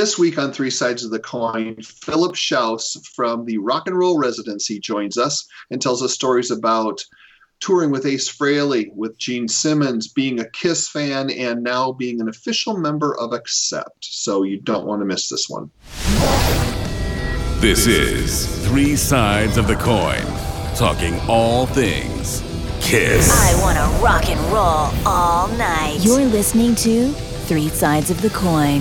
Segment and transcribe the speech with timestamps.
[0.00, 4.18] This week on Three Sides of the Coin, Philip Shouse from the Rock and Roll
[4.18, 7.04] Residency joins us and tells us stories about
[7.60, 12.30] touring with Ace Frehley, with Gene Simmons, being a Kiss fan, and now being an
[12.30, 14.02] official member of Accept.
[14.02, 15.70] So you don't want to miss this one.
[17.60, 20.24] This is Three Sides of the Coin,
[20.76, 22.40] talking all things
[22.80, 23.30] Kiss.
[23.30, 25.98] I want to rock and roll all night.
[26.00, 27.12] You're listening to
[27.50, 28.80] Three Sides of the Coin.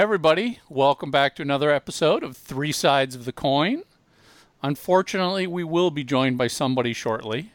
[0.00, 0.58] Everybody.
[0.70, 3.82] Welcome back to another episode of Three Sides of the Coin.
[4.62, 7.52] Unfortunately, we will be joined by somebody shortly.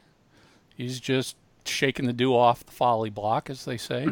[0.76, 4.10] He's just shaking the dew off the folly block, as they say.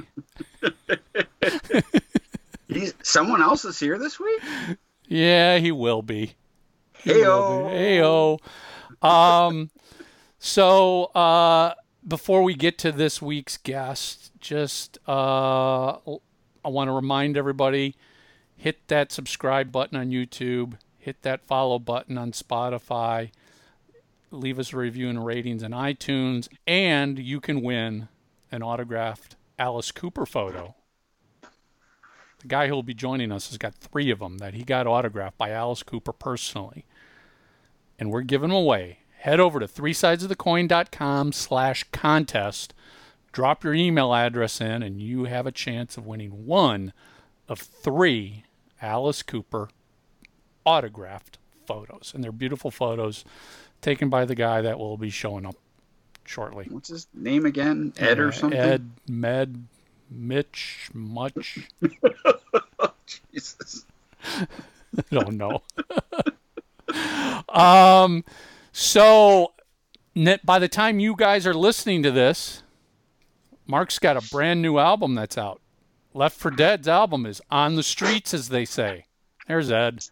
[2.68, 4.42] He's, someone else is here this week.
[5.08, 6.34] Yeah, he will be.
[7.04, 8.40] Heyo.
[9.04, 9.08] Heyo.
[9.08, 9.70] Um,
[10.40, 11.76] so uh,
[12.08, 17.96] before we get to this week's guest, just uh, I want to remind everybody:
[18.63, 23.30] hit that subscribe button on YouTube, hit that follow button on Spotify,
[24.31, 28.07] leave us a review and ratings on iTunes, and you can win
[28.54, 30.75] an autographed Alice Cooper photo.
[31.42, 34.88] The guy who will be joining us has got three of them that he got
[34.88, 36.86] autographed by Alice Cooper personally.
[38.00, 39.00] And we're giving them away.
[39.18, 42.74] Head over to three threesidesofthecoin.com slash contest.
[43.33, 46.94] Drop your email address in, and you have a chance of winning one
[47.50, 48.45] of three
[48.84, 49.70] Alice Cooper
[50.66, 52.12] autographed photos.
[52.14, 53.24] And they're beautiful photos
[53.82, 55.56] taken by the guy that will be showing up
[56.26, 56.68] shortly.
[56.70, 57.94] What's his name again?
[57.98, 58.60] Ed or Uh, something?
[58.60, 59.66] Ed, Med,
[60.12, 61.60] Mitch, Much.
[63.32, 63.86] Jesus.
[64.24, 64.46] I
[65.12, 65.64] don't know.
[67.50, 68.24] um,
[68.72, 69.54] so
[70.44, 72.62] by the time you guys are listening to this,
[73.66, 75.62] Mark's got a brand new album that's out.
[76.13, 79.06] Left for Dead's album is on the streets, as they say.
[79.48, 80.06] There's Ed.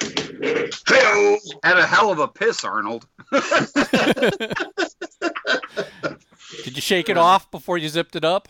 [0.00, 1.36] Hey-o!
[1.62, 3.06] Had a hell of a piss, Arnold.
[6.64, 8.48] Did you shake it off before you zipped it up?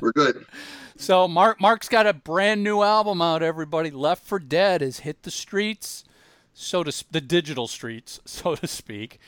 [0.00, 0.44] We're good.
[0.96, 3.42] So Mark Mark's got a brand new album out.
[3.42, 6.04] Everybody, Left for Dead has hit the streets,
[6.52, 9.18] so to s- the digital streets, so to speak.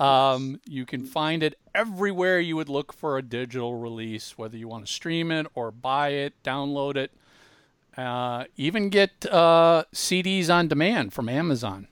[0.00, 4.66] Um, you can find it everywhere you would look for a digital release, whether you
[4.66, 7.12] want to stream it or buy it, download it,
[7.98, 11.86] uh, even get uh, CDs on demand from Amazon.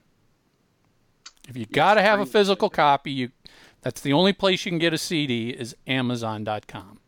[1.49, 3.31] If you got to have a physical copy, you
[3.83, 7.01] that's the only place you can get a CD is Amazon.com.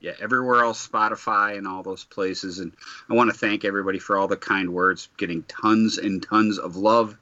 [0.00, 2.58] Yeah, everywhere else, Spotify and all those places.
[2.58, 2.72] And
[3.08, 6.76] I want to thank everybody for all the kind words, getting tons and tons of
[6.76, 7.16] love.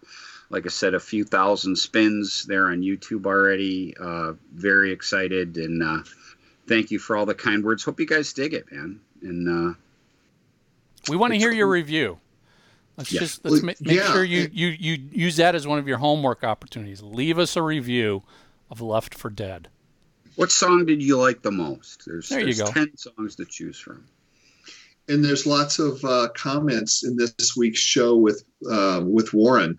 [0.51, 3.95] Like I said, a few thousand spins there on YouTube already.
[3.99, 5.57] Uh, very excited.
[5.57, 6.03] And uh,
[6.69, 7.83] thank you for all the kind words.
[7.83, 9.01] Hope you guys dig it, man.
[9.23, 9.75] And uh,
[11.09, 12.19] We want to hear your review.
[12.97, 13.21] Let's Yeah.
[13.21, 15.89] just let's Well, ma- make yeah, sure you, you you use that as one of
[15.89, 17.03] your homework opportunities.
[17.03, 18.23] Leave us a review
[18.71, 19.69] of Left for Dead.
[20.37, 22.05] what song did you like the most?
[22.07, 22.71] There's, There you there's go.
[22.71, 24.05] 10 songs to choose from.
[25.09, 29.79] And there's lots of uh, comments in this week's show with uh, with Warren,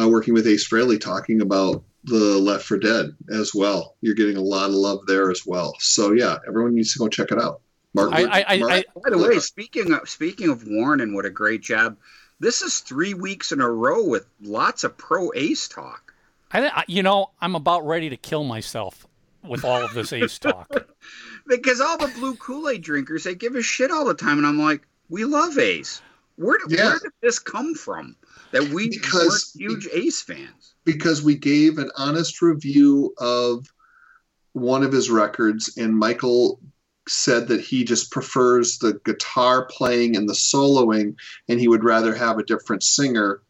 [0.00, 3.94] uh, working with Ace Frehley, talking about the Left for Dead as well.
[4.00, 5.74] You're getting a lot of love there as well.
[5.78, 7.60] So yeah, everyone needs to go check it out.
[7.94, 11.26] Mark, I- I- I- Mark- By the way, speaking of speaking of Warren and what
[11.26, 11.96] a great job,
[12.40, 16.12] this is three weeks in a row with lots of pro ace talk.
[16.50, 19.06] I, I you know I'm about ready to kill myself
[19.46, 20.70] with all of this Ace talk.
[21.44, 24.46] Because all the blue Kool Aid drinkers, they give a shit all the time, and
[24.46, 26.00] I'm like, we love Ace.
[26.36, 26.84] Where did, Yeah.
[26.90, 28.14] where did this come from?
[28.52, 30.74] That we Because- weren't huge Ace fans.
[30.84, 33.66] because we gave an honest review of
[34.52, 36.60] one of his records, and Michael
[37.08, 41.14] said that he just prefers the guitar playing and the soloing,
[41.48, 43.42] and he would rather have a different singer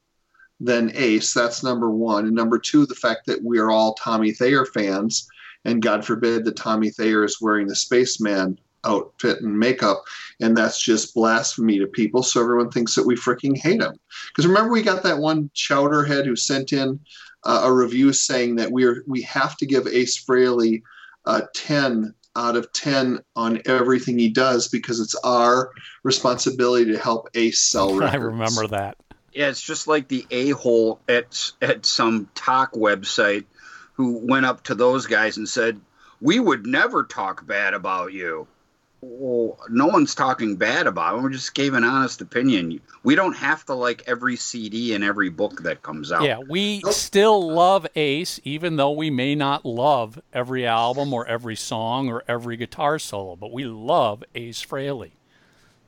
[0.61, 1.35] than Ace.
[1.35, 2.27] That's number one.
[2.27, 5.27] And number two, the fact that we are all Tommy Thayer fans,
[5.65, 10.03] and God forbid that Tommy Thayer is wearing the spaceman outfit and makeup,
[10.41, 12.23] and that's just blasphemy to people.
[12.23, 13.99] So everyone thinks that we freaking hate him.
[14.29, 17.01] Because remember, we got that one chowderhead who sent in
[17.45, 20.83] uh, a review saying that we're we have to give Ace Frehley
[21.27, 25.71] a ten out of ten on everything he does because it's our
[26.03, 28.15] responsibility to help Ace sell records.
[28.15, 28.97] I remember that.
[29.33, 33.45] Yeah, it's just like the a hole at at some talk website
[33.95, 35.81] who went up to those guys and said,
[36.21, 38.47] "We would never talk bad about you."
[39.05, 41.25] Well, no one's talking bad about him.
[41.25, 42.81] We just gave an honest opinion.
[43.03, 46.23] We don't have to like every CD and every book that comes out.
[46.23, 51.57] Yeah, we still love Ace, even though we may not love every album or every
[51.57, 55.11] song or every guitar solo, but we love Ace Frehley.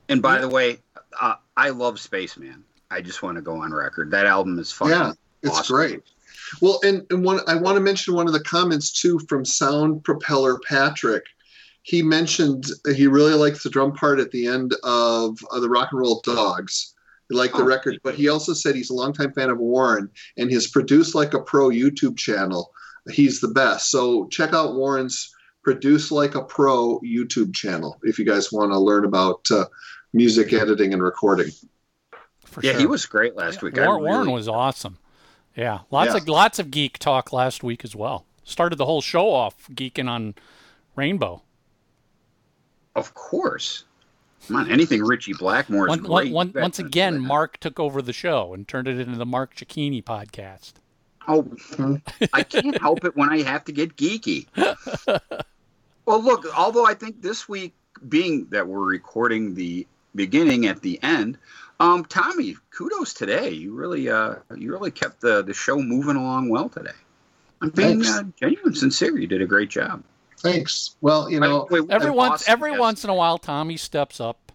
[0.09, 0.79] And by the way,
[1.19, 2.65] uh, I love Spaceman.
[2.91, 4.11] I just want to go on record.
[4.11, 5.75] That album is fucking Yeah, it's awesome.
[5.75, 6.03] great.
[6.61, 10.03] Well, and, and one I want to mention one of the comments too from Sound
[10.03, 11.25] Propeller Patrick.
[11.87, 12.65] He mentioned
[12.95, 16.19] he really likes the drum part at the end of uh, the Rock and Roll
[16.21, 16.95] Dogs.
[17.29, 17.65] He liked the Oh.
[17.67, 21.35] record, but he also said he's a longtime fan of Warren and his Produce Like
[21.35, 22.71] a Pro YouTube channel.
[23.11, 23.91] He's the best.
[23.91, 25.31] So check out Warren's
[25.63, 29.65] Produce Like a Pro YouTube channel if you guys want to learn about uh,
[30.11, 31.51] music editing and recording.
[32.45, 32.79] For Yeah, sure.
[32.79, 33.77] he was great last week.
[33.77, 34.97] I Warren, Warren really- was awesome.
[35.55, 36.17] Yeah, lots Yeah.
[36.17, 38.25] of lots of geek talk last week as well.
[38.43, 40.33] Started the whole show off geeking on
[40.95, 41.43] Rainbow.
[42.95, 43.83] Of course.
[44.47, 46.31] Come on, anything Ritchie Blackmore is One, great.
[46.31, 46.85] one, You once bet.
[46.85, 50.73] again, Mark took over the show and turned it into the Mark Cicchini podcast.
[51.27, 51.47] Oh,
[52.33, 54.45] I can't help it when I have to get geeky.
[56.05, 57.73] well, look, although I think this week,
[58.07, 61.37] being that we're recording the beginning at the end,
[61.79, 63.49] um, Tommy, kudos today.
[63.49, 66.91] You really, uh, you really kept the the show moving along well today.
[67.61, 69.17] I'm being uh, genuine, sincere.
[69.17, 70.03] You did a great job.
[70.51, 70.95] Thanks.
[71.01, 73.37] Well, you know, By the way, Every once, Boston every has- once in a while,
[73.37, 74.51] Tommy steps up.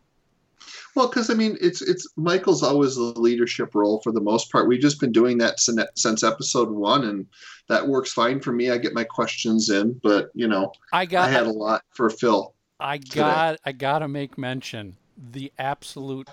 [0.96, 4.66] Well, because I mean, it's it's Michael's always the leadership role for the most part.
[4.66, 7.26] We've just been doing that sin- since episode one, and
[7.68, 8.70] that works fine for me.
[8.70, 12.10] I get my questions in, but you know, I got I had a lot for
[12.10, 12.54] Phil.
[12.80, 16.28] I got, I got to make mention the absolute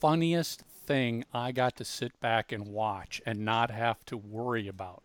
[0.00, 5.02] funniest thing I got to sit back and watch and not have to worry about.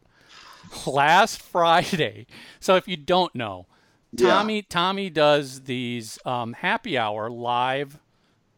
[0.87, 2.25] Last Friday.
[2.59, 3.67] So if you don't know,
[4.17, 4.29] Yeah.
[4.29, 7.99] Tommy Tommy does these um, happy hour live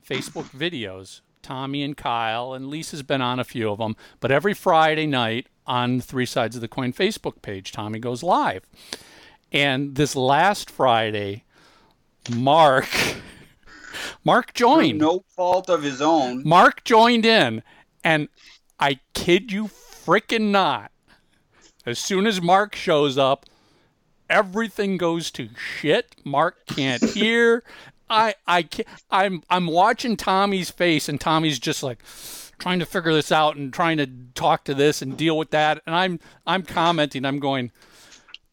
[0.08, 1.22] Facebook videos.
[1.42, 5.48] Tommy and Kyle and Lisa's been on a few of them, but every Friday night
[5.66, 8.66] on Three Sides of the Coin Facebook page, Tommy goes live.
[9.54, 11.44] And this last Friday,
[12.36, 12.90] Mark
[14.26, 15.00] Mark joined.
[15.00, 16.44] no fault of his own.
[16.46, 17.64] Mark joined in,
[18.04, 18.28] and
[18.80, 20.92] I kid you freaking not.
[21.86, 23.46] As soon as Mark shows up,
[24.30, 26.16] everything goes to shit.
[26.24, 27.64] Mark can't hear.
[28.10, 32.00] I I can't, I'm I'm watching Tommy's face, and Tommy's just like
[32.60, 35.82] trying to figure this out and trying to talk to this and deal with that.
[35.86, 37.26] And I'm I'm commenting.
[37.26, 37.72] I'm going,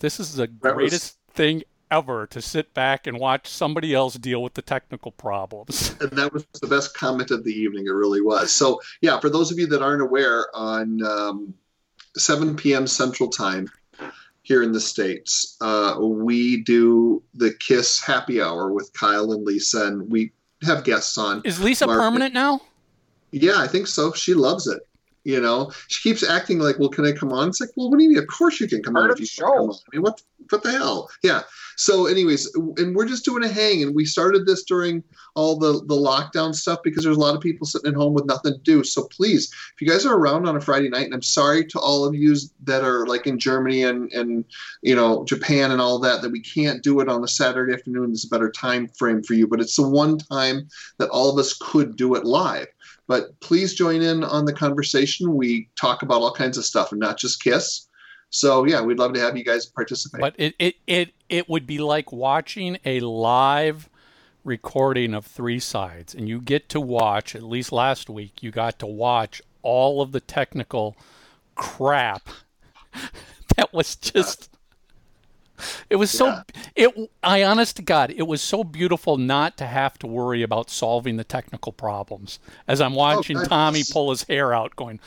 [0.00, 4.42] this is the was- greatest thing ever to sit back and watch somebody else deal
[4.42, 5.94] with the technical problems.
[6.00, 7.86] and that was the best comment of the evening.
[7.86, 8.50] It really was.
[8.50, 11.54] So, yeah, for those of you that aren't aware, on um,
[12.16, 12.86] 7 p.m.
[12.86, 13.70] Central Time
[14.44, 19.86] here in the States, uh, we do the Kiss Happy Hour with Kyle and Lisa,
[19.86, 20.30] and we
[20.62, 21.40] have guests on.
[21.44, 22.60] Is Lisa Mark- permanent now?
[23.32, 24.12] Yeah, I think so.
[24.12, 24.86] She loves it.
[25.24, 27.96] You know, she keeps acting like, "Well, can I come on?" It's like, "Well, what
[27.98, 28.18] do you mean?
[28.18, 29.46] Of course you can come Part on of if you the show.
[29.46, 31.10] come on." I mean, what what the hell?
[31.22, 31.42] Yeah.
[31.76, 35.02] So, anyways, and we're just doing a hang, and we started this during
[35.34, 38.26] all the the lockdown stuff because there's a lot of people sitting at home with
[38.26, 38.84] nothing to do.
[38.84, 41.78] So please, if you guys are around on a Friday night, and I'm sorry to
[41.78, 44.44] all of you that are like in Germany and and
[44.82, 48.10] you know Japan and all that that we can't do it on a Saturday afternoon.
[48.10, 51.38] There's a better time frame for you, but it's the one time that all of
[51.38, 52.66] us could do it live.
[53.06, 55.34] But please join in on the conversation.
[55.34, 57.86] We talk about all kinds of stuff and not just Kiss.
[58.34, 60.20] So yeah, we'd love to have you guys participate.
[60.20, 63.88] But it, it, it, it would be like watching a live
[64.42, 68.80] recording of Three Sides, and you get to watch, at least last week, you got
[68.80, 70.96] to watch all of the technical
[71.54, 72.28] crap
[73.56, 74.50] that was just.
[75.88, 76.42] It was so
[76.74, 80.70] it I honest to God, it was so beautiful not to have to worry about
[80.70, 82.40] solving the technical problems.
[82.66, 84.98] As I'm oh, watching God, Tommy pull his hair out going,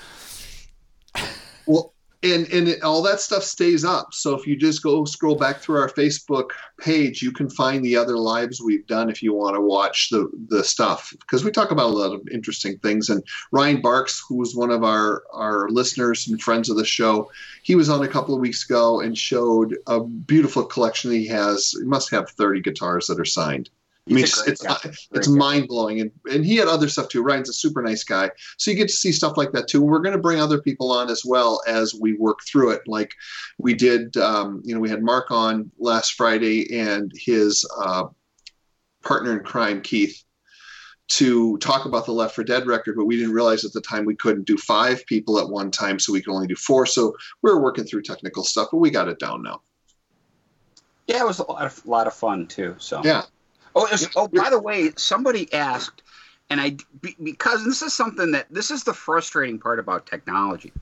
[1.65, 1.93] Well,
[2.23, 4.13] and and it, all that stuff stays up.
[4.13, 7.95] So if you just go scroll back through our Facebook page, you can find the
[7.95, 11.71] other lives we've done if you want to watch the the stuff because we talk
[11.71, 13.09] about a lot of interesting things.
[13.09, 17.29] And Ryan Barks, who was one of our our listeners and friends of the show,
[17.61, 21.71] he was on a couple of weeks ago and showed a beautiful collection he has.
[21.71, 23.69] He must have thirty guitars that are signed.
[24.09, 24.77] I mean, it's it's, guy.
[25.11, 27.21] it's mind blowing, and and he had other stuff too.
[27.21, 29.81] Ryan's a super nice guy, so you get to see stuff like that too.
[29.81, 32.81] We're going to bring other people on as well as we work through it.
[32.87, 33.13] Like
[33.57, 38.05] we did, um, you know, we had Mark on last Friday and his uh,
[39.03, 40.23] partner in crime, Keith,
[41.09, 44.05] to talk about the Left for Dead record, but we didn't realize at the time
[44.05, 46.85] we couldn't do five people at one time, so we could only do four.
[46.85, 49.61] So we were working through technical stuff, but we got it down now.
[51.07, 52.75] Yeah, it was a lot of, lot of fun too.
[52.79, 53.23] So Yeah.
[53.77, 56.01] Oh, was- oh, by the way, somebody asked,
[56.49, 56.77] and I
[57.23, 60.73] because this is something that this is the frustrating part about technology.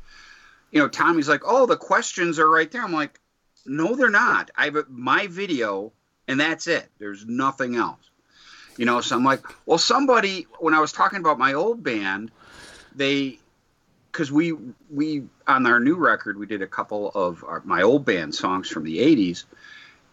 [0.71, 3.19] You know, Tommy's like, "Oh, the questions are right there." I'm like,
[3.65, 4.51] "No, they're not.
[4.55, 5.91] I have a- my video,
[6.27, 6.89] and that's it.
[6.99, 8.09] There's nothing else."
[8.77, 12.31] You know, so I'm like, "Well, somebody." When I was talking about my old band,
[12.95, 13.39] they
[14.11, 14.53] because we
[14.89, 18.69] we on our new record we did a couple of our, my old band songs
[18.69, 19.43] from the 80s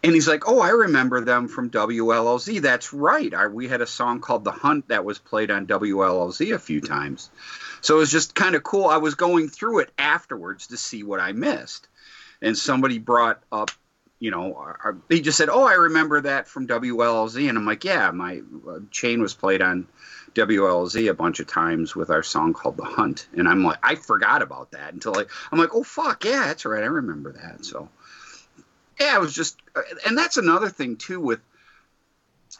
[0.03, 2.61] and he's like, "Oh, I remember them from WLLZ.
[2.61, 3.33] That's right.
[3.33, 6.81] I, we had a song called The Hunt that was played on WLLZ a few
[6.81, 7.29] times.
[7.81, 8.85] So it was just kind of cool.
[8.85, 11.87] I was going through it afterwards to see what I missed,
[12.41, 13.71] and somebody brought up,
[14.19, 17.85] you know, our, he just said, "Oh, I remember that from WLLZ," and I'm like,
[17.85, 19.87] "Yeah, my uh, chain was played on."
[20.35, 23.27] WLZ a bunch of times with our song called The Hunt.
[23.37, 26.65] And I'm like, I forgot about that until I, I'm like, oh, fuck, yeah, that's
[26.65, 26.81] right.
[26.81, 27.63] I remember that.
[27.63, 27.87] So,
[28.99, 29.57] yeah, it was just,
[30.05, 31.39] and that's another thing too with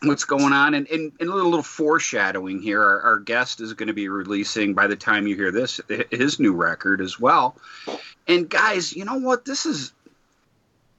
[0.01, 0.73] what's going on.
[0.73, 2.81] And, and, and a little, little foreshadowing here.
[2.81, 5.79] Our, our guest is going to be releasing, by the time you hear this,
[6.11, 7.55] his new record as well.
[8.27, 9.45] And guys, you know what?
[9.45, 9.93] This is,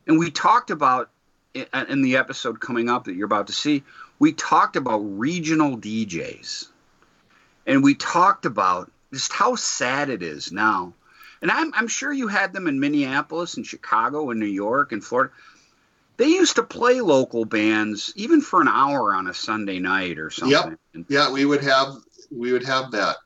[0.06, 1.10] and we talked about
[1.54, 3.82] in the episode coming up that you're about to see,
[4.18, 6.68] we talked about regional DJs.
[7.66, 10.92] And we talked about just how sad it is now.
[11.44, 15.04] And I'm, I'm sure you had them in Minneapolis and Chicago and New York and
[15.04, 15.30] Florida
[16.16, 20.30] they used to play local bands even for an hour on a Sunday night or
[20.30, 20.78] something.
[20.94, 21.06] Yep.
[21.08, 21.94] Yeah, we would have
[22.30, 23.16] we would have that.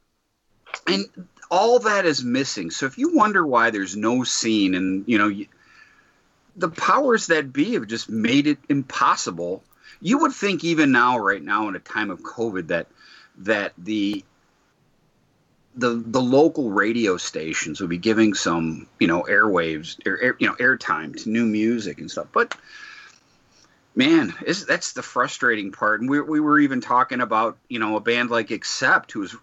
[0.87, 1.05] And
[1.51, 2.71] all that is missing.
[2.71, 5.45] So if you wonder why there's no scene and you know
[6.57, 9.63] the powers that be have just made it impossible.
[10.01, 12.87] You would think even now right now in a time of COVID that
[13.39, 14.25] that the
[15.79, 20.49] the the local radio stations would be giving some you know airwaves or air, you
[20.49, 22.27] know airtime to new music and stuff.
[22.33, 22.55] But
[23.95, 26.01] man that's the frustrating part.
[26.01, 29.35] And we, we were even talking about you know a band like accept who's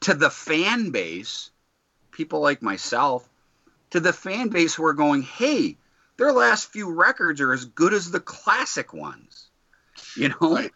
[0.00, 1.50] to the fan base
[2.10, 3.28] people like myself
[3.90, 5.76] to the fan base who are going hey
[6.16, 9.48] their last few records are as good as the classic ones
[10.16, 10.54] you know?
[10.54, 10.72] Right.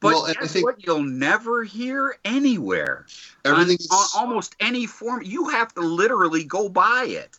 [0.00, 0.84] But well, guess think, what?
[0.84, 3.06] You'll never hear anywhere.
[3.44, 5.22] Everything on, on, almost any form.
[5.22, 7.38] You have to literally go buy it.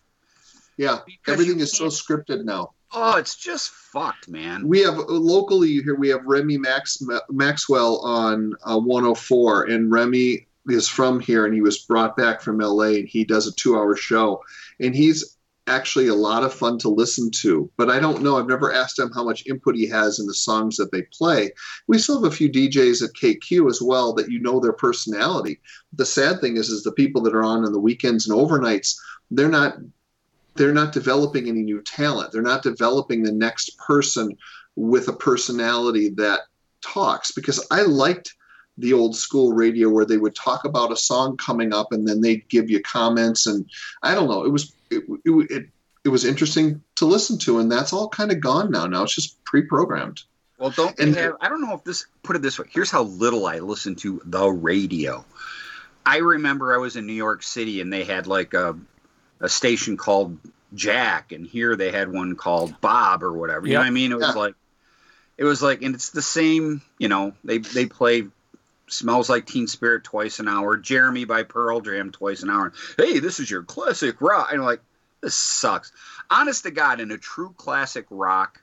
[0.78, 2.72] Yeah, everything is so scripted now.
[2.94, 4.68] Oh, it's just fucked, man.
[4.68, 5.96] We have locally here.
[5.96, 11.62] We have Remy Max Maxwell on uh, 104, and Remy is from here, and he
[11.62, 14.44] was brought back from LA, and he does a two-hour show,
[14.80, 15.38] and he's
[15.72, 17.72] actually a lot of fun to listen to.
[17.78, 18.38] But I don't know.
[18.38, 21.52] I've never asked him how much input he has in the songs that they play.
[21.88, 25.60] We still have a few DJs at KQ as well that you know their personality.
[25.94, 28.96] The sad thing is, is the people that are on on the weekends and overnights,
[29.32, 29.78] they're not
[30.56, 32.34] they're not developing any new talent.
[32.34, 34.38] They're not developing the next person
[34.76, 36.42] with a personality that
[36.82, 38.36] talks because I liked
[38.82, 42.22] the old school radio where they would talk about a song coming up and then
[42.22, 43.70] they'd give you comments and
[44.04, 45.70] I don't know it was it, it,
[46.04, 48.88] it was interesting to listen to, and that's all kind of gone now.
[48.88, 50.22] Now it's just pre-programmed.
[50.58, 52.66] Well, don't and, have, I don't know if this put it this way.
[52.70, 55.26] Here's how little I listen to the radio.
[56.06, 58.78] I remember I was in New York City and they had like a
[59.40, 60.38] a station called
[60.76, 63.66] Jack, and here they had one called Bob or whatever.
[63.66, 63.78] You yep.
[63.78, 64.12] know what I mean?
[64.12, 64.42] It was yeah.
[64.42, 64.56] like
[65.38, 66.82] it was like, and it's the same.
[67.00, 68.28] You know, they they play
[68.92, 72.74] Smells Like Teen Spirit twice an hour, Jeremy by Pearl Jam twice an hour.
[72.98, 74.50] Hey, this is your classic rock.
[74.52, 74.82] And I'm like,
[75.22, 75.92] this sucks.
[76.30, 78.62] Honest to God, in a true classic rock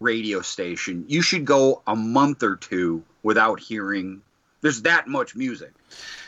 [0.00, 4.22] radio station, you should go a month or two without hearing.
[4.60, 5.72] There's that much music.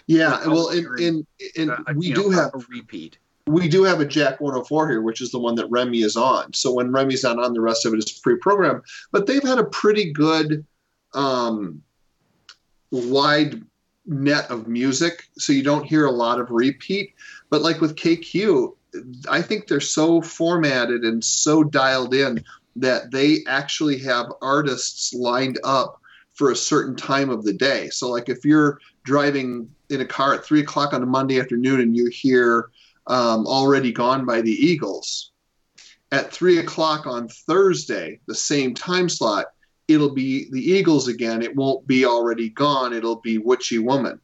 [0.06, 3.18] Yeah, well, and, and, and we do know, have a repeat.
[3.46, 6.52] We do have a Jack 104 here, which is the one that Remy is on.
[6.52, 8.82] So when Remy's not on, the rest of it is pre-programmed.
[9.12, 10.66] But they've had a pretty good
[11.14, 11.82] um,
[12.90, 13.62] wide
[14.06, 17.14] net of music, so you don't hear a lot of repeat.
[17.50, 18.74] But like with KQ,
[19.28, 22.42] I think they're so formatted and so dialed in
[22.76, 26.00] that they actually have artists lined up
[26.34, 27.90] for a certain time of the day.
[27.90, 31.80] So, like if you're driving in a car at three o'clock on a Monday afternoon
[31.80, 32.70] and you hear
[33.08, 35.32] um, "Already Gone" by the Eagles,
[36.12, 39.46] at three o'clock on Thursday, the same time slot,
[39.88, 41.42] it'll be the Eagles again.
[41.42, 42.92] It won't be already gone.
[42.92, 44.20] It'll be Witchy Woman.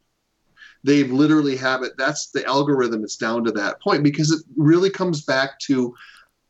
[0.85, 1.93] They've literally have it.
[1.97, 3.03] That's the algorithm.
[3.03, 5.95] It's down to that point because it really comes back to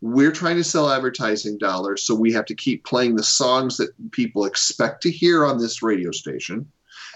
[0.00, 3.90] we're trying to sell advertising dollars, so we have to keep playing the songs that
[4.10, 6.70] people expect to hear on this radio station,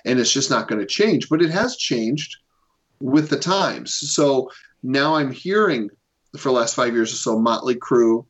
[0.07, 1.29] and it's just not going to change.
[1.29, 2.37] But it has changed
[3.01, 3.93] with the times.
[3.93, 4.51] So
[4.83, 5.91] now I'm hearing
[6.37, 8.25] for the last five years or so Motley Crue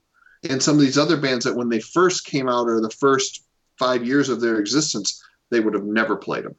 [0.49, 3.45] and some of these other bands that when they first came out or the first
[3.79, 6.57] five years of their existence, they would have never played them.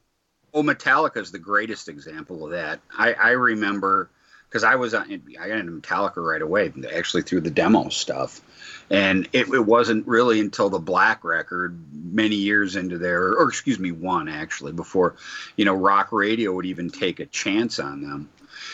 [0.54, 2.80] Well, Metallica is the greatest example of that.
[2.98, 4.10] I, I remember
[4.50, 8.42] because I was on, I got into Metallica right away, actually through the demo stuff,
[8.90, 13.78] and it, it wasn't really until the Black record, many years into there, or excuse
[13.78, 15.16] me, one actually before,
[15.56, 18.28] you know, rock radio would even take a chance on them.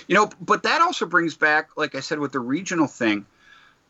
[0.08, 3.26] You know, but that also brings back, like I said, with the regional thing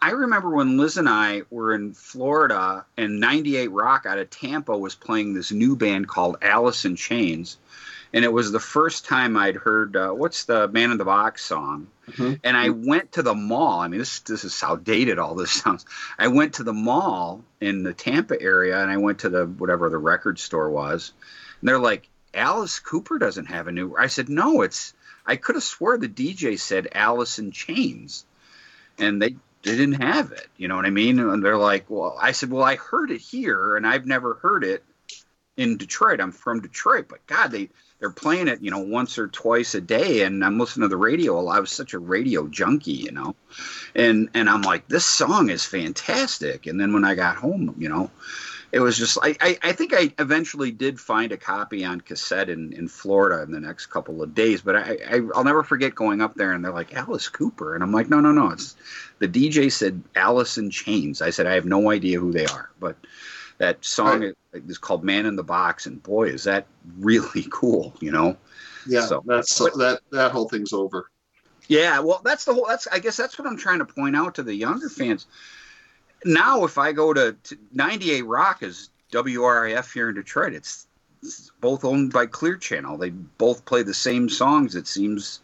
[0.01, 4.77] I remember when Liz and I were in Florida and 98 Rock out of Tampa
[4.77, 7.58] was playing this new band called Alice in Chains.
[8.13, 11.43] And it was the first time I'd heard uh, what's the Man in the Box
[11.43, 12.36] song, mm-hmm.
[12.45, 13.81] and I went to the mall.
[13.81, 15.86] I mean, this this is how dated all this sounds.
[16.17, 19.89] I went to the mall in the Tampa area, and I went to the whatever
[19.89, 21.12] the record store was,
[21.60, 23.95] and they're like, Alice Cooper doesn't have a new.
[23.97, 24.93] I said, no, it's.
[25.25, 28.25] I could have swore the DJ said Alice in Chains,
[28.97, 30.47] and they they didn't have it.
[30.58, 31.19] You know what I mean?
[31.19, 34.63] And they're like, well, I said, well, I heard it here, and I've never heard
[34.63, 34.84] it
[35.58, 36.21] in Detroit.
[36.21, 39.82] I'm from Detroit, but God, they they're playing it, you know, once or twice a
[39.82, 41.47] day, and I'm listening to the radio.
[41.47, 43.36] I was such a radio junkie, you know,
[43.95, 46.67] and and I'm like, this song is fantastic.
[46.67, 48.12] And then when I got home, you know,
[48.75, 52.49] it was just I, I, I think I eventually did find a copy on cassette
[52.49, 55.95] in, in Florida in the next couple of days, but I, I I'll never forget
[55.95, 58.75] going up there and they're like Alice Cooper, and I'm like, no, no, no, it's
[59.19, 61.21] the DJ said Alice in Chains.
[61.21, 62.97] I said I have no idea who they are, but
[63.59, 64.33] that song Right.
[64.67, 66.67] is called Man in the Box, and boy, is that
[66.99, 68.35] really cool, you know?
[68.85, 71.09] Yeah, So- that's so that that whole thing's over.
[71.69, 72.65] Yeah, well, that's the whole.
[72.67, 75.25] That's I guess that's what I'm trying to point out to the younger fans.
[76.25, 80.88] Now, if I go to, to 98 Rock is WRIF here in Detroit, it's,
[81.21, 82.97] it's both owned by Clear Channel.
[82.97, 84.75] They both play the same songs.
[84.75, 85.39] It seems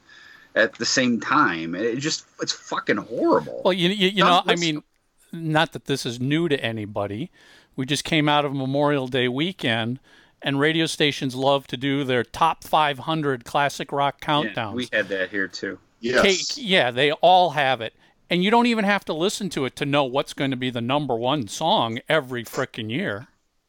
[0.56, 1.76] at the same time.
[1.76, 3.62] It just it's fucking horrible.
[3.64, 4.84] Well, you, you, you Don't know, I mean,
[5.32, 7.32] not that this is new to anybody.
[7.76, 10.00] We just came out of Memorial Day weekend,
[10.42, 14.74] and radio stations love to do their top 500 classic rock Yeah, countdowns.
[14.74, 15.80] we had that here too.
[16.02, 16.22] Yes.
[16.56, 17.94] Cake- yeah, they all have it.
[18.32, 20.70] And you don't even have to listen to it to know what's going to be
[20.70, 23.28] the number one song every frickin' year.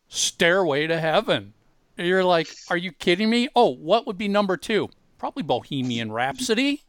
[0.09, 1.53] Stairway to Heaven.
[1.99, 3.49] You're like, are you kidding me?
[3.57, 4.89] Oh, what would be number two?
[5.19, 6.85] Probably Bohemian Rhapsody.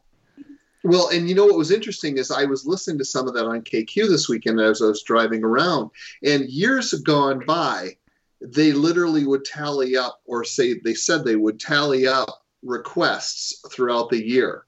[0.84, 3.48] Well, and you know what was interesting is I was listening to some of that
[3.48, 5.90] on KQ this weekend as I was driving around,
[6.22, 7.98] and years have gone by.
[8.40, 14.12] They literally would tally up, or say they said they would tally up requests throughout
[14.12, 14.66] the year,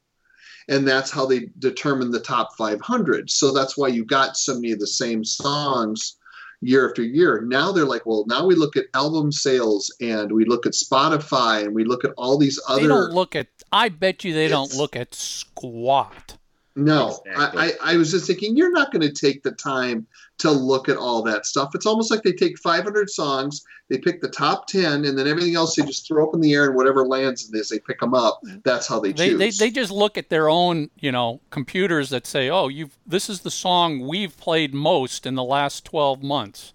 [0.68, 3.30] and that's how they determine the top 500.
[3.30, 6.18] So that's why you got so many of the same songs
[6.62, 7.42] year after year.
[7.42, 11.64] Now they're like, well, now we look at album sales and we look at Spotify
[11.64, 12.82] and we look at all these other.
[12.82, 16.38] They don't look at, I bet you they don't look at squat.
[16.78, 17.62] No, Exactly.
[17.62, 20.06] I, I, I was just thinking you're not going to take the time
[20.40, 21.74] to look at all that stuff.
[21.74, 25.56] It's almost like they take 500 songs, they pick the top 10, and then everything
[25.56, 28.02] else they just throw up in the air and whatever lands in this, they pick
[28.02, 28.42] them up.
[28.66, 29.40] That's how they They, choose.
[29.58, 33.30] they, they just look at their own, you know, computers that say, "Oh, you've this
[33.30, 36.74] is the song we've played most in the last 12 months.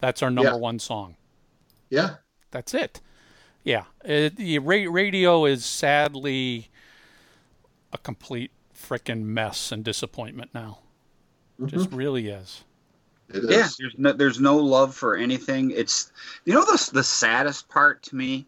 [0.00, 0.56] That's our number Yeah.
[0.58, 1.16] one song."
[1.88, 2.16] yeah,
[2.50, 3.00] That's it.
[3.64, 6.68] Yeah, it, the radio is sadly
[7.92, 8.50] a complete
[8.80, 10.78] frickin' mess and disappointment now.
[11.66, 11.96] Just mm-hmm.
[11.96, 12.64] really is.
[13.28, 13.50] it is.
[13.50, 15.70] Yeah, there's no, there's no love for anything.
[15.70, 16.10] It's
[16.44, 18.46] you know the the saddest part to me.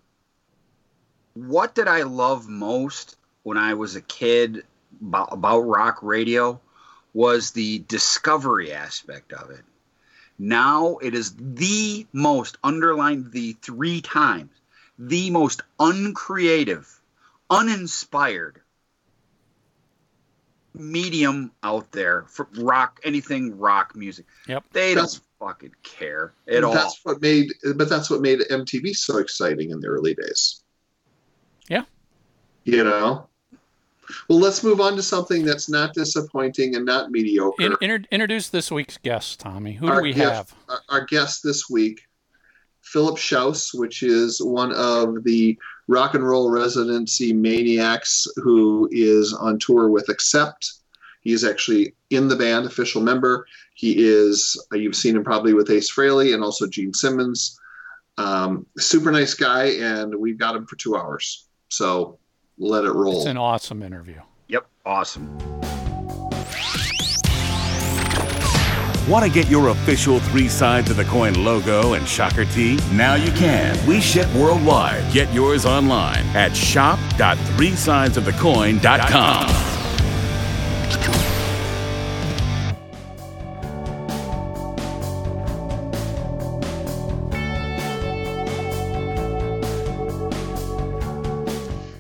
[1.35, 4.65] What did I love most when I was a kid
[5.01, 6.61] about, about rock radio
[7.15, 9.65] was the discovery aspect of it.
[10.39, 14.51] Now it is the most underlined the three times
[14.99, 17.01] the most uncreative,
[17.51, 18.62] uninspired
[20.75, 24.27] medium out there for rock anything rock music.
[24.49, 24.65] Yep.
[24.73, 26.73] They That's- don't fucking care at all.
[26.73, 30.63] That's what made, but that's what made MTV so exciting in the early days.
[31.69, 31.83] Yeah.
[32.65, 33.29] You know.
[34.29, 37.63] Well, let's move on to something that's not disappointing and not mediocre.
[37.63, 39.73] In, inter- introduce this week's guest, Tommy.
[39.73, 40.55] Who do we gift- have?
[40.69, 42.03] our, our guest this week,
[42.83, 49.59] Philip Shouse, which is one of the rock and roll residency maniacs who is on
[49.59, 50.73] tour with Accept.
[51.21, 53.47] He is actually in the band, official member.
[53.75, 57.59] He is, uh, you've seen him probably with Ace Frehley and also Gene Simmons.
[58.19, 61.47] Um, super nice guy, and we've got him for two hours.
[61.69, 62.19] So
[62.59, 63.19] let it roll.
[63.19, 64.21] It's an awesome interview.
[64.49, 65.39] Yep, awesome.
[69.09, 72.79] Want to get your official Three Sides of the Coin logo and shocker tee?
[72.93, 73.77] Now you can.
[73.85, 75.13] We ship worldwide.
[75.13, 79.49] Get yours online at shop.threesidesofthecoin.com.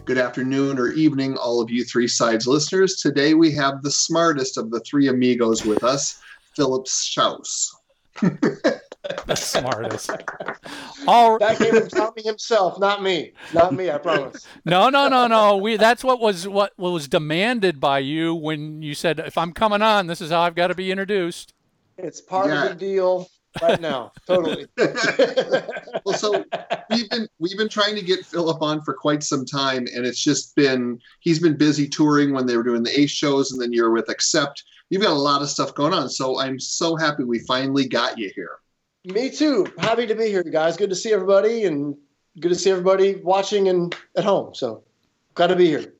[0.04, 2.94] Good afternoon or evening, all of you Three Sides listeners.
[2.96, 6.20] Today we have the smartest of the three amigos with us,
[6.56, 7.74] Philip Shouse.
[9.26, 10.10] The smartest.
[11.08, 13.32] All That came from Tommy himself, not me.
[13.52, 14.46] Not me, I promise.
[14.64, 15.56] no, no, no, no.
[15.56, 19.82] We that's what was what was demanded by you when you said if I'm coming
[19.82, 21.52] on, this is how I've got to be introduced.
[21.98, 22.62] It's part Yeah.
[22.62, 23.28] of the deal
[23.60, 24.12] right now.
[24.28, 24.66] Totally.
[26.04, 26.44] well, so
[26.90, 30.22] we've been we've been trying to get Philip on for quite some time, and it's
[30.22, 33.72] just been he's been busy touring when they were doing the Ace shows, and then
[33.72, 34.62] you're with Accept.
[34.92, 38.18] You've got a lot of stuff going on, so I'm so happy we finally got
[38.18, 38.58] you here.
[39.06, 39.66] Me too.
[39.78, 40.76] Happy to be here, guys.
[40.76, 41.96] Good to see everybody and
[42.38, 44.54] good to see everybody watching and at home.
[44.54, 44.84] So
[45.32, 45.94] glad to be here.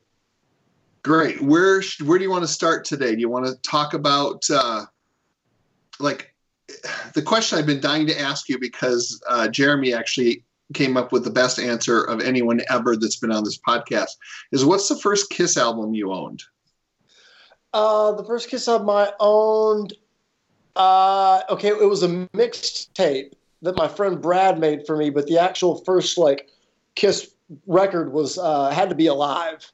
[1.01, 1.41] Great.
[1.41, 3.15] Where where do you want to start today?
[3.15, 4.85] Do you want to talk about uh,
[5.99, 6.35] like
[7.15, 10.43] the question I've been dying to ask you because uh, Jeremy actually
[10.75, 14.11] came up with the best answer of anyone ever that's been on this podcast.
[14.51, 16.43] Is what's the first Kiss album you owned?
[17.73, 19.93] Uh, the first Kiss album I owned.
[20.75, 25.27] Uh, okay, it was a mixed tape that my friend Brad made for me, but
[25.27, 26.49] the actual first like
[26.95, 27.33] Kiss
[27.67, 29.71] record was uh, had to be Alive.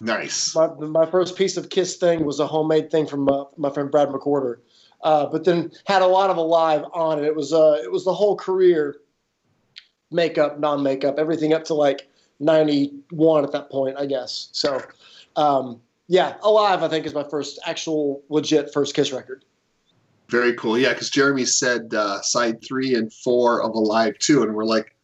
[0.00, 0.54] Nice.
[0.54, 3.90] My, my first piece of Kiss thing was a homemade thing from uh, my friend
[3.90, 4.58] Brad McWhorter,
[5.02, 7.24] uh, but then had a lot of Alive on it.
[7.24, 8.96] It was uh, it was the whole career,
[10.10, 12.08] makeup, non makeup, everything up to like
[12.40, 14.48] ninety one at that point, I guess.
[14.52, 14.82] So,
[15.36, 19.44] um, yeah, Alive I think is my first actual legit first Kiss record.
[20.28, 20.76] Very cool.
[20.76, 24.94] Yeah, because Jeremy said uh, side three and four of Alive too, and we're like,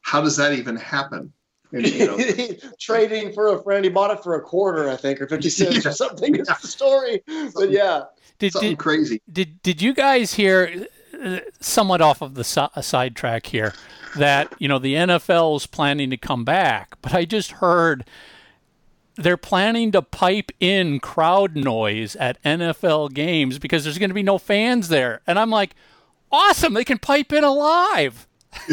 [0.00, 1.32] how does that even happen?
[1.72, 2.18] And, you know,
[2.80, 5.86] Trading for a friend, he bought it for a quarter, I think, or fifty cents
[5.86, 6.34] or something.
[6.34, 7.22] Is the story,
[7.54, 8.04] but yeah.
[8.38, 9.22] Did, something did, crazy.
[9.30, 10.86] did did you guys hear
[11.22, 13.74] uh, somewhat off of the si- a sidetrack here
[14.16, 18.04] that you know the NFL is planning to come back, but I just heard
[19.22, 24.22] they're planning to pipe in crowd noise at NFL games because there's going to be
[24.22, 25.74] no fans there, and I'm like,
[26.32, 26.74] awesome!
[26.74, 28.26] They can pipe in alive.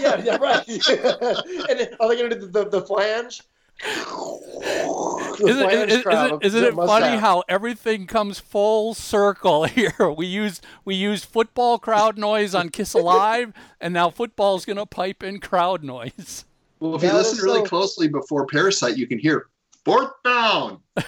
[0.00, 0.66] yeah, yeah, right.
[0.88, 3.42] and are they going to do the, the, the flange?
[3.84, 7.20] Isn't, flange is, crowd isn't, isn't it funny mustache.
[7.20, 10.10] how everything comes full circle here?
[10.10, 14.86] We use we used football crowd noise on Kiss Alive, and now football's going to
[14.86, 16.46] pipe in crowd noise.
[16.80, 19.46] Well, if you That listen is really closely before Parasite, you can hear
[19.86, 20.80] fourth down.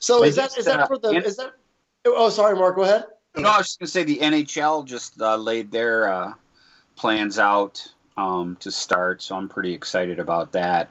[0.00, 1.52] so is Is that it, is that uh, for the is that?
[2.04, 2.74] Oh, sorry, Mark.
[2.74, 3.04] Go ahead.
[3.36, 6.34] No, I was just gonna say the NHL just uh, laid their uh,
[6.96, 10.88] plans out um, to start, so I'm pretty excited about that.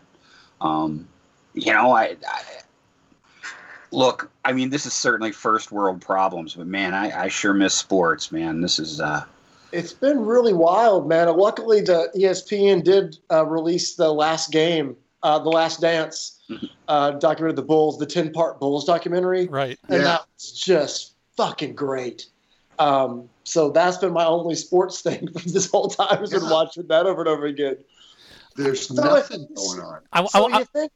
[0.61, 1.07] Um,
[1.53, 2.41] you know, I, I
[3.91, 4.31] look.
[4.45, 8.31] I mean, this is certainly first world problems, but man, I, I sure miss sports.
[8.31, 9.25] Man, this is uh,
[9.73, 11.35] It's been really wild, man.
[11.35, 16.41] Luckily, the ESPN did uh, release the last game, uh, the last dance,
[16.87, 19.79] uh, documented the Bulls, the ten part Bulls documentary, Right.
[19.89, 20.03] and Yeah.
[20.03, 22.27] that was just fucking great.
[22.79, 26.19] Um, so that's been my only sports thing from this whole time.
[26.19, 27.77] Has been watching that over and over again.
[28.55, 30.01] There's So nothing it's- going on.
[30.13, 30.91] I, So I- you think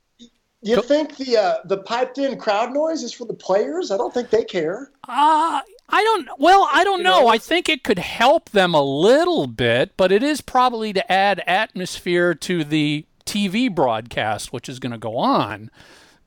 [0.61, 3.89] you think the uh, the piped in crowd noise is for the players?
[3.91, 4.91] I don't think they care.
[5.07, 6.27] Uh, I don't.
[6.39, 7.21] Well, I don't You know.
[7.21, 7.27] know?
[7.27, 11.41] I think it could help them a little bit, but it is probably to add
[11.47, 15.69] atmosphere to the TV broadcast, which is going to go on.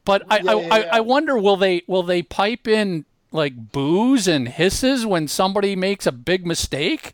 [0.05, 0.89] But I, Yeah, I, yeah, I, yeah.
[0.93, 6.07] I wonder will they will they pipe in like boos and hisses when somebody makes
[6.07, 7.13] a big mistake?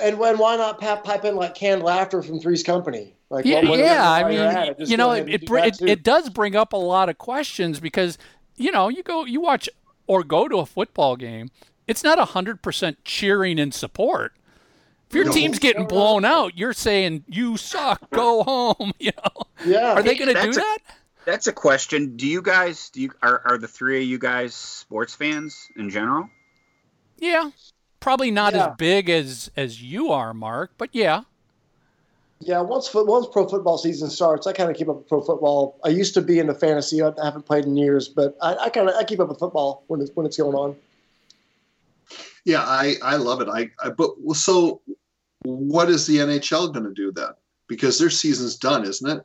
[0.00, 3.14] And when why not pipe, in like canned laughter from Three's Company?
[3.30, 4.10] Like Yeah, well, yeah.
[4.12, 7.08] I mean, at you know, it it, br- it it does bring up a lot
[7.08, 8.18] of questions because
[8.56, 9.68] you know you go you watch
[10.06, 11.50] or go to a football game,
[11.86, 14.32] it's not hundred percent cheering and support.
[15.08, 15.32] If your No.
[15.32, 18.92] team's getting blown out, you're saying you suck, go home.
[18.98, 19.92] You know, yeah.
[19.92, 20.78] are they going to do a- that?
[21.24, 22.16] that's a question.
[22.16, 22.90] Do you guys?
[22.90, 26.28] Do you are, are the three of you guys sports fans in general?
[27.18, 27.50] Yeah,
[28.00, 28.68] probably not Yeah.
[28.70, 31.22] as big as as you are, Mark, but yeah.
[32.40, 35.22] Yeah, once foot, once pro football season starts, I kind of keep up with pro
[35.22, 35.80] football.
[35.84, 37.02] I used to be into fantasy.
[37.02, 39.84] I haven't played in years, but I, I kind of I keep up with football
[39.86, 40.76] when it's when it's going on.
[42.44, 43.48] Yeah, I, I love it.
[43.48, 44.80] I, I but so
[45.42, 47.30] what is the NHL going to do then?
[47.68, 49.24] Because their season's done, isn't it?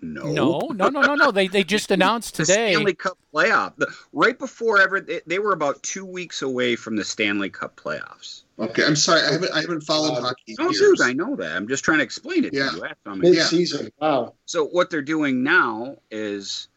[0.00, 0.32] No.
[0.32, 1.30] No, no, no, no, no.
[1.32, 2.72] They they just announced the today.
[2.72, 3.74] Stanley Cup playoff.
[3.76, 7.74] The, right before ever, they, they were about two weeks away from the Stanley Cup
[7.76, 8.42] playoffs.
[8.60, 9.22] Okay, I'm sorry.
[9.22, 10.54] I haven't I haven't followed Um, hockey.
[10.58, 10.78] No, years.
[10.78, 11.56] dude, I know that.
[11.56, 12.70] I'm just trying to explain it Yeah.
[12.70, 12.80] to you.
[12.82, 13.90] That's I'm- Mid season.
[14.00, 14.34] Wow.
[14.46, 16.68] So what they're doing now is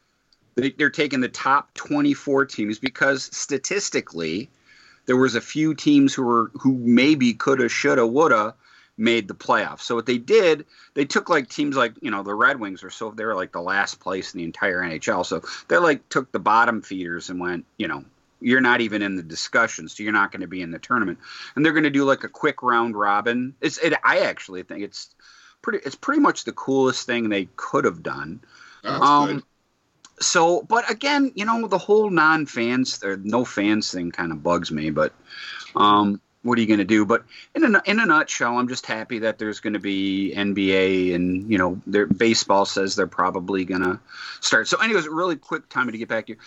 [0.55, 4.49] they, they're taking the top 24 teams because statistically,
[5.05, 8.53] there was a few teams who were who maybe coulda, shoulda, woulda
[9.01, 9.81] made the playoffs.
[9.81, 12.91] So what they did, they took like teams like you know the Red Wings or
[12.91, 15.25] so they're like the last place in the entire NHL.
[15.25, 18.05] So they like took the bottom feeders and went, you know,
[18.39, 21.17] you're not even in the discussion, so you're not going to be in the tournament.
[21.55, 23.55] And they're going to do like a quick round robin.
[23.59, 25.15] It's it, I actually think it's
[25.63, 25.79] pretty.
[25.83, 28.39] It's pretty much the coolest thing they could have done.
[28.83, 29.43] That's Um, good.
[30.19, 34.71] So, but again, you know, the whole non-fans or no fans thing kind of bugs
[34.71, 34.91] me.
[34.91, 35.13] But
[35.75, 37.05] um, what are you going to do?
[37.05, 37.23] But
[37.55, 41.49] in a in a nutshell, I'm just happy that there's going to be NBA and
[41.51, 43.99] you know, their baseball says they're probably going to
[44.39, 44.67] start.
[44.67, 46.37] So, anyways, really quick time to get back here.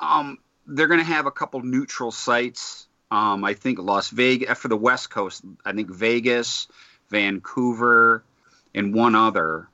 [0.00, 2.88] Um, they're going to have a couple neutral sites.
[3.10, 5.42] Um, I think Las Vegas for the West Coast.
[5.64, 6.66] I think Vegas,
[7.10, 8.24] Vancouver,
[8.74, 9.68] and one other.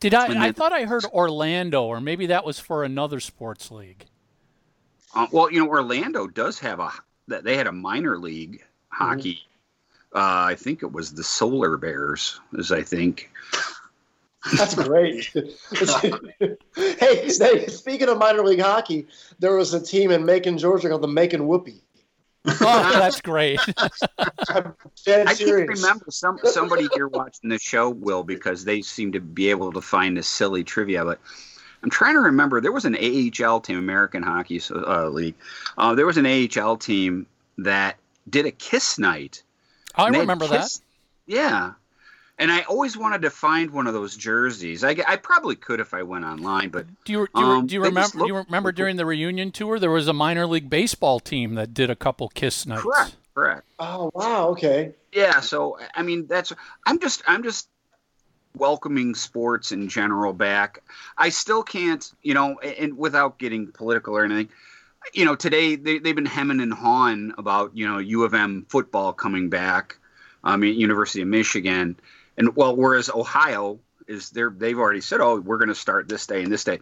[0.00, 0.26] Did I?
[0.26, 4.06] and I then- thought I heard Orlando, or maybe that was for another sports league.
[5.14, 6.90] Um, well, you know, Orlando does have a
[7.28, 8.62] that they had a minor league
[8.96, 9.40] hockey
[10.14, 13.30] Uh, I think it was the Solar Bears, as I think.
[14.56, 15.30] That's great.
[16.74, 19.06] hey, hey, speaking of minor league hockey,
[19.38, 21.82] there was a team in Macon, Georgia called the Macon Whoopee.
[22.46, 23.58] Oh, that's great.
[24.48, 29.12] I'm dead I can't remember some somebody here watching the show will because they seem
[29.12, 31.04] to be able to find this silly trivia.
[31.04, 31.18] But
[31.82, 32.60] I'm trying to remember.
[32.60, 35.34] There was an AHL team, American Hockey uh, League.
[35.76, 37.26] Uh, there was an AHL team
[37.58, 37.96] that
[38.28, 39.42] did a kiss night.
[39.94, 40.78] I And they had remember that.
[41.26, 41.72] Yeah.
[42.38, 44.84] And I always wanted to find one of those jerseys.
[44.84, 47.74] I, I probably could if I went online, but Do you do you, Um, do
[47.74, 50.46] you they just remember do you remember during the reunion tour there was a minor
[50.46, 52.82] league baseball team that did a couple kiss nights.
[52.82, 53.62] correct, correct.
[53.78, 54.92] Oh wow, okay.
[55.12, 56.52] Yeah, so I mean that's
[56.84, 57.68] I'm just I'm just
[58.54, 60.82] welcoming sports in general back.
[61.16, 64.50] I still can't, you know, and without getting political or anything.
[65.12, 68.66] You know, today they they've been hemming and hawing about you know U of M
[68.68, 69.98] football coming back.
[70.44, 71.98] Um, I mean, University of Michigan,
[72.36, 76.26] and well, whereas Ohio is there, they've already said, oh, we're going to start this
[76.26, 76.80] day and this day.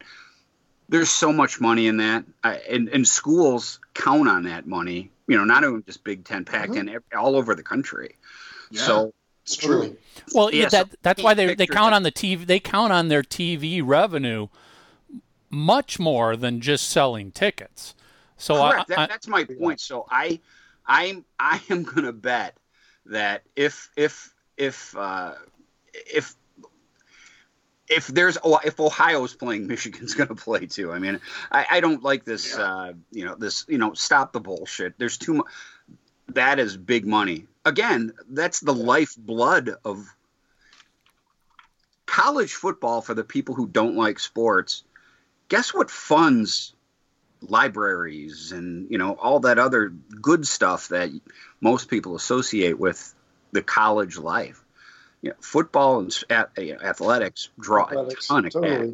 [0.89, 5.11] There's so much money in that, I, and and schools count on that money.
[5.27, 6.97] You know, not even just Big Ten, Pac-10, mm-hmm.
[6.97, 8.17] ev- all over the country.
[8.71, 8.83] Yeah.
[8.83, 9.97] So It's true.
[10.35, 11.97] Well, yeah, Yeah, so that that's why they they count that.
[11.97, 14.49] on the TV they count on their TV revenue
[15.49, 17.95] much more than just selling tickets.
[18.37, 18.88] So I, Correct.
[18.88, 19.81] That, that's my point.
[19.81, 20.40] So I,
[20.87, 22.57] I'm, I am going to bet
[23.07, 25.35] that if, if, if, uh,
[25.92, 26.35] if,
[27.88, 30.92] if there's if Ohio's playing, Michigan's going to play too.
[30.92, 31.20] I mean,
[31.51, 32.57] I, I don't like this.
[32.57, 33.64] Uh, you know, this.
[33.68, 34.99] You know, stop the bullshit.
[34.99, 35.47] There's too much.
[36.29, 37.47] That is big money.
[37.64, 40.14] Again, that's the lifeblood of
[42.07, 44.85] college football for the people who don't like sports.
[45.49, 46.74] Guess what funds
[47.49, 49.89] libraries and you know all that other
[50.21, 51.11] good stuff that
[51.61, 53.15] most people associate with
[53.53, 54.65] the college life.
[55.23, 58.89] You know, football and at, uh, athletics draw Athletics, a ton of cash,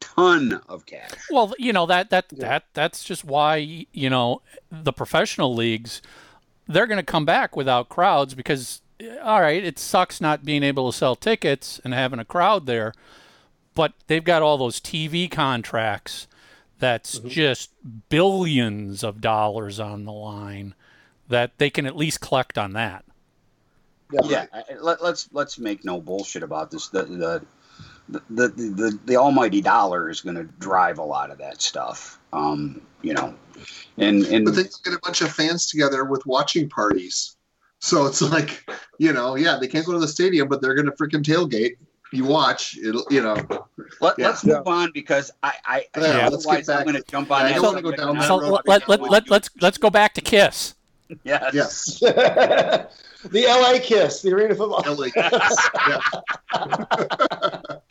[0.00, 1.10] ton of cash.
[1.30, 6.00] well, you know that that that that's just why you know the professional leagues
[6.68, 8.80] they're going to come back without crowds because
[9.22, 12.94] all right, it sucks not being able to sell tickets and having a crowd there,
[13.74, 16.26] but they've got all those TV contracts
[16.78, 17.70] that's just
[18.08, 20.74] billions of dollars on the line
[21.28, 23.04] that they can at least collect on that.
[24.24, 26.88] Yeah, I- I- let, let's let's make no bullshit about this.
[26.88, 27.42] The the
[28.08, 32.20] the the, the, the almighty dollar is going to drive a lot of that stuff.
[32.32, 33.34] Um, you know,
[33.98, 37.36] and and But then you get a bunch of fans together with watching parties.
[37.80, 40.86] So it's like, you know, yeah, they can't go to the stadium, but they're going
[40.86, 41.76] to freaking tailgate.
[42.12, 43.34] You watch, it'll, you know.
[44.00, 44.28] Let, Yeah.
[44.30, 47.30] us move on because I, I Yeah, let's otherwise get back- I'm going to jump
[47.30, 47.54] on I that.
[47.56, 48.60] don't wanna go down that So don't road.
[48.66, 50.74] let, if let, I let, wanna let's let's go back to Kiss.
[51.08, 51.50] do- yes.
[51.52, 51.98] Yes.
[52.00, 54.82] the LA Kiss, the arena football.
[54.86, 55.08] LA.
[55.16, 56.00] yeah.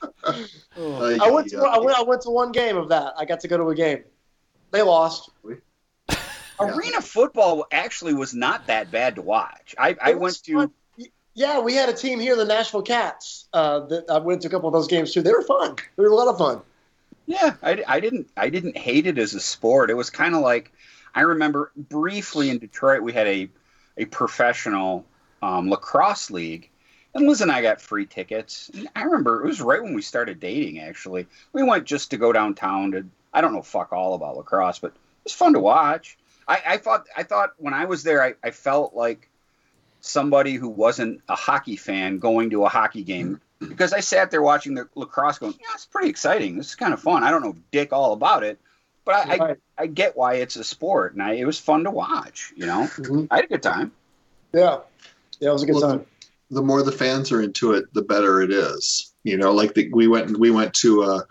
[0.78, 1.18] Oh.
[1.22, 3.14] I went to I went I went to one game of that.
[3.18, 4.04] I got to go to a game.
[4.72, 5.30] They lost.
[6.60, 9.76] Arena football actually was not that bad to watch.
[9.78, 10.72] I, I went to fun.
[11.36, 13.48] Yeah, we had a team here, the Nashville Kats.
[13.54, 15.22] Uh, that I went to a couple of those games too.
[15.22, 15.76] They were fun.
[15.98, 16.62] They were a lot of fun.
[17.26, 17.56] yeah.
[17.62, 19.90] I, I didn't I didn't hate it as a sport.
[19.90, 20.72] It was kind of like
[21.14, 23.50] I remember briefly in Detroit we had a
[23.98, 25.06] a professional
[25.42, 26.70] um, lacrosse league,
[27.14, 28.72] and Liz and I got free tickets.
[28.74, 30.80] And I remember it was right when we started dating.
[30.80, 33.06] Actually, we went just to go downtown to.
[33.34, 36.18] I don't know fuck all about lacrosse, but it was fun to watch.
[36.48, 39.30] I, I thought I thought when I was there, I, I felt like
[40.06, 44.42] somebody who wasn't a hockey fan going to a hockey game because I sat there
[44.42, 46.58] watching the lacrosse going, yeah, it's pretty exciting.
[46.58, 47.24] This is kind of fun.
[47.24, 48.60] I don't know dick all about it,
[49.06, 49.58] but I, I, Right.
[49.78, 52.84] I get why it's a sport and I, it was fun to watch, you know,
[52.98, 53.28] Mhm.
[53.32, 53.92] I had a good time.
[54.54, 54.80] Yeah,
[55.40, 56.06] yeah, it was a good Well, time.
[56.52, 59.12] the more the fans are into it, the better it is.
[59.24, 61.26] You know, like the, we went we went to a,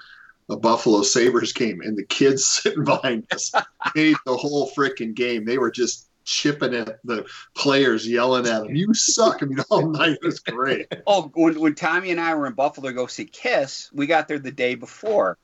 [0.51, 3.53] a Buffalo Sabres game, and the kids sitting behind us
[3.95, 5.45] paid the whole freaking game.
[5.45, 9.91] They were just chipping at the players, yelling at them, "You suck!" I mean, all
[9.91, 10.93] night it was great.
[11.07, 14.29] Oh, when, when Tommy and I were in Buffalo to go see Kiss, we got
[14.29, 15.39] there the day before,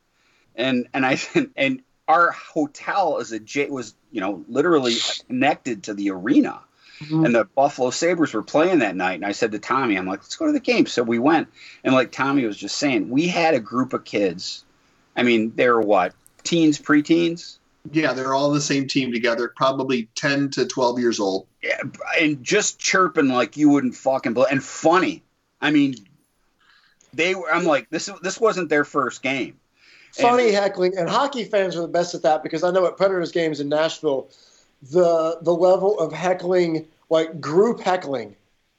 [0.56, 1.18] and and I
[1.56, 4.96] and our hotel is a J was you know literally
[5.28, 6.60] connected to the arena,
[7.00, 7.24] Mhm.
[7.24, 9.14] and the Buffalo Sabres were playing that night.
[9.14, 10.86] And I said to Tommy, I'm like, let's go to the game.
[10.86, 11.48] So we went,
[11.84, 14.64] and like Tommy was just saying, we had a group of kids.
[15.16, 17.58] I mean, they were what teens, preteens.
[17.92, 21.46] Yeah, they're all the same team together, probably ten to twelve years old.
[21.62, 21.80] Yeah,
[22.20, 25.22] and just chirping like you wouldn't fucking believe, and funny.
[25.60, 25.94] I mean,
[27.14, 27.52] they were.
[27.52, 28.10] I'm like, this.
[28.22, 29.58] This wasn't their first game.
[30.12, 33.32] Funny heckling, and hockey fans are the best at that because I know at Predators
[33.32, 34.28] games in Nashville,
[34.82, 38.36] the the level of heckling, like group heckling,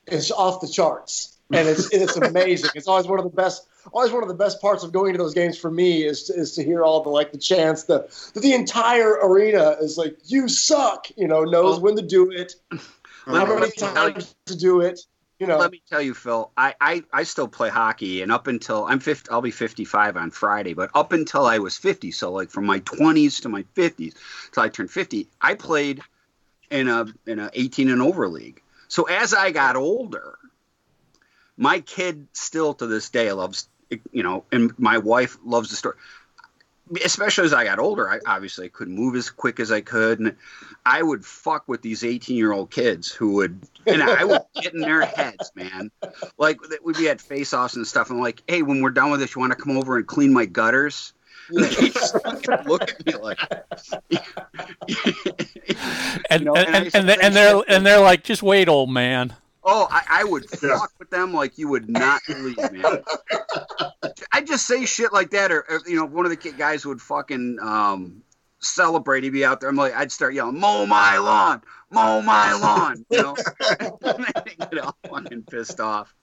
[0.07, 2.71] is off the charts, and it's it's amazing.
[2.75, 3.65] It's always one of the best.
[3.91, 6.33] Always one of the best parts of going to those games for me is to,
[6.33, 7.83] is to hear all the like the chants.
[7.83, 11.07] The the entire arena is like you suck.
[11.15, 12.55] You know, knows when to do it,
[13.25, 15.01] how many times to do it.
[15.39, 16.51] You know, Let me tell you, Phil.
[16.55, 20.29] I, I, I still play hockey, and up until I'm 50, I'll be 55 on
[20.29, 20.75] Friday.
[20.75, 24.13] But up until I was 50, so like from my 20s to my 50s
[24.51, 26.01] till I turned 50, I played
[26.69, 28.61] in a in a 18 and over league.
[28.87, 30.37] So as I got older,
[31.57, 33.67] my kid still to this day loves,
[34.11, 35.95] you know, and my wife loves the story.
[37.05, 40.35] Especially as I got older, I obviously couldn't move as quick as I could, and
[40.85, 44.73] I would fuck with these 18 year old kids who would, and I would get
[44.73, 45.89] in their heads, man.
[46.37, 48.09] Like we'd be at face offs and stuff.
[48.09, 50.33] And like, hey, when we're done with this, you want to come over and clean
[50.33, 51.13] my gutters?
[51.49, 53.39] And they just fucking look at me like,
[56.29, 58.43] And You know, and, and and, and, they, say and they're and they're like, just
[58.43, 59.33] wait, old man.
[59.63, 60.77] Oh, I, I would Yeah.
[60.77, 63.03] fuck with them like you would not believe, man.
[64.31, 67.01] I just say shit like that, or, or, you know, one of the guys would
[67.01, 68.23] fucking um,
[68.59, 69.23] celebrate.
[69.23, 69.69] He'd be out there.
[69.69, 73.35] I'm like, I'd start yelling, "Mow my lawn, mow my lawn," you know.
[74.71, 76.13] get all fucking pissed off.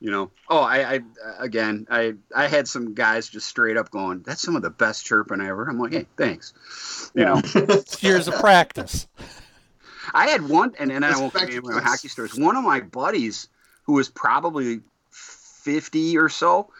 [0.00, 0.30] You know.
[0.48, 1.00] Oh, I, I
[1.38, 5.04] again, I I had some guys just straight up going, "That's some of the best
[5.04, 7.10] chirping ever." I'm like, hey, thanks.
[7.14, 7.40] You know.
[7.44, 9.06] It's years of practice.
[10.12, 12.38] I had one, and then I won't Respect name my hockey stories.
[12.38, 13.48] One of my buddies,
[13.84, 16.70] who was probably fifty or so,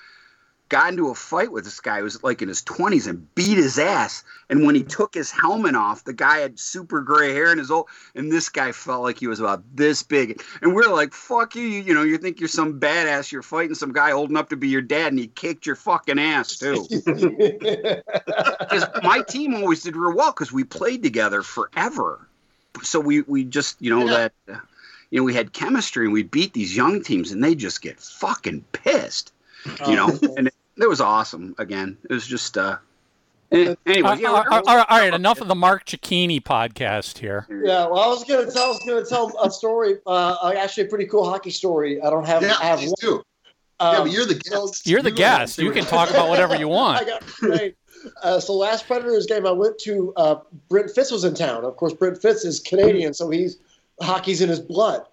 [0.68, 3.58] got into a fight with this guy who was like in his twenties and beat
[3.58, 4.24] his ass.
[4.48, 7.70] And when he took his helmet off, the guy had super gray hair and his
[7.70, 10.42] old, and this guy felt like he was about this big.
[10.62, 13.30] And we're like, "Fuck you!" You, you know, you think you're some badass.
[13.30, 16.18] You're fighting some guy old enough to be your dad, and he kicked your fucking
[16.18, 16.86] ass too.
[18.72, 22.26] Because my team always did real well because we played together forever.
[22.82, 24.12] So we we just you know Yeah.
[24.16, 24.58] that uh,
[25.10, 28.00] you know we had chemistry and we beat these young teams and they just get
[28.00, 29.32] fucking pissed,
[29.86, 30.08] you know.
[30.36, 31.54] and it, it was awesome.
[31.58, 32.76] Again, it was just uh.
[33.50, 36.42] Anyway, Uh, yeah, all we're- right, all right, all right, enough of the Mark Cicchini
[36.42, 37.46] podcast here.
[37.50, 39.98] Yeah, well, I was gonna tell, I was gonna tell a story.
[40.06, 42.00] Uh, actually, a pretty cool hockey story.
[42.00, 42.40] I don't have.
[42.42, 43.12] Yeah, I have please one.
[43.18, 43.22] do.
[43.80, 44.86] Um, yeah, but you're the guest.
[44.86, 45.58] You're the You go ahead and guest.
[45.58, 47.06] You can talk about whatever you I want.
[47.06, 47.76] got great.
[48.22, 50.12] Uh, so last Predators game, I went to.
[50.16, 50.36] Uh,
[50.68, 51.64] Brent Fitz was in town.
[51.64, 53.58] Of course, Brent Fitz is Canadian, so he's
[54.00, 55.06] hockey's in his blood.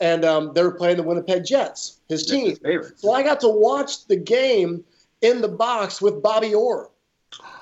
[0.00, 2.50] And um, they were playing the Winnipeg Jets, his team.
[2.50, 2.98] his favorite.
[2.98, 4.82] So I got to watch the game
[5.20, 6.90] in the box with Bobby Orr,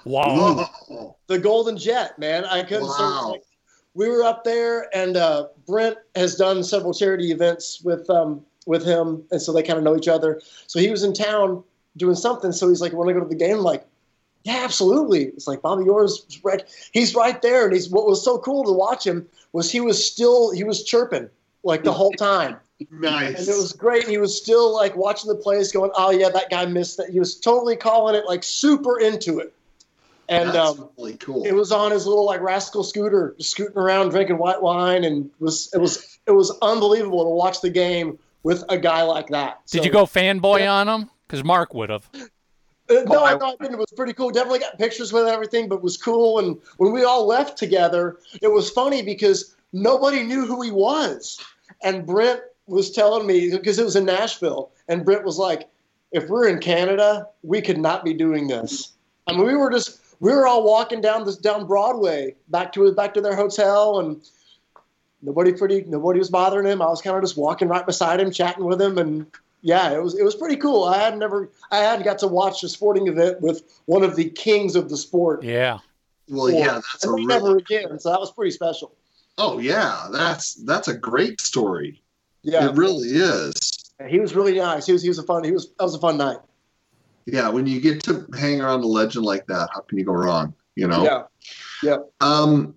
[0.05, 0.71] Wow.
[0.91, 2.19] Oh, the Golden Jet.
[2.19, 2.89] Man, I couldn't.
[2.89, 3.33] Wow.
[3.33, 3.43] like,
[3.95, 8.85] we were up there, and uh, Brent has done several charity events with um, with
[8.85, 10.41] him, and so they kind of know each other.
[10.67, 11.63] So he was in town
[11.97, 12.53] doing something.
[12.53, 13.87] So he's like, "Want to go to the game?" I'm like,
[14.45, 16.63] "Yeah, absolutely." It's like Bobby Orr's right.
[16.93, 20.05] He's right there, and he's what was so cool to watch him was he was
[20.05, 21.29] still he was chirping
[21.63, 22.57] like the whole time.
[22.91, 23.39] nice.
[23.39, 24.09] And it was great.
[24.09, 27.19] He was still like watching the plays, going, "Oh yeah, that guy missed that." He
[27.19, 29.53] was totally calling it, like super into it.
[30.29, 31.45] And That's um, really cool.
[31.45, 35.71] it was on his little like rascal scooter, scooting around drinking white wine, and was
[35.75, 39.59] it was it was unbelievable to watch the game with a guy like that.
[39.67, 41.11] Did So- you go fanboy on him?
[41.27, 42.09] Because Mark would have.
[42.91, 43.75] Uh, no, I- I, no, I didn't.
[43.75, 44.31] It was pretty cool.
[44.31, 46.39] Definitely got pictures with everything, but it was cool.
[46.41, 51.39] And when we all left together, it was funny because nobody knew who he was.
[51.83, 55.69] And Brent was telling me because it was in Nashville, and Brent was like,
[56.13, 58.93] "If we're in Canada, we could not be doing this."
[59.27, 62.93] I mean, we were just we were all walking down this down Broadway back to
[62.93, 64.21] back to their hotel, and
[65.23, 66.83] nobody pretty nobody was bothering him.
[66.83, 69.27] I was kind of just walking right beside him, chatting with him, and
[69.63, 70.85] yeah, it was it was pretty cool.
[70.85, 74.31] I had never I hadn't got to watch a sporting event with one of the
[74.31, 75.43] kings of the sport.
[75.43, 75.79] Yeah.
[76.29, 77.27] well, yeah, that's a and real.
[77.27, 77.99] never again.
[77.99, 78.95] So that was pretty special.
[79.39, 82.03] Oh yeah, that's that's a great story.
[82.43, 83.55] Yeah, It really is.
[84.09, 84.87] he was really nice.
[84.87, 85.45] He was he was a fun.
[85.45, 86.39] He was that was a fun night.
[87.27, 90.13] Yeah, when you get to hang around a legend like that, how can you go
[90.13, 90.55] wrong?
[90.75, 91.05] You know.
[91.05, 91.23] Yeah,
[91.83, 91.97] Yeah.
[92.21, 92.77] Um,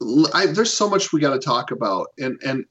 [0.00, 2.64] l- I, there's so much we got to talk about, and and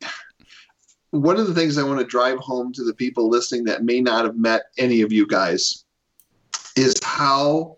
[1.21, 4.01] one of the things I want to drive home to the people listening that may
[4.01, 5.83] not have met any of you guys
[6.75, 7.77] is how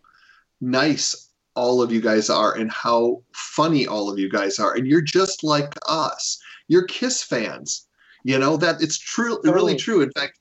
[0.62, 4.86] nice all of you guys are, and how funny all of you guys are, and
[4.86, 6.40] you're just like us.
[6.68, 7.88] You're Kiss fans.
[8.24, 10.02] You know that it's true, really true.
[10.02, 10.40] In fact,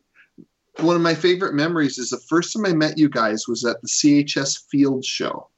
[0.80, 3.80] one of my favorite memories is the first time I met you guys was at
[3.80, 5.48] the CHS Field Show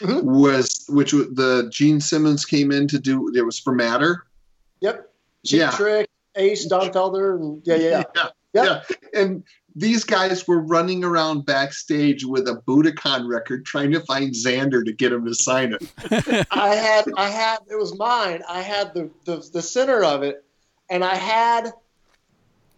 [0.00, 0.22] Mhm.
[0.24, 3.32] was which the Gene Simmons came in to do.
[3.34, 4.24] It was for Matter.
[4.80, 5.12] Yep.
[5.46, 5.70] Cheap Yeah.
[5.70, 8.28] Trick, Ace, Don Felder, and yeah, yeah, yeah.
[8.52, 8.82] yeah, yeah.
[9.14, 9.44] And
[9.76, 14.92] these guys were running around backstage with a Budokan record, trying to find Zander to
[14.92, 16.46] get him to sign it.
[16.50, 18.42] I had, I had, it was mine.
[18.48, 20.44] I had the, the, the center of it,
[20.88, 21.72] and I had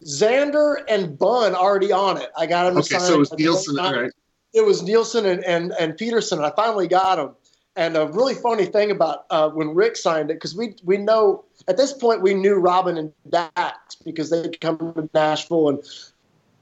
[0.04, 2.30] Zander and Bun already on it.
[2.36, 2.76] I got him.
[2.76, 3.02] To sign it.
[3.02, 3.78] Okay, so it was Nielsen.
[3.78, 4.12] All right.
[4.54, 6.40] It was Nielsen and, and, and Petersson.
[6.40, 7.30] I finally got him.
[7.74, 11.44] And a really funny thing about uh, when Rick signed it, because we we know
[11.68, 15.78] at this point we knew Robin and Daxx because they'd come to Nashville and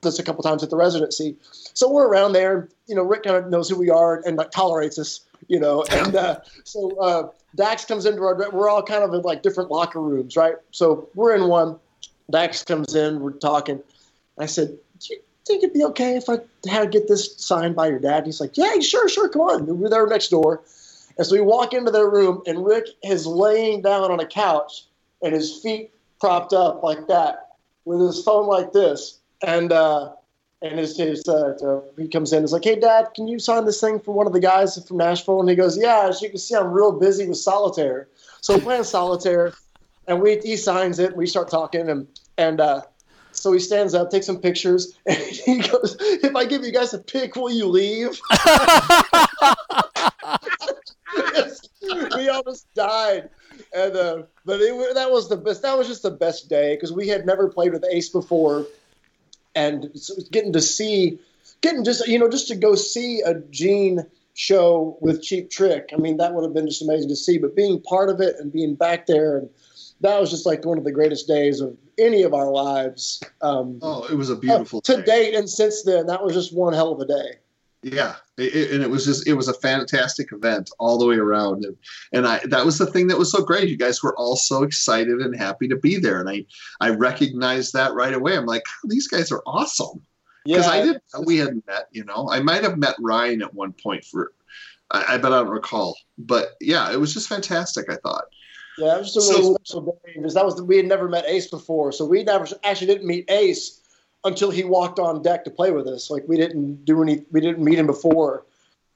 [0.07, 1.37] us a couple times at the residency.
[1.75, 2.69] So we're around there.
[2.87, 5.21] You know, Rick kind of knows who we are and like tolerates us.
[5.49, 8.51] You know, and uh, so uh, Daxx comes into our.
[8.53, 10.57] We're all kind of in like different locker rooms, right?
[10.71, 11.79] So we're in one.
[12.33, 13.21] Daxx comes in.
[13.21, 13.83] We're talking.
[14.39, 16.39] I said, "Do you think it'd be okay if I
[16.69, 19.29] had to get this signed by your dad?" He's like, "Yeah, sure, sure.
[19.29, 20.63] Come on." We're there next door.
[21.21, 24.87] And so we walk into their room, and Rick is laying down on a couch
[25.21, 29.19] and his feet propped up like that with his phone like this.
[29.43, 30.13] And uh,
[30.63, 32.43] and his, his uh, he comes in.
[32.43, 34.97] He's like, "Hey, Dad, can you sign this thing for one of the guys from
[34.97, 38.09] Nashville?" And he goes, "Yeah." As you can see, I'm real busy with solitaire.
[38.41, 39.53] So we're playing solitaire,
[40.09, 41.09] and we he signs it.
[41.09, 42.09] And we start talking, and
[42.39, 42.81] and uh,
[43.33, 46.95] so he stands up, takes some pictures, and he goes, "If I give you guys
[46.95, 48.19] a pic, will you leave?"
[52.21, 53.31] we almost died,
[53.75, 55.63] and uh, but it, that was the best.
[55.63, 58.67] That was just the best day because we had never played with Ace before,
[59.55, 59.91] and
[60.31, 61.19] getting to see,
[61.63, 65.91] getting just you know just to go see a Gene show with Cheap Trick.
[65.93, 67.39] I mean, that would have been just amazing to see.
[67.39, 69.51] But being part of it and being back there, and
[70.03, 73.23] that was just like one of the greatest days of any of our lives.
[73.41, 76.55] Um, oh, it was a beautiful uh, to date, and since then, that was just
[76.55, 77.39] one hell of a day
[77.83, 81.65] yeah it, and it was just it was a fantastic event all the way around.
[81.65, 81.77] And
[82.13, 83.69] and i that was the thing that was so great.
[83.69, 86.21] You guys were all so excited and happy to be there.
[86.21, 86.45] And i
[86.81, 88.37] i recognized that right away.
[88.37, 90.03] I'm like these guys are awesome.
[90.45, 92.29] Because yeah, i didn't we hadn't met you know?
[92.31, 94.33] I might have met ryan at one point for
[94.91, 95.97] i, I bet i don't recall.
[96.19, 98.25] But yeah it was just fantastic i thought.
[98.79, 101.09] Yeah it was a really so, special day because that was the, we had never
[101.09, 101.93] met ace before.
[101.93, 103.80] So we never actually didn't meet ace
[104.25, 106.11] until he walked on deck to play with us.
[106.11, 108.45] Like we didn't do any, we didn't meet him before.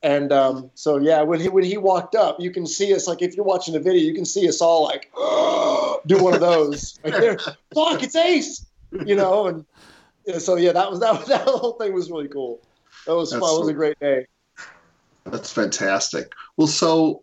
[0.02, 3.22] And um, so yeah, when he when he walked up, you can see us like
[3.22, 5.10] if you're watching the video, you can see us all like
[6.06, 6.98] do one of those.
[7.04, 7.38] Like there,
[7.74, 8.66] fuck, it's Ace,
[9.06, 9.46] you know.
[9.46, 9.64] And
[10.26, 12.60] yeah, so yeah, that was that was, that whole thing was really cool.
[13.06, 13.54] That was That's fun.
[13.54, 14.26] It was a great day.
[15.24, 16.32] That's fantastic.
[16.58, 17.22] Well, so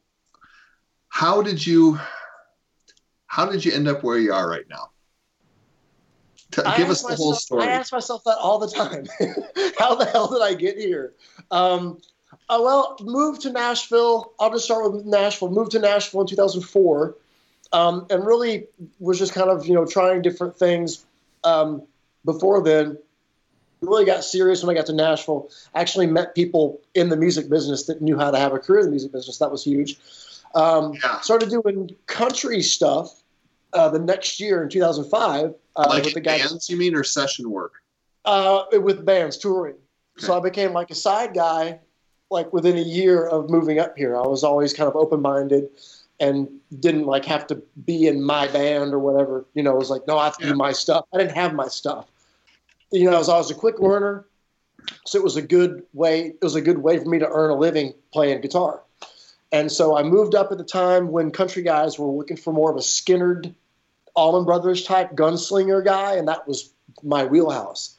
[1.10, 2.00] how did you
[3.28, 4.90] how did you end up where you are right now?
[6.52, 7.64] Give us the myself, whole story.
[7.64, 9.08] I ask myself that all the time.
[9.80, 11.14] How the hell did I get here?
[11.50, 12.00] Um,
[12.50, 14.34] uh, well, moved to Nashville.
[14.40, 15.50] I'll just start with Nashville.
[15.50, 17.16] Moved to Nashville in 2004,
[17.72, 18.68] um, and really
[19.00, 21.06] was just kind of you know trying different things.
[21.44, 21.84] Um,
[22.24, 22.98] before then,
[23.82, 25.50] really got serious when I got to Nashville.
[25.74, 28.86] Actually met people in the music business that knew how to have a career in
[28.86, 29.40] the music business.
[29.40, 29.98] That was huge.
[30.54, 31.22] Um, yeah.
[31.22, 33.21] Started doing country stuff
[33.74, 36.50] uh, the next year in 2005 uh, like with the guys.
[36.50, 37.74] Bands, you mean, or session work?
[38.26, 39.76] Uh, with bands touring.
[40.18, 40.26] Okay.
[40.26, 41.80] So I became like a side guy,
[42.30, 44.16] like within a year of moving up here.
[44.16, 45.70] I was always kind of open minded
[46.20, 46.48] and
[46.80, 47.56] didn't like have to
[47.86, 49.46] be in my band or whatever.
[49.54, 50.52] You know, it was like, no, I have to yeah.
[50.52, 51.06] do my stuff.
[51.14, 52.06] I didn't have my stuff.
[52.92, 54.26] You know, I was, I was a quick learner,
[55.06, 56.28] so it was a good way.
[56.28, 58.82] It was a good way for me to earn a living playing guitar.
[59.54, 62.70] And so I moved up at the time when country guys were looking for more
[62.70, 63.54] of a Skynyrd
[64.16, 66.72] Allman Brothers type gunslinger guy, and that was
[67.04, 67.98] my wheelhouse.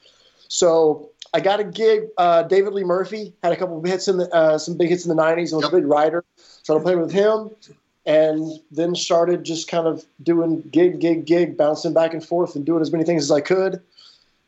[0.48, 2.08] So I got a gig.
[2.18, 5.06] Uh, David Lee Murphy had a couple of hits in the uh, some big hits
[5.06, 5.54] in the '90s.
[5.54, 5.72] was yep.
[5.72, 6.24] a big writer.
[6.36, 7.50] Started playing with him,
[8.06, 12.66] and then started just kind of doing gig, gig, gig, bouncing back and forth, and
[12.66, 13.80] doing as many things as I could.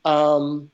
[0.05, 0.71] Um,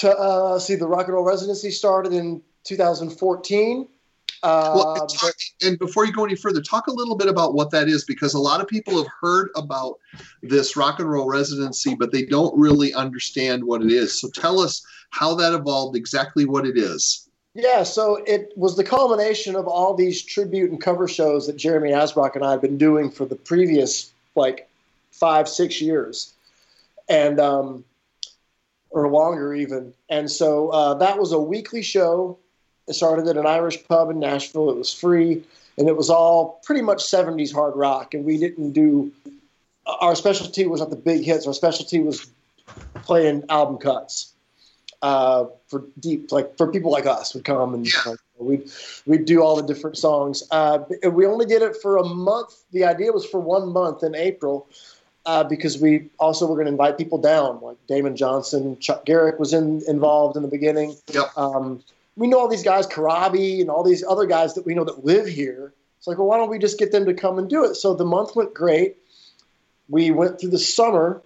[0.00, 3.88] to, uh, see, the rock and roll residency started in 2014
[4.44, 7.70] well, uh, talk, and before you go any further, talk a little bit about what
[7.70, 9.98] that is because a lot of people have heard about
[10.42, 14.20] this rock and roll residency, but they don't really understand what it is.
[14.20, 17.28] So tell us how that evolved, exactly what it is.
[17.54, 21.90] Yeah, so it was the culmination of all these tribute and cover shows that Jeremy
[21.90, 24.68] Asbrock and I had been doing for the previous like
[25.12, 26.34] five, six years,
[27.08, 27.84] and um,
[28.90, 29.94] or longer even.
[30.10, 32.38] And so uh, that was a weekly show
[32.86, 34.70] it started at an Irish pub in Nashville.
[34.70, 35.42] It was free,
[35.78, 38.14] and it was all pretty much 70s hard rock.
[38.14, 39.12] And we didn't do
[39.86, 41.46] our specialty was not the big hits.
[41.46, 42.26] Our specialty was
[43.02, 44.32] playing album cuts
[45.02, 48.14] uh, for deep, like for people like us would come and yeah.
[48.38, 48.70] we'd
[49.06, 50.42] we'd do all the different songs.
[50.50, 50.78] Uh,
[51.10, 52.64] we only did it for a month.
[52.72, 54.66] The idea was for one month in April.
[55.26, 59.38] Uh, because we also were going to invite people down, like Damon Johnson, Chuck Garric
[59.38, 60.94] was in, involved in the beginning.
[61.14, 61.38] Yep.
[61.38, 61.82] Um,
[62.16, 65.04] we know all these guys, Karabi and all these other guys that we know that
[65.04, 65.72] live here.
[65.98, 67.74] It's like, well, why don't we just get them to come and do it?
[67.74, 68.98] So the month went great.
[69.88, 71.22] We went through the summer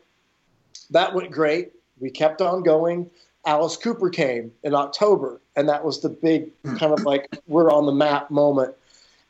[0.91, 1.72] that went great.
[2.01, 3.11] We kept on going.
[3.45, 7.86] Alice Cooper came in October, and that was the big kind of like we're on
[7.86, 8.74] the map moment.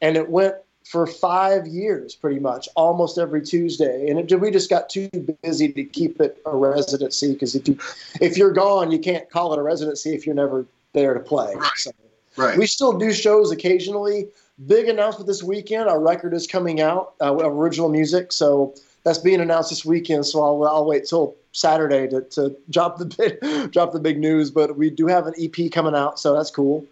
[0.00, 0.54] And it went
[0.84, 4.08] for five years, pretty much, almost every Tuesday.
[4.08, 5.08] And it, we just got too
[5.42, 7.78] busy to keep it a residency because if you
[8.20, 11.54] if you're gone, you can't call it a residency if you're never there to play.
[11.54, 11.70] Right.
[11.76, 11.90] So
[12.36, 12.56] Right.
[12.56, 14.28] we still do shows occasionally.
[14.66, 18.32] Big announcement this weekend: our record is coming out, uh, of original music.
[18.32, 18.74] So
[19.04, 20.24] that's being announced this weekend.
[20.26, 24.50] So I'll, I'll wait till Saturday to, to drop the big, drop the big news.
[24.52, 26.84] But we do have an EP coming out, so that's cool.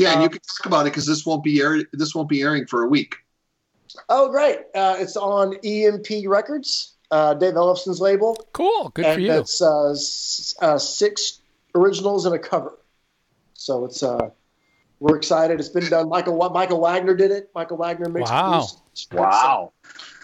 [0.00, 2.28] yeah, and you uh, can talk about it because this won't be air, this won't
[2.28, 3.16] be airing for a week.
[4.08, 4.58] Oh, great!
[4.74, 8.90] Uh, it's on EMP Records, uh, Dave Ellefson's label, Cool.
[8.90, 9.32] Good for and you.
[9.32, 11.40] it's uh, s- uh, six
[11.74, 12.76] originals and a cover.
[13.58, 14.30] So it's uh,
[15.00, 15.58] we're excited.
[15.60, 16.08] It's been done.
[16.08, 17.50] Michael Wa- Michael Wagner did it.
[17.54, 18.32] Michael Wagner mixed.
[18.32, 18.50] Wow.
[18.50, 19.12] produced.
[19.12, 19.72] Wow.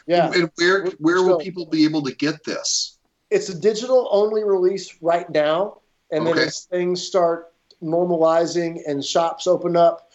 [0.06, 0.32] Yeah.
[0.32, 2.92] And where where will people be able to get this?
[3.30, 5.78] it's a digital only release right now
[6.12, 6.44] and then Okay.
[6.44, 10.10] as things start normalizing and shops open up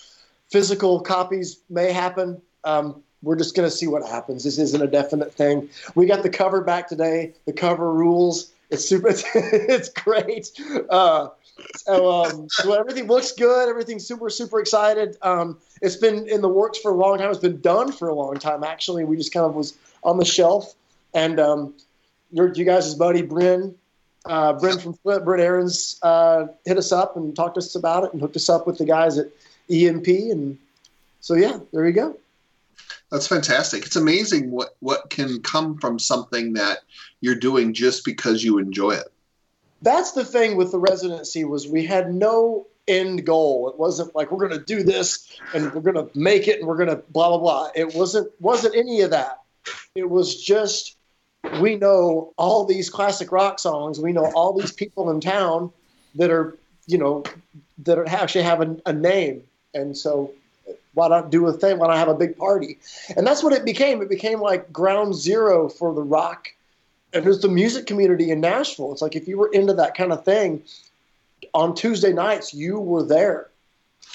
[0.51, 4.87] physical copies may happen um, we're just going to see what happens this isn't a
[4.87, 9.89] definite thing we got the cover back today the cover rules it's super it's, it's
[9.89, 10.51] great
[10.89, 11.27] uh,
[11.75, 16.49] so, um, so everything looks good everything's super super excited um, it's been in the
[16.49, 19.33] works for a long time it's been done for a long time actually we just
[19.33, 20.73] kind of was on the shelf
[21.13, 21.73] and um,
[22.31, 23.75] your you guys' buddy Bryn,
[24.25, 28.13] uh, Bryn from Bryn Aaron's uh, hit us up and talked to us about it
[28.13, 29.27] and hooked us up with the guys at
[29.69, 30.57] EMP and
[31.21, 32.17] so yeah, there you go.
[33.11, 33.85] That's fantastic.
[33.85, 36.79] It's amazing what what can come from something that
[37.21, 39.11] you're doing just because you enjoy it.
[39.81, 43.69] That's the thing with the residency was we had no end goal.
[43.69, 46.67] It wasn't like we're going to do this and we're going to make it and
[46.67, 47.69] we're going to blah blah blah.
[47.75, 49.41] It wasn't wasn't any of that.
[49.95, 50.97] It was just
[51.61, 53.99] we know all these classic rock songs.
[53.99, 55.71] We know all these people in town
[56.15, 56.57] that are
[56.87, 57.23] you know
[57.83, 60.33] that are, actually have a, a name, and so
[60.93, 61.77] why not do a thing?
[61.77, 62.79] Why not have a big party?
[63.15, 64.01] And that's what it became.
[64.01, 66.49] It became like ground zero for the rock
[67.13, 68.91] and there's the music community in Nashville.
[68.91, 70.63] It's like if you were into that kind of thing,
[71.53, 73.49] on Tuesday nights you were there,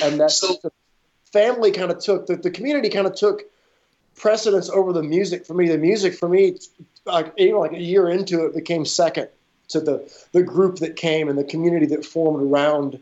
[0.02, 0.70] and that So- the
[1.32, 3.42] family kind of took the, the community kind of took
[4.16, 5.68] precedence over the music for me.
[5.68, 6.56] The music for me,
[7.04, 9.28] like even like a year into it, became second
[9.68, 13.00] to the the group that came and the community that formed around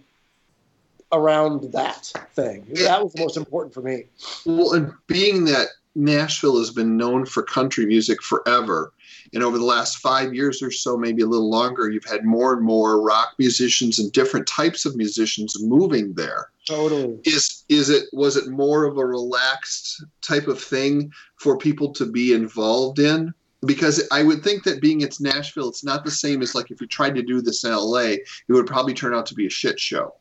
[1.13, 2.65] around that thing.
[2.71, 4.05] That was the most important for me.
[4.47, 8.93] Well, and being that Nashville has been known for country music forever,
[9.35, 12.53] and over the last five years or so, maybe a little longer, you've had more
[12.55, 16.51] and more rock musicians and different types of musicians moving there.
[16.67, 17.19] Totally.
[17.25, 22.05] Is is it was it more of a relaxed type of thing for people to
[22.07, 23.33] be involved in?
[23.65, 26.81] Because I would think that being it's Nashville, it's not the same as like if
[26.81, 29.51] you tried to do this in LA, it would probably turn out to be a
[29.51, 30.15] shit show.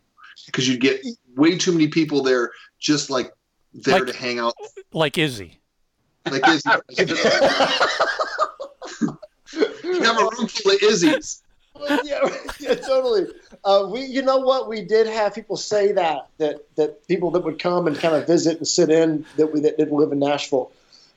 [0.45, 1.03] Because you'd get
[1.35, 3.31] way too many people there just like
[3.73, 4.53] there Like- to hang out
[4.93, 5.59] like Izzy.
[6.29, 6.69] like Izzy.
[9.93, 11.41] you have a room full of.
[11.79, 12.19] Well, yeah,
[12.59, 13.27] yeah, totally.
[13.63, 14.67] Uh, we, you know what?
[14.67, 18.27] We did have people say that that that people that would come and kind of
[18.27, 20.71] visit and sit in that we that didn't live in Nashville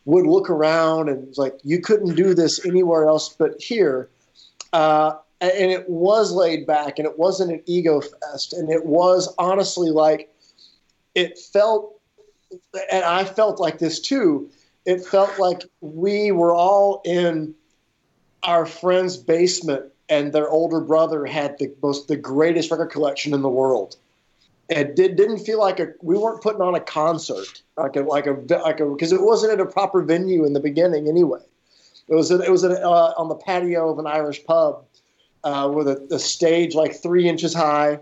[0.04, 4.08] would look around and it's like you couldn't do this anywhere else but here.
[4.72, 9.32] Uh, and it was laid back and it wasn't an ego fest and it was
[9.38, 10.32] honestly like
[11.14, 12.00] it felt
[12.90, 14.50] and I felt like this too.
[14.84, 17.54] It felt like we were all in
[18.44, 23.42] our friend's basement and their older brother had the most the greatest record collection in
[23.42, 23.96] the world.
[24.68, 28.26] It did, didn't feel like a we weren't putting on a concert like a like
[28.26, 31.40] a like a because it wasn't at a proper venue in the beginning anyway.
[32.08, 34.84] It was it was at, uh, on the patio of an Irish pub
[35.42, 37.98] uh, with a, a stage like three inches high,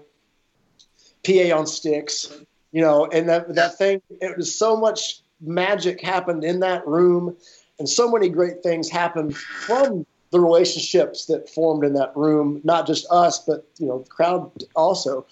[1.25, 2.33] PA on sticks,
[2.73, 7.37] you know, and that that thing it was so much magic happened in that room,
[7.79, 12.61] and so many great things happened from the relationships that formed in that room.
[12.65, 15.25] Not just us, but you know, the crowd also.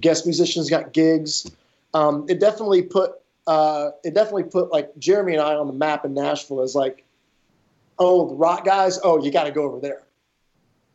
[0.00, 1.50] Guest musicians got gigs.
[1.92, 3.12] Um, it definitely put
[3.46, 7.04] uh, it definitely put like Jeremy and I on the map in Nashville as like,
[7.98, 8.98] oh, the rock guys.
[9.04, 10.02] Oh, you got to go over there.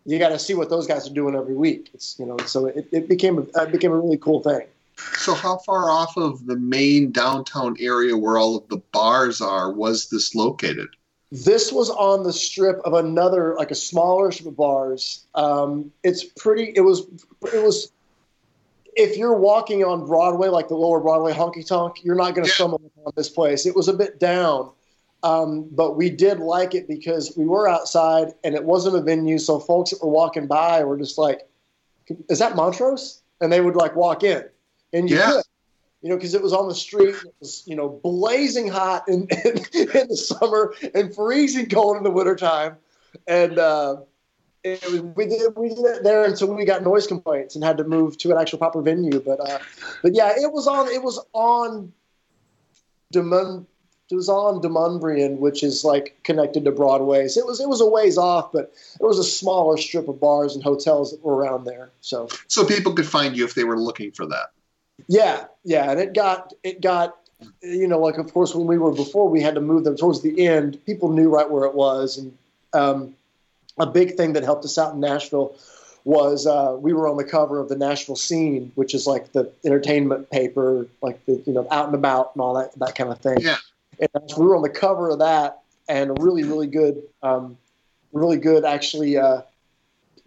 [0.05, 1.91] You got to see what those guys are doing every week.
[1.93, 4.61] It's you know, so it, it became a, it became a really cool thing.
[5.17, 9.71] So, how far off of the main downtown area where all of the bars are
[9.71, 10.89] was this located?
[11.31, 15.25] This was on the strip of another, like a smaller strip of bars.
[15.35, 16.73] Um, it's pretty.
[16.75, 17.01] It was.
[17.53, 17.91] It was.
[18.95, 22.49] If you're walking on Broadway, like the lower Broadway honky tonk, you're not going to
[22.49, 22.55] Yeah.
[22.55, 23.65] stumble upon this place.
[23.65, 24.71] It was a bit down,
[25.21, 29.37] Um, but we did like it because we were outside and it wasn't a venue,
[29.37, 31.47] so folks that were walking by were just like,
[32.29, 34.43] "Is that Montrose?" And they would like walk in,
[34.93, 35.31] and you Yeah.
[35.31, 35.43] could,
[36.01, 37.15] you know, because it was on the street.
[37.15, 42.03] It was you know blazing hot in in, in the summer and freezing cold in
[42.03, 42.77] the wintertime.
[43.27, 43.97] and uh,
[44.63, 47.77] it was, we did we did it there until we got noise complaints and had
[47.77, 49.19] to move to an actual proper venue.
[49.19, 49.59] But uh,
[50.03, 51.93] but yeah, it was on it was on
[53.11, 53.65] Demon
[54.11, 57.27] it was on Demonbreun, which is like connected to Broadway.
[57.27, 60.19] So it was it was a ways off, but it was a smaller strip of
[60.19, 61.91] bars and hotels that were around there.
[62.01, 64.51] So So people could find you if they were looking for that.
[65.07, 67.15] Yeah, yeah, and it got it got
[67.61, 70.21] you know like of course when we were before we had to move them towards
[70.21, 72.37] the end, people knew right where it was, and
[72.73, 73.15] um,
[73.77, 75.55] a big thing that helped us out in Nashville
[76.03, 79.51] was uh, we were on the cover of the Nashville Scene, which is like the
[79.65, 83.19] entertainment paper, like the you know out and about and all that that kind of
[83.19, 83.37] thing.
[83.41, 83.57] Yeah.
[83.99, 87.57] And we were on the cover of that, and a really really good, um,
[88.13, 89.41] really good actually uh,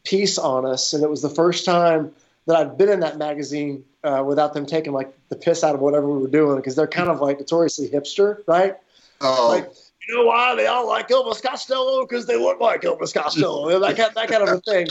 [0.05, 2.13] piece on us, and it was the first time
[2.47, 5.81] that I'd been in that magazine uh, without them taking like the piss out of
[5.81, 8.77] whatever we were doing because they're kind of like notoriously hipster, right?
[9.21, 9.71] Oh, Like,
[10.09, 12.05] you know why they all like Elvis Costello?
[12.05, 14.89] Because they look like Elvis Costello, that kind, that kind of a thing.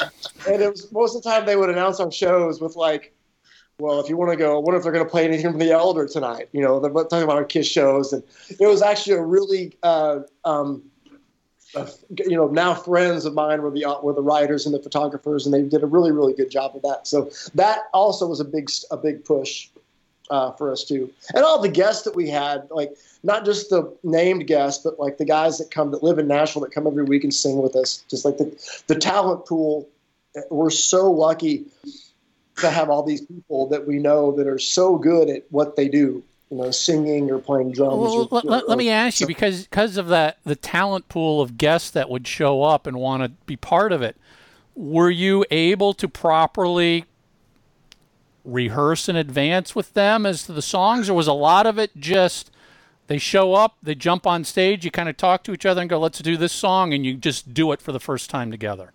[0.47, 3.13] And it was most of the time they would announce our shows with like,
[3.79, 5.71] well, if you want to go, what if they're going to play anything from The
[5.71, 6.49] Elder tonight?
[6.51, 10.19] You know, they're talking about our Kiss shows, and it was actually a really, uh,
[10.45, 10.83] um,
[11.75, 11.87] uh,
[12.27, 15.53] you know, now friends of mine were the were the writers and the photographers, and
[15.53, 17.07] they did a really really good job of that.
[17.07, 19.69] So that also was a big a big push
[20.29, 22.91] uh, for us too, and all the guests that we had, like
[23.23, 26.61] not just the named guests, but like the guys that come that live in Nashville
[26.63, 28.03] that come every week and sing with us.
[28.09, 29.87] Just like the the talent pool,
[30.49, 31.65] we're so lucky
[32.57, 35.87] to have all these people that we know that are so good at what they
[35.87, 36.23] do.
[36.51, 38.01] You know, singing or playing drums.
[38.01, 41.41] Well, or, let, let, let me ask you because because of that the talent pool
[41.41, 44.17] of guests that would show up and want to be part of it.
[44.75, 47.05] Were you able to properly
[48.43, 51.95] rehearse in advance with them as to the songs, or was a lot of it
[51.95, 52.51] just
[53.07, 55.89] they show up, they jump on stage, you kind of talk to each other and
[55.89, 58.91] go, "Let's do this song," and you just do it for the first time together?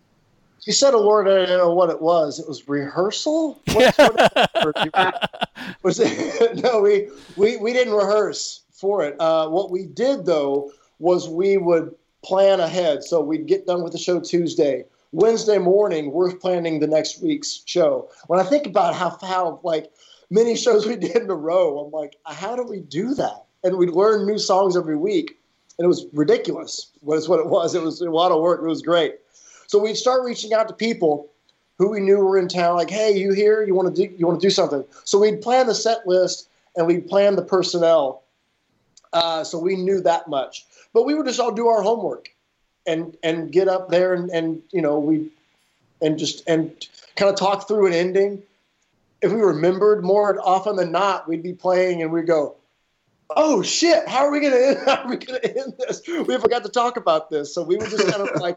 [0.67, 1.29] You said a word.
[1.29, 2.41] I don't know what it was.
[2.41, 3.61] It was rehearsal.
[3.73, 5.31] What, what-
[5.85, 6.57] was it?
[6.62, 9.14] no, we, we we didn't rehearse for it.
[9.21, 11.95] Uh, what we did though was we would
[12.25, 13.05] plan ahead.
[13.05, 14.85] So we'd get done with the show Tuesday.
[15.12, 18.11] Wednesday morning, we're planning the next week's show.
[18.27, 19.93] When I think about how how like
[20.31, 23.45] many shows we did in a row, I'm like, how do we do that?
[23.62, 25.39] And we'd learn new songs every week,
[25.79, 26.91] and it was ridiculous.
[27.03, 27.77] Was what it was?
[27.77, 28.61] It was a lot of work.
[28.62, 29.14] It was great.
[29.67, 31.29] So we'd start reaching out to people
[31.79, 33.62] who we knew were in town, like, hey, you here?
[33.62, 34.85] You want to do you want to do something?
[35.05, 38.23] So we'd plan the set list and we'd plan the personnel.
[39.12, 40.67] Uh, so we knew that much.
[40.93, 42.29] But we would just all do our homework
[42.87, 45.31] and and get up there and, and you know, we
[46.01, 46.73] and just and
[47.17, 48.43] kind of talk through an ending.
[49.23, 52.57] If we remembered more often than not, we'd be playing and we'd go,
[53.31, 56.03] Oh shit, how are we gonna end, how are we gonna end this?
[56.07, 57.55] We forgot to talk about this.
[57.55, 58.57] So we would just kind of like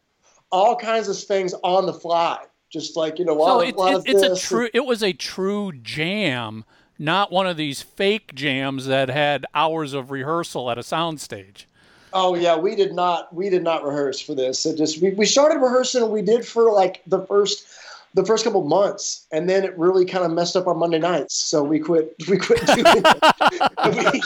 [0.51, 2.39] all kinds of things on the fly.
[2.69, 4.69] Just like, you know, a lot, So of- it, it, it's a true.
[4.73, 6.65] It was a true jam,
[6.99, 11.65] not one of these fake jams that had hours of rehearsal at a soundstage.
[12.13, 14.65] Oh yeah, we did not we did not rehearse for this.
[14.65, 17.65] It just we, we started rehearsing and we did for like the first
[18.13, 21.35] the first couple months and then it really kind of messed up our Monday nights.
[21.35, 23.73] So we quit we quit doing it.
[23.77, 24.21] and, we,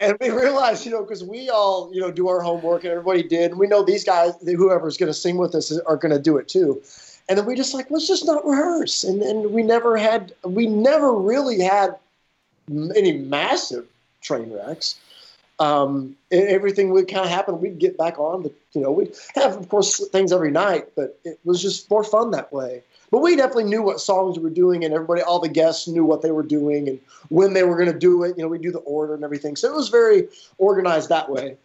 [0.00, 3.22] and we realized, you know, because we all, you know, do our homework and everybody
[3.22, 6.48] did, and we know these guys, whoever's gonna sing with us are gonna do it
[6.48, 6.80] too.
[7.28, 9.04] And then we just like, let's just not rehearse.
[9.04, 11.96] And we never had we never really had
[12.68, 13.86] any massive
[14.20, 14.98] train wrecks
[15.60, 17.60] um, everything would kind of happen.
[17.60, 21.20] We'd get back on, but you know, we'd have, of course, things every night, but
[21.24, 22.82] it was just more fun that way.
[23.10, 26.04] But we definitely knew what songs we were doing, and everybody, all the guests knew
[26.04, 28.36] what they were doing and when they were going to do it.
[28.36, 31.56] You know, we do the order and everything, so it was very organized that way.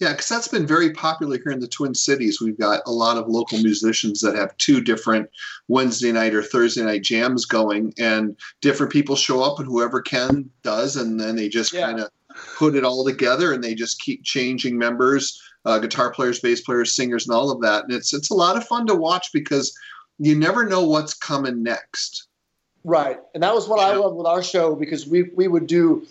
[0.00, 2.40] Yeah, because that's been very popular here in the Twin Cities.
[2.40, 5.28] We've got a lot of local musicians that have two different
[5.66, 10.50] Wednesday night or Thursday night jams going, and different people show up, and whoever can
[10.62, 11.86] does, and then they just Yeah.
[11.86, 12.10] kind of
[12.56, 16.92] put it all together, and they just keep changing members, uh, guitar players, bass players,
[16.94, 17.82] singers, and all of that.
[17.84, 19.74] And it's it's a lot of fun to watch because
[20.18, 22.26] you never know what's coming next.
[22.84, 23.98] Right, and that was what I Yeah.
[23.98, 26.06] loved with our show because we we would do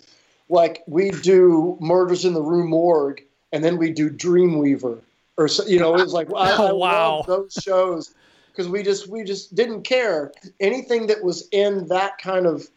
[0.48, 5.00] like we do Murders in the Rue Morgue, and then we do Dreamweaver,
[5.36, 7.16] or so, you know, it was like I, I Oh, wow.
[7.18, 8.14] love those shows
[8.52, 12.68] because we just we just didn't care anything that was in that kind of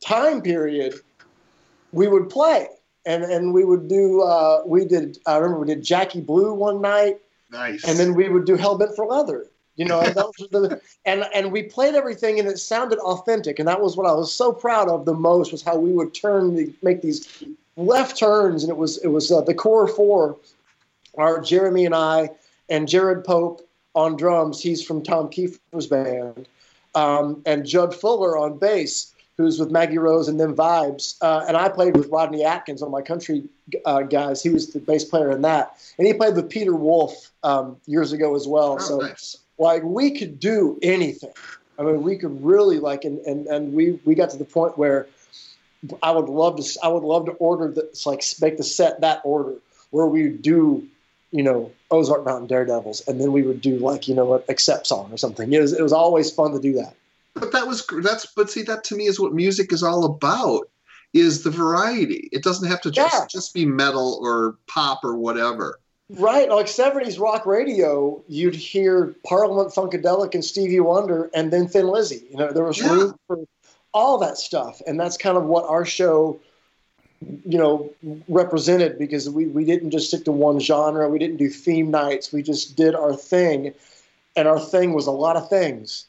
[0.00, 0.94] time period,
[1.92, 2.68] we would play.
[3.06, 6.80] and and we would do uh, we did I remember we did Jackie Blue one
[6.80, 7.20] night,
[7.50, 7.84] Nice.
[7.84, 9.46] and then we would do Hellbent for Leather.
[9.76, 13.80] You know, and, the, and and we played everything, and it sounded authentic, and that
[13.80, 16.72] was what I was so proud of the most was how we would turn the,
[16.82, 17.42] make these
[17.76, 20.36] left turns, and it was it was uh, the core four,
[21.18, 22.30] are Jeremy and I,
[22.68, 24.60] and Jared Pope on drums.
[24.60, 26.46] He's from Tom Keifer's band,
[26.94, 31.16] um, and Judd Fuller on bass, who's with Maggie Rose and them Vibes.
[31.20, 33.42] Uh, and I played with Rodney Atkins on my country
[33.86, 34.40] uh, guys.
[34.40, 38.12] He was the bass player in that, and he played with Peter Wolf um, years
[38.12, 38.76] ago as well.
[38.78, 39.38] Oh, so nice.
[39.58, 41.32] Like we could do anything.
[41.78, 44.78] I mean, we could really like, and, and, and we, we got to the point
[44.78, 45.08] where
[46.02, 49.20] I would love to, I would love to order this, like make the set that
[49.24, 49.54] order
[49.90, 50.86] where we would do,
[51.30, 54.86] you know, Ozark Mountain Daredevils, and then we would do like, you know, an accept
[54.86, 55.52] song or something.
[55.52, 56.94] It was, it was always fun to do that.
[57.34, 60.68] But that was that's but see that to me is what music is all about
[61.12, 62.28] is the variety.
[62.32, 63.26] It doesn't have to just Yeah.
[63.28, 65.80] just be metal or pop or whatever.
[66.10, 71.88] Right, like '70s rock radio, you'd hear Parliament Funkadelic and Stevie Wonder, and then Thin
[71.88, 72.24] Lizzy.
[72.30, 72.92] You know, there was Yeah.
[72.92, 73.38] room for
[73.94, 76.38] all that stuff, and that's kind of what our show,
[77.46, 77.90] you know,
[78.28, 81.08] represented because we we didn't just stick to one genre.
[81.08, 82.32] We didn't do theme nights.
[82.32, 83.72] We just did our thing,
[84.36, 86.04] and our thing was a lot of things.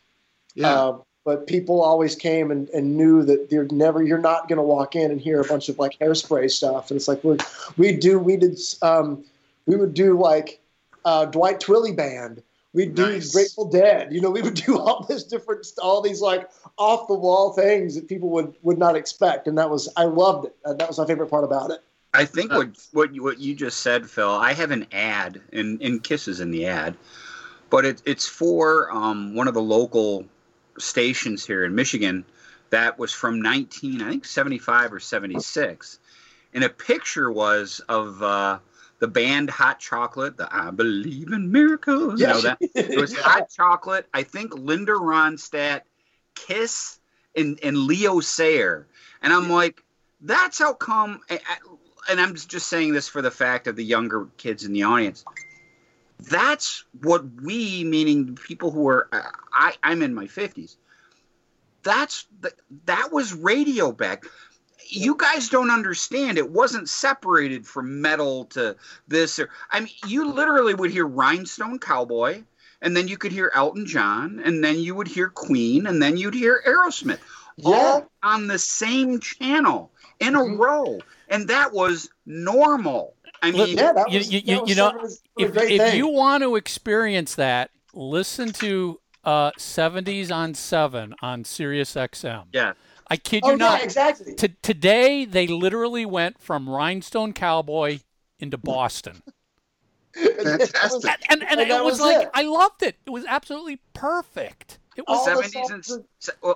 [0.56, 0.74] Yeah.
[0.74, 4.64] Uh, but people always came and, and knew that you're never you're not going to
[4.64, 7.38] walk in and hear a bunch of like hairspray stuff and it's like we
[7.78, 9.24] we do we did um,
[9.66, 10.62] we would do like
[11.04, 12.42] uh, Dwight Twilley band
[12.74, 13.34] we'd do Nice.
[13.34, 17.14] Grateful Dead you know we would do all this different all these like off the
[17.14, 20.74] wall things that people would would not expect and that was I loved it Uh,
[20.74, 21.82] that was my favorite part about it
[22.16, 24.30] I think what what you, what you just said, Phil.
[24.30, 26.96] I have an ad, and, and kisses in the ad,
[27.70, 30.26] but it, it's for um, one of the local
[30.78, 32.26] stations here in Michigan.
[32.72, 36.00] That was from 19, I think 75 or 76,
[36.54, 38.60] and a picture was of uh,
[39.00, 40.38] the band Hot Chocolate.
[40.38, 42.20] The I Believe in Miracles.
[42.20, 44.08] You know that it was Hot Chocolate.
[44.14, 45.82] I think Linda Ronstadt,
[46.36, 47.00] Kiss,
[47.36, 48.88] and and Leo Sayer,
[49.22, 49.84] and I'm like,
[50.22, 51.22] that's how come.
[51.30, 51.76] I- I-
[52.08, 55.26] And I'm just saying this for the fact of the younger kids in the audience.
[56.30, 60.76] That's what we, meaning people who are, uh, I, I'm in my 50s.
[61.82, 62.54] That's the,
[62.86, 64.26] that was radio back.
[64.88, 66.38] You guys don't understand.
[66.38, 68.76] It wasn't separated from metal to
[69.08, 72.44] this or I mean, you literally would hear Rhinestone Cowboy,
[72.82, 76.18] and then you could hear Elton John, and then you would hear Queen, and then
[76.18, 77.20] you'd hear Aerosmith,
[77.58, 77.70] Yeah.
[77.76, 80.60] all on the same channel in a Mhm.
[80.60, 83.16] row, and that was normal.
[83.42, 85.54] I mean, yeah that You- was, you- that you- was you know, sort of if,
[85.54, 91.96] great if you want to experience that, listen to uh, 70s on 7 on Sirius
[91.96, 92.44] XM.
[92.54, 92.74] yeah,
[93.08, 93.80] I kid oh you not.
[93.80, 98.00] yeah exactly T- today, they literally went from Rhinestone Cowboy
[98.40, 99.22] into Boston.
[100.16, 101.12] Fantastic.
[101.30, 102.30] And, and, and, And it was, was like, it.
[102.34, 102.96] I loved it.
[103.06, 104.80] It was absolutely perfect.
[104.96, 106.06] It was seventies and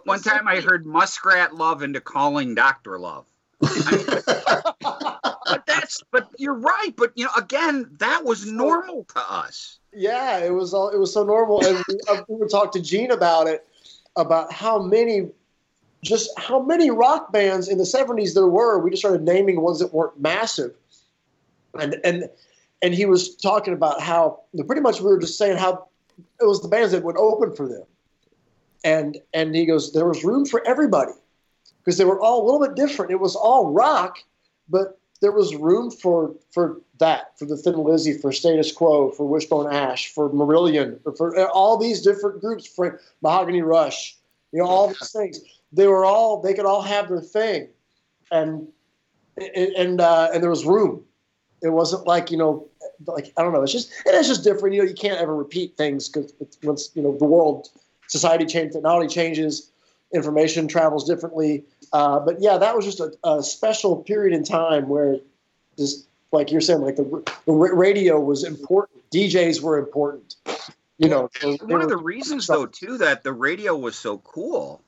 [0.06, 3.26] one time I heard Muskrat Love into calling Doctor Love.
[5.50, 6.92] But that's but you're right.
[6.96, 9.80] But you know, again, that was normal to us.
[9.92, 12.82] Yeah, it was all it was so normal, and we, uh, we would talk to
[12.82, 13.66] Gene about it,
[14.16, 15.30] about how many,
[16.02, 18.80] just how many rock bands in the seventies there were.
[18.80, 20.74] We just started naming ones that weren't massive,
[21.80, 22.30] and and
[22.82, 25.88] and he was talking about how pretty much we were just saying how
[26.40, 27.84] it was the bands that would open for them,
[28.84, 31.14] and and he goes there was room for everybody
[31.84, 33.12] because they were all a little bit different.
[33.12, 34.20] It was all rock,
[34.70, 39.26] but there was room for for that, for the Thin Lizzy, for Status Quo, for
[39.26, 44.18] Wishbone Ash, for Marillion, for, for all these different groups, for Mahogany Rush,
[44.52, 45.40] you know, all these things.
[45.72, 47.70] They were all they could all have their thing,
[48.32, 48.68] and
[49.38, 51.04] and and, uh, and there was room.
[51.62, 52.68] It wasn't like you know,
[53.06, 53.62] like I don't know.
[53.62, 54.76] It's just it is just different.
[54.76, 57.70] You know, you can't ever repeat things because once you know the world,
[58.08, 59.72] society changes, technology changes,
[60.14, 61.64] information travels differently.
[61.92, 65.18] Uh, but yeah, that was just a, a special period in time where,
[65.78, 69.10] just like you're saying, like the, the radio was important.
[69.12, 70.36] DJs were important.
[70.98, 71.30] You know,
[71.62, 74.82] One of the reasons, though, too, that the radio was so cool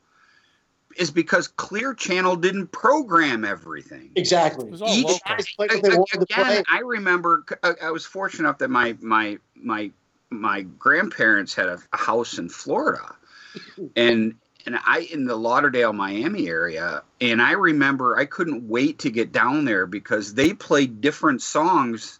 [0.98, 4.12] is because Clear Channel didn't program everything.
[4.16, 4.68] exactly.
[4.68, 5.20] It Each local.
[5.28, 6.44] Guys played what they wanted to play.
[6.44, 9.92] again, I remember I I was fortunate enough that my my my
[10.30, 13.16] my grandparents had a, a house in Florida,
[13.96, 14.36] and
[14.66, 19.32] and I in the Lauderdale, Miami area, and I remember I couldn't wait to get
[19.32, 22.20] down there because they played different songs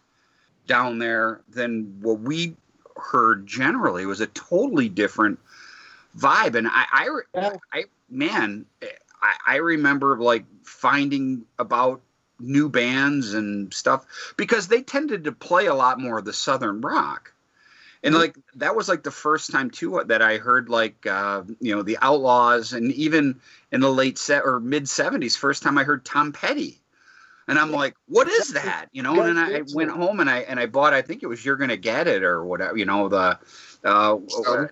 [0.66, 2.56] down there than what we
[2.96, 4.02] heard generally.
[4.02, 5.38] It was a totally different
[6.16, 7.56] vibe, and I I, Yeah.
[7.72, 8.66] I man,
[9.20, 12.02] I, I remember like finding about
[12.38, 16.80] new bands and stuff because they tended to play a lot more of the southern
[16.80, 17.32] rock.
[18.04, 21.74] And like that was like the first time too that i heard like uh, you
[21.74, 23.40] know the outlaws and even
[23.70, 26.80] in the late set or mid 70s first time i heard tom petty.
[27.46, 28.86] And i'm like what is that?
[28.92, 31.28] You know and then i went home and i and i bought i think it
[31.28, 33.38] was you're gonna get it or whatever you know the
[33.84, 34.16] uh,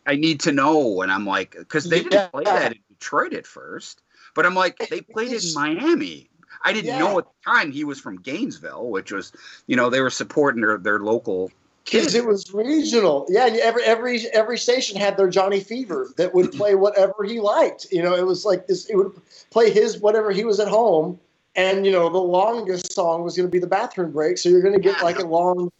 [0.06, 1.02] i need to know.
[1.02, 2.28] And i'm like because they didn't Yeah.
[2.28, 4.02] play that in detroit at first
[4.34, 6.28] but i'm like they played it in miami
[6.62, 6.98] I didn't Yeah.
[6.98, 9.32] know at the time he was from Gainesville, which was,
[9.66, 11.50] you know, they were supporting their, their local
[11.84, 12.14] Because kids.
[12.14, 13.46] it was regional, yeah.
[13.46, 17.86] And every every every station had their Johnny Fever that would play whatever he liked.
[17.90, 18.84] You know, it was like this.
[18.90, 19.12] It would
[19.50, 21.18] play his whatever he was at home,
[21.56, 24.36] and you know, the longest song was going to be the bathroom break.
[24.36, 25.72] So you're going to get like a long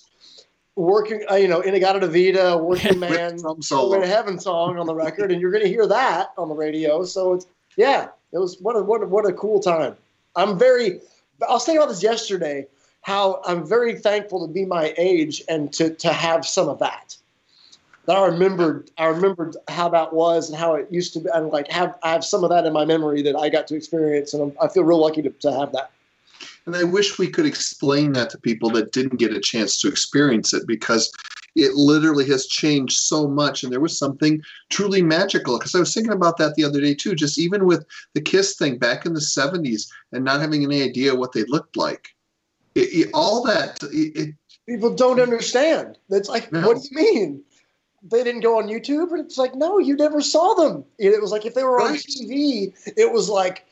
[0.81, 4.01] working, uh, you know, In-A-Gadda-Da-Vida, working man, drum Stairway solo.
[4.01, 7.05] to Heaven song on the record, and you're going to hear that on the radio.
[7.05, 9.97] So it's yeah, it was what a what a, what a cool time.
[10.37, 11.01] I'm very.
[11.47, 12.67] I was thinking about this yesterday.
[13.03, 17.17] How I'm very thankful to be my age and to to have some of that.
[18.07, 18.91] That I remembered.
[18.99, 22.11] I remembered how that was and how it used to be, and like have I
[22.11, 24.69] have some of that in my memory that I got to experience, and I'm, I
[24.69, 25.91] feel real lucky to, to have that.
[26.67, 29.89] And I wish we could explain that to people that didn't get a chance to
[29.89, 31.13] experience it because
[31.57, 33.63] it literally has changed so much.
[33.63, 35.59] And there was something truly magical.
[35.59, 37.85] Because I was thinking about that the other day too, just even with
[38.15, 41.77] the Kiss thing back in the 70s and not having any idea what they looked
[41.77, 42.15] like.
[42.75, 44.35] It, it- all that, it,
[44.69, 45.99] People don't understand.
[46.11, 46.65] It's like, No.
[46.65, 47.43] what do you mean?
[48.03, 50.85] They didn't go on YouTube, and it's like, no, you never saw them.
[50.99, 53.67] It was like if they were on TV, it was like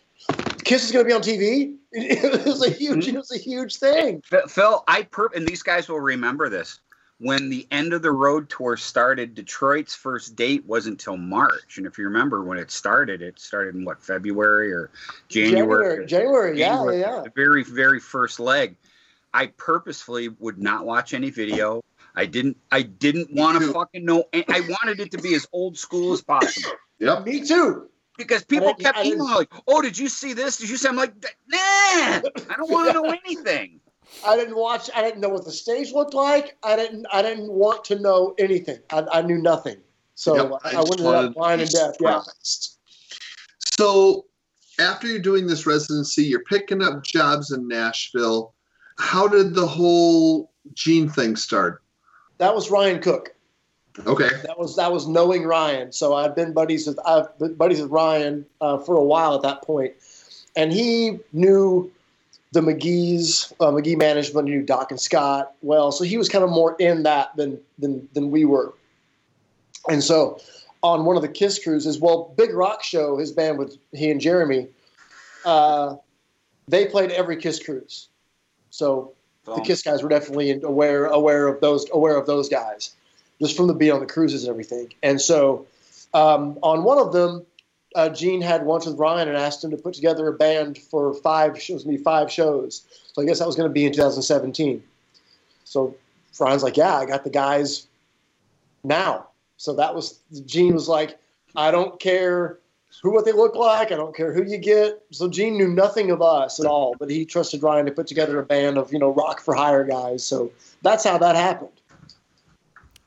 [0.69, 1.75] Kiss is going to be on TV.
[1.93, 3.17] It was a huge, Mm-hmm.
[3.17, 4.23] it was a huge thing.
[4.27, 6.81] Phil- Phil, I per and these guys will remember this.
[7.21, 11.79] When the end of the road tour started, Detroit's first date wasn't until March.
[11.79, 14.91] And if you remember when it started, it started in what February or
[15.29, 16.07] January.
[16.07, 17.23] January, January, yeah, January, yeah.
[17.25, 18.77] The very, very first leg.
[19.33, 21.83] I purposefully would not watch any video.
[22.15, 22.59] I didn't.
[22.71, 24.25] I didn't want to fucking know.
[24.35, 27.25] I wanted it to be as old school as possible yep.
[27.25, 27.89] Me too.
[28.19, 30.59] Because people didn't- kept I didn't- emailing like, "Oh, did you see this?
[30.59, 31.15] Did you see?" I'm like,
[31.47, 32.23] "Nah, I
[32.57, 33.81] don't want to know anything."
[34.27, 34.91] I didn't watch.
[34.95, 36.57] I didn't know what the stage looked like.
[36.63, 37.07] I didn't.
[37.13, 38.79] I didn't want to know anything.
[38.91, 39.79] I, I knew nothing.
[40.15, 41.95] So Yep, I, just went in blind and be deaf.
[42.01, 42.23] Yeah.
[43.79, 44.27] So
[44.81, 48.55] after you're doing this residency, you're picking up jobs in Nashville.
[48.99, 51.83] How did the whole Gene thing start?
[52.39, 53.35] That was Ryan Cook.
[54.07, 54.29] Okay.
[54.45, 55.93] That was that was knowing Ryan.
[55.93, 59.43] So I've been buddies with I've been buddies with Ryan uh, for a while at
[59.43, 59.95] that point,
[60.57, 61.91] and he knew
[62.53, 65.93] the McGhee's uh, McGee management knew Doc and Scott well.
[65.93, 68.73] So he was kind of more in that than than than we were.
[69.89, 70.41] And so
[70.83, 74.21] on one of the Kiss cruises, well, Big Rock Show, his band with he and
[74.21, 74.69] Jeremy,
[75.45, 75.97] uh,
[76.69, 78.09] they played every Kiss cruise.
[78.71, 79.13] So
[79.45, 82.95] the Kiss guys were definitely aware aware of those aware of those guys,
[83.41, 84.93] just from the being on the cruises and everything.
[85.03, 85.67] And so,
[86.15, 87.45] um, on one of them,
[87.95, 91.15] uh, Gene had lunch with Ryan and asked him to put together a band for
[91.15, 91.87] five shows.
[91.87, 92.83] Me five shows.
[93.13, 94.83] So I guess that was going to be in 2017.
[95.65, 95.97] So
[96.39, 97.87] Ryan's like, "Yeah, I got the guys
[98.85, 101.19] now." So that was Gene was like,
[101.57, 102.59] "I don't care."
[103.03, 103.93] Who what they look like?
[103.93, 105.03] I don't care who you get.
[105.13, 108.39] So Gene knew nothing of us at all, but he trusted Ryan to put together
[108.39, 110.25] a band of you know rock for hire guys.
[110.25, 111.71] So that's how that happened.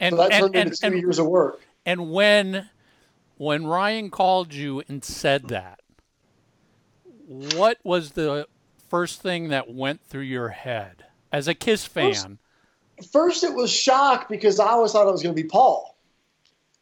[0.01, 1.61] And So that and turned and, into two and, years of work.
[1.85, 2.69] and when
[3.37, 5.79] when Ryan called you and said that,
[7.27, 8.47] what was the
[8.89, 12.37] first thing that went through your head as a Kiss fan?
[13.11, 15.95] First, it was shock because I always thought it was going to be Paul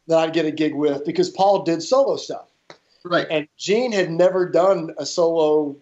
[0.06, 2.48] that I'd get a gig with because Paul did solo stuff,
[3.04, 3.26] Right.
[3.30, 5.76] and Gene had never done a solo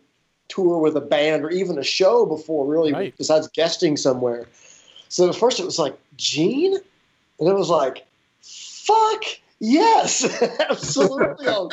[0.49, 3.15] tour with a band or even a show before, really, Right.
[3.19, 4.47] besides guesting somewhere.
[5.09, 6.77] So at first, it was like Gene,
[7.39, 8.07] and it was like,
[8.43, 9.25] fuck.
[9.61, 10.25] Yes,
[10.61, 11.49] absolutely.
[11.49, 11.71] I'll,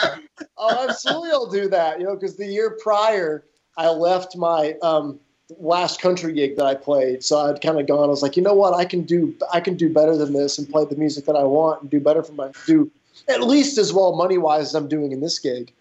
[0.60, 2.00] absolutely, I'll do that.
[2.00, 3.44] You know, because the year prior,
[3.78, 5.20] I left my um,
[5.60, 7.24] last country gig that I played.
[7.24, 8.06] So I'd kind of gone.
[8.06, 8.74] I was like, you know what?
[8.74, 9.36] I can do.
[9.54, 12.00] I can do better than this and play the music that I want and do
[12.00, 12.90] better for my do
[13.28, 15.72] at least as well money wise as I'm doing in this gig.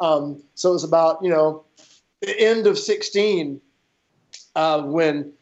[0.00, 1.64] Um, so it was about you know
[2.20, 3.60] the end of sixteen
[4.54, 5.32] uh, when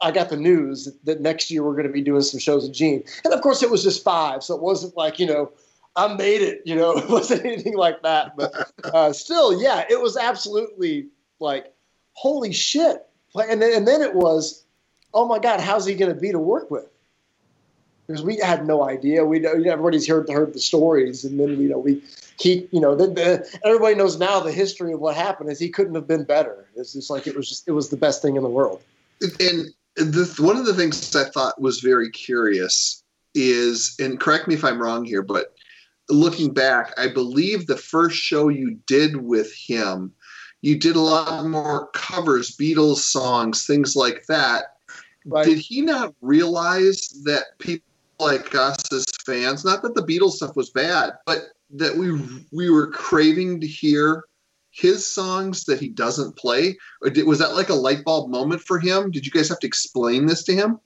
[0.00, 2.72] I got the news that next year we're going to be doing some shows with
[2.72, 3.04] Gene.
[3.24, 5.52] And of course, it was just five, so it wasn't like you know
[5.96, 6.62] I made it.
[6.64, 8.36] You know, it wasn't anything like that.
[8.36, 11.08] But uh, still, yeah, it was absolutely
[11.40, 11.72] like
[12.12, 13.06] holy shit.
[13.34, 14.64] And then, and then it was,
[15.14, 16.88] oh my god, how's he going to be to work with?
[18.08, 19.24] because we had no idea.
[19.24, 22.02] We everybody's heard heard the stories, and then you know we
[22.38, 25.94] keep you know the, everybody knows now the history of what happened is he couldn't
[25.94, 26.66] have been better.
[26.74, 28.82] It's just like it was just it was the best thing in the world.
[29.20, 33.02] And the, one of the things I thought was very curious
[33.34, 35.54] is, and correct me if I'm wrong here, but
[36.08, 40.12] looking back, I believe the first show you did with him,
[40.62, 44.76] you did a lot more covers, Beatles songs, things like that.
[45.26, 45.44] Right.
[45.44, 47.84] Did he not realize that people
[48.18, 51.38] like us as fans, not that the Beatles stuff was bad, but
[51.70, 52.18] that we
[52.50, 54.24] we were craving to hear
[54.78, 56.78] his songs that he doesn't play?
[57.02, 59.10] Or did, was that like a light bulb moment for him?
[59.10, 60.78] Did you guys have to explain this to him?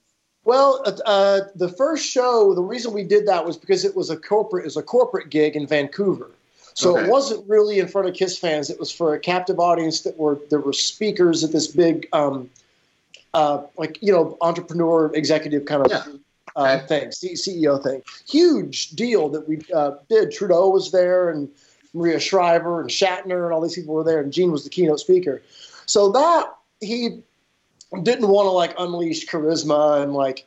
[0.45, 4.11] Well, uh, uh, the first show, the reason we did that was because it was
[4.11, 6.31] a corporate, it was a corporate gig in Vancouver.
[6.75, 7.05] So okay.
[7.05, 8.71] it wasn't really in front of Kiss fans.
[8.71, 12.49] It was for a captive audience that were there were speakers at this big, um,
[13.35, 16.05] uh, like you know, entrepreneur executive kind of yeah.
[16.57, 18.03] uh, thing, CEO thing.
[18.27, 20.33] Huge deal that we uh, did.
[20.33, 21.51] Trudeau was there, and
[21.95, 25.01] Maria Shriver, and Shatner, and all these people were there, and Gene was the keynote
[25.01, 25.43] speaker.
[25.87, 27.23] So that he
[28.03, 30.47] didn't want to like unleash charisma and like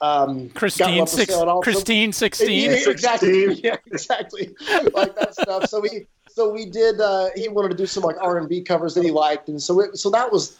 [0.00, 2.70] um, Christine six, Christine sixteen.
[2.70, 3.54] Yeah, exactly.
[3.62, 4.54] Yeah, exactly.
[4.94, 5.68] like that stuff.
[5.68, 7.00] So we so we did.
[7.00, 9.62] Uh, he wanted to do some like R and B covers that he liked, and
[9.62, 10.58] so it, so that was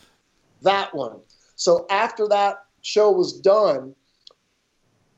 [0.62, 1.18] that one.
[1.56, 3.94] So after that show was done,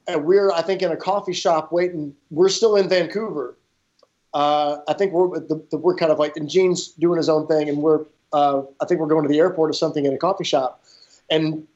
[0.07, 2.15] and we're I think in a coffee shop waiting.
[2.31, 3.57] We're still in Vancouver.
[4.35, 7.47] Uh, I think we're the, the, we're kind of like and Gene's doing his own
[7.47, 10.19] thing, and we're uh, I think we're going to the airport or something in a
[10.19, 10.85] coffee shop
[11.31, 11.67] and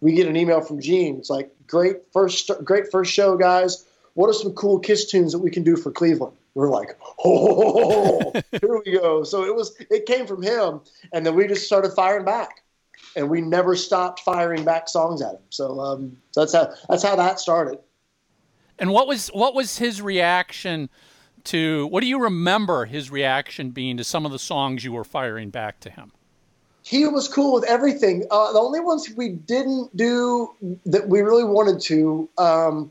[0.00, 1.18] we get an email from Gene.
[1.18, 3.86] It's like, great first, great first show, guys.
[4.14, 6.36] What are some cool Kiss tunes that we can do for Cleveland?
[6.54, 9.22] We're like, oh, here we go.
[9.22, 10.80] So it was, it came from him,
[11.12, 12.62] and then we just started firing back,
[13.14, 15.42] and we never stopped firing back songs at him.
[15.50, 17.78] So um, that's how that's how that started.
[18.78, 20.90] And what was what was his reaction
[21.46, 21.86] to?
[21.86, 25.50] What do you remember his reaction being to some of the songs you were firing
[25.50, 26.12] back to him?
[26.82, 28.24] he was cool with everything.
[28.30, 30.54] Uh, the only ones we didn't do
[30.86, 32.90] that we really wanted to, um,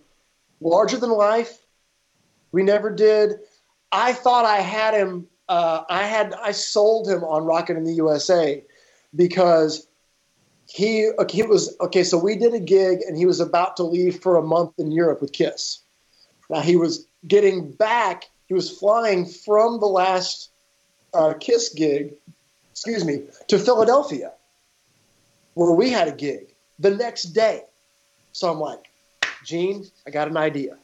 [0.61, 1.59] larger than life,
[2.51, 3.33] we never did.
[3.91, 5.27] I thought I had him.
[5.47, 8.63] Uh, I had I sold him on Rockin' in the USA
[9.15, 9.87] because
[10.67, 12.03] he he was okay.
[12.03, 14.91] So we did a gig and he was about to leave for a month in
[14.91, 15.79] Europe with Kiss.
[16.49, 18.25] Now he was getting back.
[18.49, 20.49] He was flying from the last
[21.13, 22.15] uh, Kiss gig
[22.79, 24.31] excuse me, to Philadelphia,
[25.53, 26.47] where we had a gig
[26.79, 27.63] the next day.
[28.31, 28.89] So I'm like,
[29.43, 30.77] Gene, I got an idea.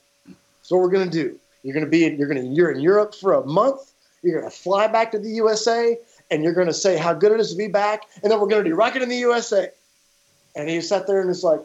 [0.61, 1.39] So what we're gonna do?
[1.63, 3.93] You're gonna be in, you're gonna you're in Europe for a month.
[4.22, 5.97] You're gonna fly back to the USA,
[6.30, 8.66] and you're gonna say how good it is to be back, and then we're gonna
[8.66, 9.70] do Rockin' in the USA.
[10.57, 11.61] And he sat there and was like,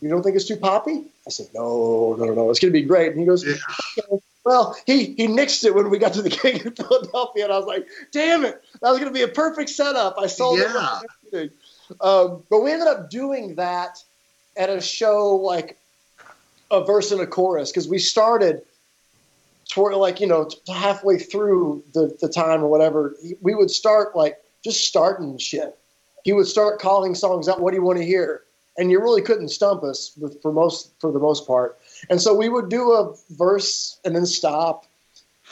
[0.00, 3.10] "You don't think it's too poppy?" I said, "No, no, no, it's gonna be great."
[3.12, 3.56] And he goes, yeah.
[4.46, 7.58] Well, he he nixed it when we got to the gig in Philadelphia, and I
[7.58, 11.00] was like, "Damn it, that was going to be a perfect setup." I sold yeah.
[11.32, 11.52] it.
[12.00, 13.98] Um, but we ended up doing that
[14.56, 15.76] at a show like
[16.70, 18.62] a verse and a chorus because we started
[19.68, 23.16] toward like you know halfway through the the time or whatever.
[23.40, 25.76] We would start like just starting shit.
[26.22, 27.60] He would start calling songs out.
[27.60, 28.42] What do you want to hear?
[28.78, 31.80] And you really couldn't stump us for most for the most part.
[32.10, 34.86] And so we would do a verse and then stop.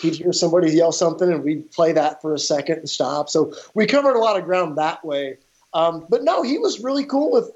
[0.01, 3.29] He'd hear somebody yell something, and we'd play that for a second and stop.
[3.29, 5.39] So we covered a lot of ground that way.
[5.73, 7.51] Um, but no, he was really cool with.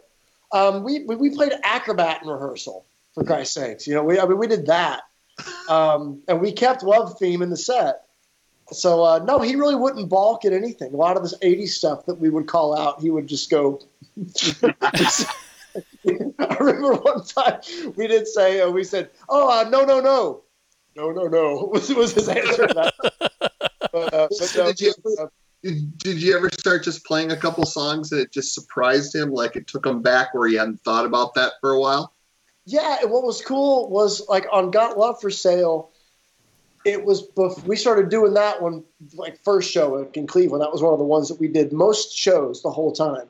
[0.53, 3.87] Um, we, we played acrobat in rehearsal for Christ's sakes.
[3.87, 5.03] You know, we I mean we did that,
[5.69, 8.05] um, and we kept love theme in the set.
[8.71, 10.93] So uh, no, he really wouldn't balk at anything.
[10.95, 13.81] A lot of this '80s stuff that we would call out, he would just go.
[16.39, 17.61] I remember one time
[17.97, 20.43] we did say, uh, we said, oh, uh, no, no, no.
[20.97, 22.95] No, no, no, was, was his answer but,
[23.95, 25.31] uh, but did, you ever,
[25.63, 29.31] did, did you ever start just playing a couple songs and it just surprised him,
[29.31, 32.13] like it took him back where he hadn't thought about that for a while?
[32.65, 35.91] Yeah, and what was cool was like on Got Love for Sale,
[36.85, 38.85] it was bef- we started doing that one
[39.15, 40.63] like first show in Cleveland.
[40.63, 43.29] That was one of the ones that we did most shows the whole time.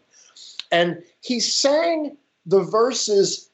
[0.72, 2.16] And he sang
[2.48, 3.50] the verses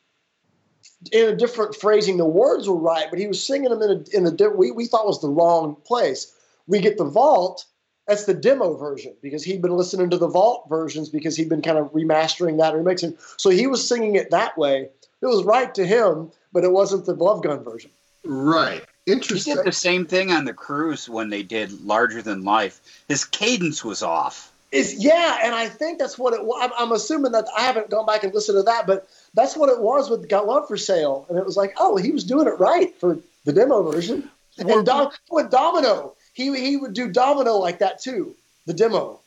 [1.12, 2.16] in a different phrasing.
[2.16, 4.86] The words were right, but he was singing them in a in a we we
[4.86, 6.32] thought was the wrong place.
[6.66, 7.66] We get the vault.
[8.06, 11.62] That's the demo version because he'd been listening to the vault versions because he'd been
[11.62, 13.16] kind of remastering that and remixing.
[13.38, 14.90] So he was singing it that way.
[15.22, 17.90] It was right to him, but it wasn't the Love Gun version.
[18.24, 18.84] Right.
[19.06, 19.52] Interesting.
[19.52, 22.80] He did the same thing on the cruise when they did Larger Than Life.
[23.08, 24.52] His cadence was off.
[24.74, 26.58] Is yeah, and I think that's what it was.
[26.60, 29.68] I'm, I'm assuming that I haven't gone back and listened to that, but that's what
[29.68, 32.48] it was with Got Love for Sale, and it was like, oh, he was doing
[32.48, 34.28] it right for the demo version.
[34.58, 38.34] And Dom, with Domino, he he would do Domino like that too,
[38.66, 39.20] the demo.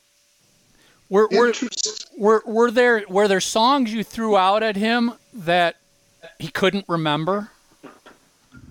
[1.08, 1.54] Were were,
[2.18, 5.76] were were there were there songs you threw out at him that
[6.38, 7.50] he couldn't remember?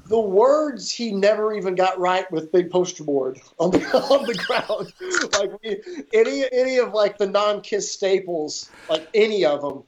[0.07, 4.35] The words he never even got right with big poster board on the on the
[4.35, 4.93] ground.
[5.39, 9.83] like any any of like the non kiss staples, like any of them.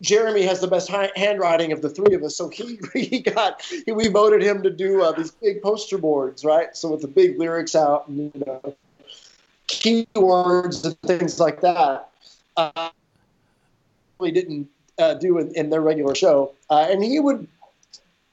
[0.00, 3.90] Jeremy has the best handwriting of the three of us, so he he got he,
[3.90, 6.76] we voted him to do uh, these big poster boards, right?
[6.76, 8.76] So with the big lyrics out, and, you know,
[9.68, 12.10] keywords and things like that.
[12.56, 12.90] Uh,
[14.18, 14.68] we didn't
[14.98, 17.46] uh, do in, in their regular show, uh, and he would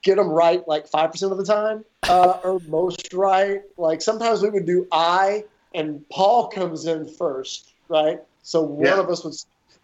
[0.05, 3.61] get them right like five percent of the time, uh, or most right.
[3.75, 8.21] Like sometimes we would do I, and Paul comes in first, right?
[8.43, 8.99] So one Yeah.
[8.99, 9.33] of us would,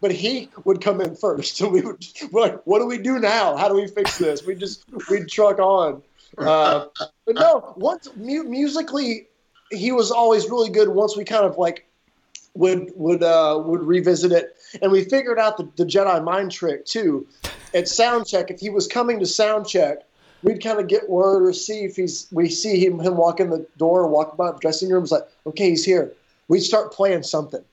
[0.00, 2.02] but he would come in first, so we would.
[2.30, 3.56] We're like, what do we do now?
[3.56, 4.46] How do we fix this?
[4.46, 6.02] We just we'd truck on.
[6.38, 6.86] Uh,
[7.26, 9.26] but no, once mu- musically,
[9.70, 10.88] he was always really good.
[10.88, 11.84] Once we kind of like
[12.54, 16.86] would would uh, would revisit it, and we figured out the, the Jedi mind trick
[16.86, 17.26] too.
[17.74, 20.02] At sound check, if he was coming to sound check,
[20.42, 23.50] we'd kind of get word or see if he's we see him him walk in
[23.50, 25.02] the door, walk by the dressing room.
[25.02, 26.12] It's like, okay, he's here.
[26.48, 27.64] We'd start playing something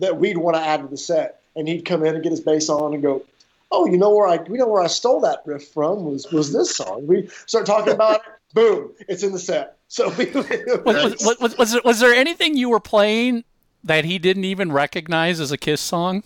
[0.00, 2.40] that we'd want to add to the set, and he'd come in and get his
[2.40, 3.22] bass on and go,
[3.70, 6.52] "Oh, you know where I we know where I stole that riff from was was
[6.52, 8.22] this song." We start talking about it.
[8.54, 8.92] Boom!
[9.08, 9.76] It's in the set.
[9.88, 10.26] So we,
[10.84, 13.44] Was, was, was, was, there, was there anything you were playing
[13.84, 16.24] that he didn't even recognize as a Kiss song?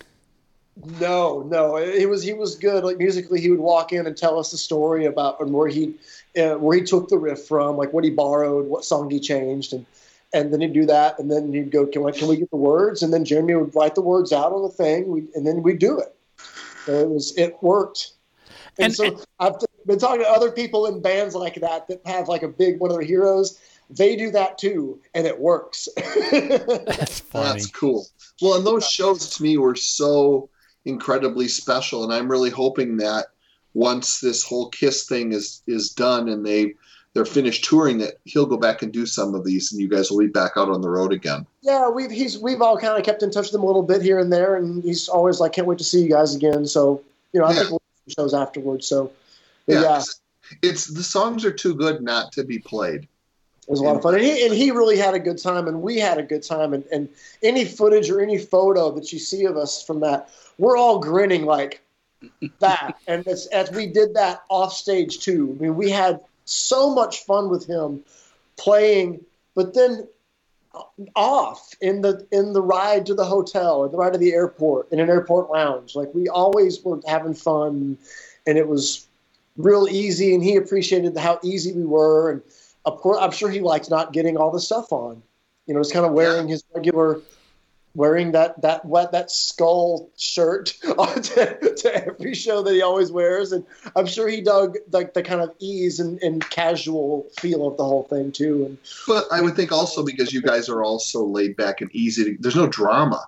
[0.99, 1.77] No, no.
[1.77, 2.85] He was he was good.
[2.85, 5.95] Like musically, he would walk in and tell us the story about and where he
[6.39, 9.73] uh, where he took the riff from, like what he borrowed, what song he changed,
[9.73, 9.85] and
[10.33, 12.57] and then he'd do that, and then he'd go, "Can we, can we get the
[12.57, 15.63] words?" And then Jeremy would write the words out on the thing, we, and then
[15.63, 16.15] we'd do it.
[16.87, 18.13] So it was it worked.
[18.79, 19.55] And, And- so and- I've
[19.87, 22.91] been talking to other people in bands like that that have like a big one
[22.91, 23.59] of their heroes.
[23.91, 25.89] They do that too, and it works.
[25.97, 27.49] That's funny.
[27.61, 28.07] That's cool.
[28.41, 30.49] Well, and those shows to me were so
[30.85, 33.27] incredibly special, and I'm really hoping that
[33.75, 36.75] once this whole Kiss thing is is done and they
[37.13, 40.11] they're finished touring, that he'll go back and do some of these, and you guys
[40.11, 41.45] will be back out on the road again.
[41.63, 44.03] Yeah, we've he's we've all kind of kept in touch with him a little bit
[44.03, 47.03] here and there, and he's always like, "Can't wait to see you guys again." So
[47.33, 47.59] you know, I Yeah.
[47.61, 47.81] think we'll
[48.19, 48.87] shows afterwards.
[48.87, 49.13] So
[49.67, 50.21] Yeah, yeah, it's,
[50.63, 53.07] it's the songs are too good not to be played.
[53.71, 55.69] It was a lot of fun, and he and he really had a good time,
[55.69, 57.09] and we had a good time, and and
[57.41, 60.29] any footage or any photo that you see of us from that,
[60.59, 61.81] we're all grinning like
[62.59, 65.57] that, and as as we did that off stage too.
[65.57, 68.01] I mean, we had so much fun with him
[68.57, 69.25] playing,
[69.55, 70.09] but then
[71.15, 74.91] off in the in the ride to the hotel or the ride to the airport
[74.91, 75.95] in an airport lounge.
[75.95, 77.99] Like we always were having fun,
[78.49, 79.07] and it was
[79.57, 80.35] real easy.
[80.35, 82.33] And he appreciated how easy we were.
[82.33, 82.43] And
[82.85, 85.23] of course, I'm sure he liked not getting all the stuff on.
[85.67, 87.21] You know, it's kind of wearing his regular.
[87.97, 93.51] Wearing that that wet that skull shirt to, to every show that he always wears,
[93.51, 93.67] and
[93.97, 97.85] I'm sure he dug like the kind of ease and, and casual feel of the
[97.85, 98.65] whole thing too.
[98.65, 98.79] And
[99.09, 102.25] But I would think also because you guys are all so laid back and easy,
[102.25, 103.27] to, there's no drama.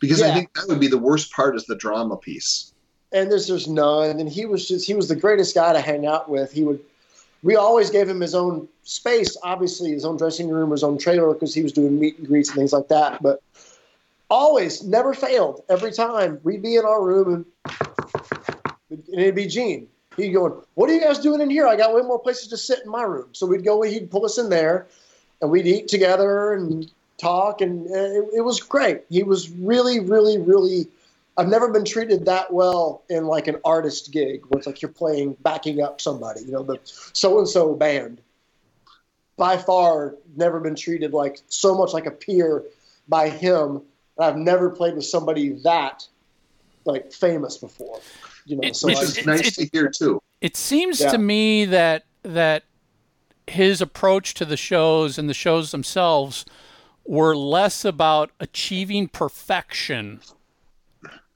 [0.00, 2.72] Because I think that would be the worst part is the drama piece.
[3.12, 4.18] and there's there's none.
[4.18, 6.50] And he was just he was the greatest guy to hang out with.
[6.50, 6.80] He would
[7.42, 11.32] we always gave him his own space, obviously his own dressing room, his own trailer
[11.32, 13.22] because he was doing meet and greets and things like that.
[13.22, 13.42] But
[14.28, 15.62] always, never failed.
[15.68, 17.70] Every time we'd be in our room and,
[18.90, 19.88] and it'd be Gene.
[20.16, 21.66] He'd go, "What are you guys doing in here?
[21.66, 23.80] I got way more places to sit in my room." So we'd go.
[23.82, 24.88] He'd pull us in there,
[25.40, 29.02] and we'd eat together and talk, and uh, it, it was great.
[29.08, 30.88] He was really, really, really.
[31.40, 34.90] I've never been treated that well in like an artist gig where it's like you're
[34.90, 38.20] playing, backing up somebody, you know, the so and so band.
[39.38, 42.64] By far, never been treated like so much like a peer
[43.08, 43.80] by him.
[44.18, 46.06] I've never played with somebody that
[46.84, 48.00] like famous before,
[48.44, 48.68] you know.
[48.68, 50.20] It- So Which I, It's- nice it's- to hear too.
[50.42, 51.12] It seems Yeah.
[51.12, 52.64] to me that that
[53.46, 56.44] his approach to the shows and the shows themselves
[57.06, 60.20] were less about achieving perfection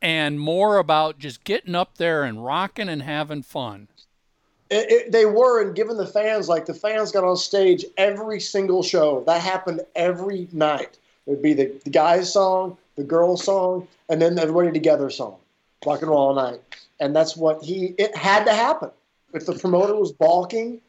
[0.05, 3.89] and more about just getting up there and rocking and having fun.
[4.69, 8.39] it, it, they were, and given the fans, like the fans got on stage every
[8.39, 9.25] single show.
[9.27, 10.99] That happened every night.
[11.27, 15.37] It would be the, the guy's song, the girl's song, and then everybody together song,
[15.87, 16.61] rock and roll all night.
[17.01, 17.95] And that's what he.
[17.97, 18.91] It had to happen.
[19.33, 20.83] If the promoter was balking,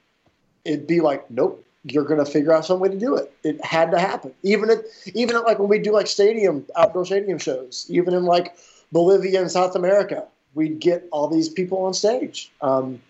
[0.66, 3.32] it'd be like, nope, you're going to figure out some way to do it.
[3.44, 4.34] It had to happen.
[4.44, 4.80] Even at
[5.14, 8.58] even at like when we do like stadium outdoor stadium shows, even in like
[8.91, 12.52] Bolivia and South America, we'd get all these people on stage.
[12.62, 13.02] Um,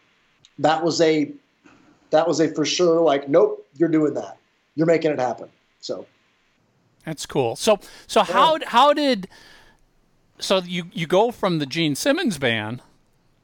[0.60, 1.31] that was a
[2.10, 4.38] that was a for sure like nope, you're doing that.
[4.76, 5.49] You're making it happen.
[5.81, 6.06] So
[7.06, 7.56] that's cool.
[7.56, 8.26] So so yeah.
[8.26, 9.27] how how did
[10.39, 12.81] so you you go from the Gene Simmons band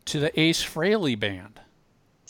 [0.05, 1.59] to the Ace Frehley band.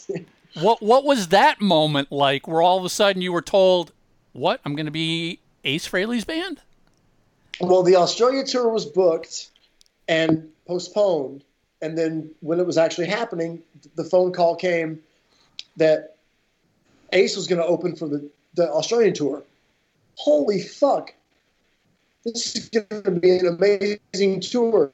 [0.62, 3.92] what what was that moment like where all of a sudden you were told,
[4.34, 4.60] "What?
[4.66, 6.62] I'm going to be Ace Frehley's band?"
[7.60, 9.51] Well, the Australia tour was booked
[10.12, 11.44] and postponed,
[11.82, 13.64] and then when it was actually happening,
[13.96, 15.00] the phone call came
[15.78, 16.18] that
[17.14, 19.42] Ace was going to open for the the Australian tour.
[20.16, 21.14] Holy fuck!
[22.26, 24.92] This is going to be an amazing tour,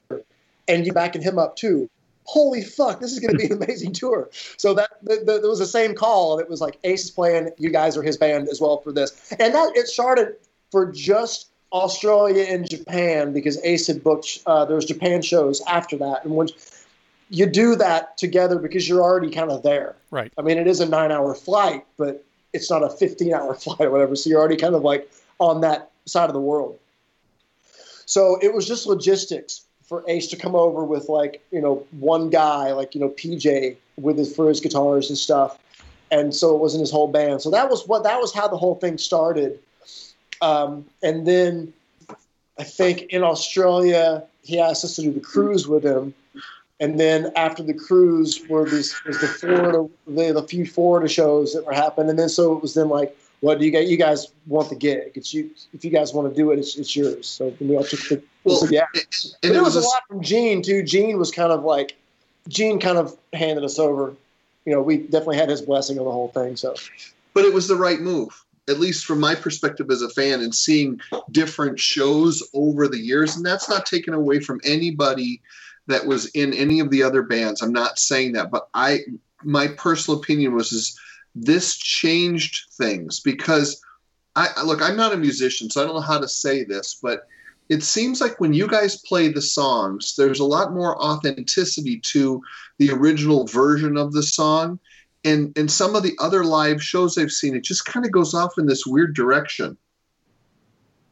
[0.67, 1.89] and you backing him up too
[2.27, 4.29] holy fuck, this is going to be an amazing tour.
[4.57, 6.39] So that the, the, there was the same call.
[6.39, 9.31] It was like Ace is playing, you guys are his band as well for this,
[9.39, 10.35] and that it started
[10.69, 15.97] for just Australia and Japan because Ace had booked uh, there was Japan shows after
[15.97, 16.85] that, and once
[17.29, 19.95] you do that together because you're already kind of there.
[20.11, 20.31] Right.
[20.37, 22.23] I mean, it is a nine-hour flight, but
[22.53, 24.15] it's not a 15-hour flight or whatever.
[24.15, 26.79] So you're already kind of like on that side of the world.
[28.05, 32.29] So it was just logistics for Ace to come over with like you know one
[32.29, 35.57] guy like you know PJ with his for his guitars and stuff,
[36.11, 37.41] and so it wasn't his whole band.
[37.41, 39.59] So that was what that was how the whole thing started,
[40.41, 41.73] um, and then
[42.59, 46.13] I think in Australia he asked us to do the cruise with him,
[46.79, 51.53] and then after the cruise were these was the Florida the, the few Florida shows
[51.53, 53.89] that were happening, and then so it was then like what do you guys?
[53.89, 55.11] You guys want the gig?
[55.15, 55.51] It's you.
[55.73, 57.27] If you guys want to do it, it's, it's yours.
[57.27, 58.21] So we all took the.
[58.43, 59.03] Well, yeah, and
[59.43, 60.81] it, it was, was a lot from Gene too.
[60.81, 61.95] Gene was kind of like,
[62.47, 64.15] Gene kind of handed us over.
[64.65, 66.55] You know, we definitely had his blessing on the whole thing.
[66.55, 66.75] So,
[67.33, 70.53] but it was the right move, at least from my perspective as a fan, and
[70.53, 70.99] seeing
[71.31, 73.35] different shows over the years.
[73.35, 75.41] And that's not taken away from anybody
[75.87, 77.61] that was in any of the other bands.
[77.61, 78.99] I'm not saying that, but I,
[79.43, 80.99] my personal opinion was is
[81.33, 83.81] this changed things because
[84.35, 87.27] I look, I'm not a musician, so I don't know how to say this, but
[87.69, 92.41] it seems like when you guys play the songs, there's a lot more authenticity to
[92.77, 94.79] the original version of the song.
[95.23, 98.33] And and some of the other live shows I've seen, it just kind of goes
[98.33, 99.77] off in this weird direction.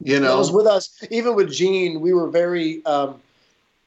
[0.02, 1.04] You know, it was with us.
[1.10, 2.86] Even with Gene, we were very.
[2.86, 3.22] Um,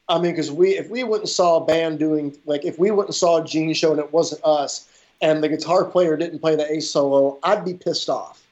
[0.07, 2.91] I mean, because we if we went and saw a band doing like if we
[2.91, 4.87] went and saw a Gene show and it wasn't us,
[5.21, 8.43] and the guitar player didn't play the A solo, I'd be pissed off.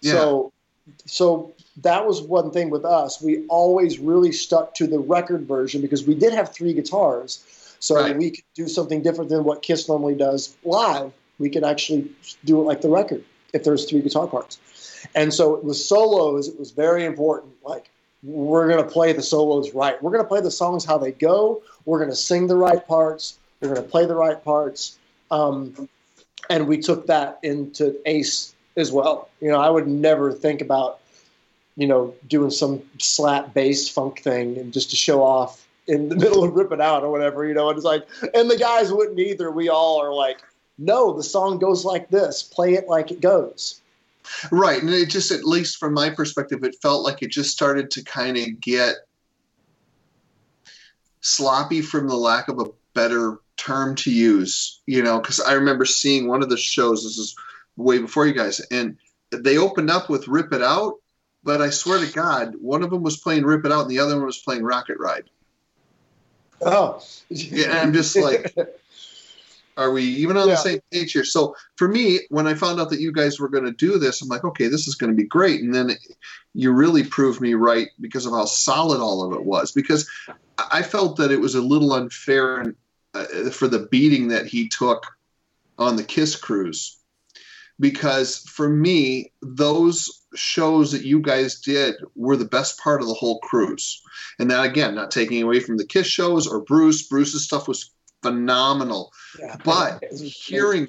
[0.00, 0.12] Yeah.
[0.12, 0.52] So,
[1.06, 3.20] so that was one thing with us.
[3.22, 7.44] We always really stuck to the record version because we did have three guitars,
[7.82, 8.16] so right.
[8.16, 11.12] we could do something different than what Kiss normally does live.
[11.40, 12.08] We could actually
[12.44, 15.04] do it like the record if there's three guitar parts.
[15.16, 17.54] And so with solos, it was very important.
[17.64, 17.90] Like
[18.22, 20.00] we're going to play the solos right.
[20.00, 21.60] We're going to play the songs how they go.
[21.84, 23.36] We're going to sing the right parts.
[23.60, 24.96] We're going to play the right parts.
[25.32, 25.88] Um,
[26.48, 29.28] and we took that into Ace as well.
[29.40, 31.00] You know, I would never think about,
[31.76, 36.16] you know, doing some slap bass funk thing and just to show off in the
[36.16, 39.18] middle of ripping Out or whatever, you know, and it's like, and the guys wouldn't
[39.18, 39.50] either.
[39.50, 40.42] We all are like,
[40.78, 43.80] no, the song goes like this, play it like it goes.
[44.50, 44.80] Right.
[44.80, 48.04] And it just, at least from my perspective, it felt like it just started to
[48.04, 48.94] kind of get
[51.20, 55.84] sloppy from the lack of a better term to use, you know, because I remember
[55.84, 57.36] seeing one of the shows, this is
[57.76, 58.96] way before you guys, and
[59.30, 60.94] they opened up with Rip It Out,
[61.44, 63.98] but I swear to God, one of them was playing Rip It Out and the
[63.98, 65.24] other one was playing Rocket Ride.
[66.64, 67.02] Oh.
[67.28, 68.54] yeah, I'm just like,
[69.76, 70.54] are we even on yeah.
[70.54, 71.24] the same page here?
[71.24, 74.22] So for me, when I found out that you guys were going to do this,
[74.22, 75.62] I'm like, okay, this is going to be great.
[75.62, 75.92] And then
[76.54, 79.72] you really proved me right because of how solid all of it was.
[79.72, 80.08] Because
[80.58, 82.74] I felt that it was a little unfair and
[83.14, 85.06] uh, for the beating that he took
[85.78, 86.98] on the Kiss cruise.
[87.80, 93.14] Because for me, those shows that you guys did were the best part of the
[93.14, 94.02] whole cruise.
[94.38, 97.06] And that, again, not taking away from the Kiss shows or Bruce.
[97.06, 97.90] Bruce's stuff was
[98.22, 99.12] phenomenal.
[99.38, 100.88] Yeah, but hearing,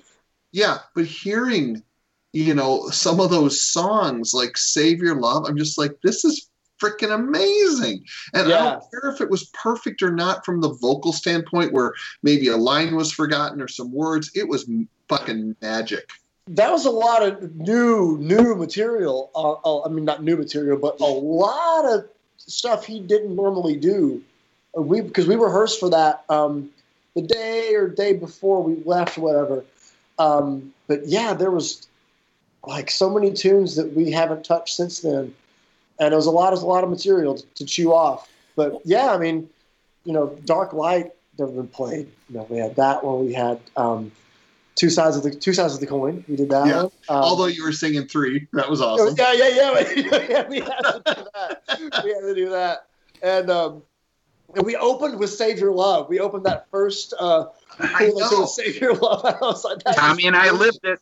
[0.52, 1.84] yeah, but hearing,
[2.32, 6.50] you know, some of those songs like Save Your Love, I'm just like, this is
[6.82, 8.04] freaking amazing.
[8.34, 8.58] And yeah.
[8.58, 11.94] I don't care if it was perfect or not from the vocal standpoint, where
[12.24, 14.32] maybe a line was forgotten or some words.
[14.36, 14.70] It was
[15.08, 16.10] fucking magic.
[16.48, 19.32] That was a lot of new, new material.
[19.34, 22.06] Uh, uh, I mean, not new material, but a lot of
[22.38, 24.22] stuff he didn't normally do.
[24.78, 26.70] Uh, we because we rehearsed for that um,
[27.16, 29.64] the day or day before we left, whatever.
[30.20, 31.88] Um, but yeah, there was
[32.66, 35.34] like so many tunes that we haven't touched since then,
[36.00, 38.30] and it was a lot of a lot of material to, to chew off.
[38.56, 39.50] But yeah, I mean,
[40.04, 42.12] you know, Dark Light never been played.
[42.30, 43.26] You know, we had that one.
[43.26, 44.12] We had um,
[44.76, 46.24] two sides of the two sides of the coin.
[46.28, 46.80] We did that Yeah.
[46.82, 49.16] Um, Although you were singing three, that was awesome.
[49.18, 50.48] yeah, yeah, yeah, yeah.
[50.50, 52.04] We had to do that.
[52.04, 52.88] We had to do that,
[53.22, 53.84] and um,
[54.56, 57.14] and we opened with "Save Your Love." We opened that first.
[57.20, 57.46] Uh,
[57.80, 58.46] I cool, know.
[58.46, 60.60] "Save Your Love." I was like, that Tommy is and I cool.
[60.60, 61.00] lived it.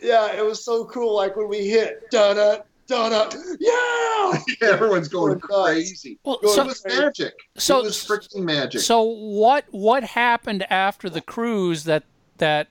[0.00, 1.14] Yeah, it was so cool.
[1.16, 2.56] Like when we hit da da
[2.86, 3.30] da da,
[3.60, 4.38] yeah.
[4.62, 5.64] Everyone's going Going nuts.
[5.72, 6.18] crazy.
[6.24, 7.34] Well, Go it so, was magic.
[7.56, 8.80] so- it was freaking magic.
[8.80, 12.04] so what what happened after the cruise that
[12.38, 12.68] that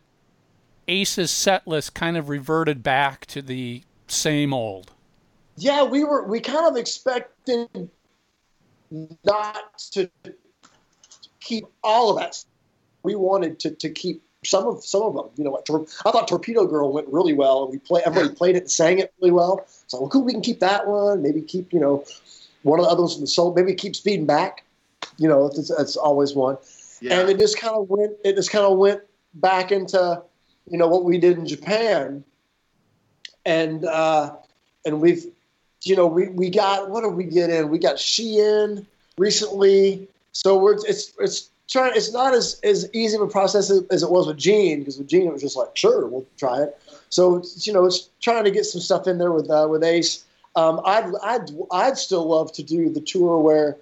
[0.88, 4.92] Ace's set list kind of reverted back to the same old?
[5.58, 7.90] Yeah, we were we kind of expected
[9.26, 10.10] not to
[11.40, 12.44] keep all of that.
[13.04, 15.26] We wanted to, to keep some of some of them.
[15.36, 18.34] You know, what Tor- I thought Torpedo Girl went really well, and we play everybody
[18.36, 19.66] played it and sang it really well.
[19.88, 21.22] So well, cool, we can keep that one.
[21.22, 22.06] Maybe keep you know
[22.64, 23.54] one of the other ones from the soul.
[23.54, 24.64] Maybe keep Speeding Back.
[25.18, 26.58] You know, that's, that's always one.
[27.02, 27.20] yeah.
[27.20, 29.02] and it just kind of went it just kind of went
[29.34, 30.22] back into
[30.70, 32.24] you know what we did in Japan.
[33.46, 34.36] And uh
[34.86, 35.26] and we've
[35.84, 37.70] you know we we got what did we get in?
[37.70, 38.86] We got Shein
[39.18, 40.08] recently.
[40.32, 44.04] So we're it's it's trying it's not as as easy of a process as, as
[44.04, 46.80] it was with Gene because with Gene it was just like sure we'll try it.
[47.10, 50.26] So you know it's trying to get some stuff in there with uh, with Ace.
[50.56, 53.78] Um, I'd I'd I'd still love to do the tour where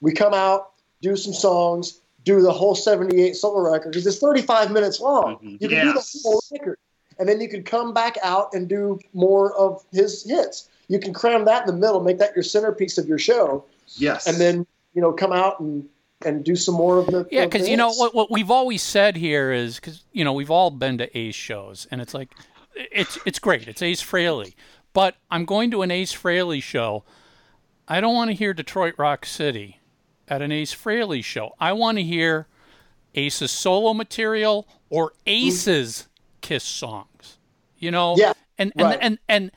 [0.00, 0.70] we come out
[1.00, 1.98] do some songs
[2.28, 5.36] do the whole 78 solo record because it's 35 minutes long.
[5.36, 5.62] Mhm.
[5.62, 6.78] You can do the whole record.
[7.18, 10.68] And then you can come back out and do more of his hits.
[10.88, 13.64] You can cram that in the middle, make that your centerpiece of your show,
[13.96, 14.26] yes.
[14.26, 15.88] and then, you know, come out and,
[16.24, 17.26] and do some more of the.
[17.30, 20.50] Yeah, because you know what what we've always said here is because you know we've
[20.50, 22.30] all been to Ace shows, and it's like
[22.74, 23.68] it's it's great.
[23.68, 24.54] It's Ace Frehley,
[24.92, 27.04] but I'm going to an Ace Frehley show.
[27.86, 29.77] I don't want to hear Detroit Rock City
[30.28, 31.54] at an Ace Frehley show.
[31.58, 32.46] I want to hear
[33.14, 36.08] Ace's solo material or Ace's
[36.40, 37.38] Kiss songs.
[37.78, 38.98] You know, Yeah, and and, right.
[39.00, 39.50] and and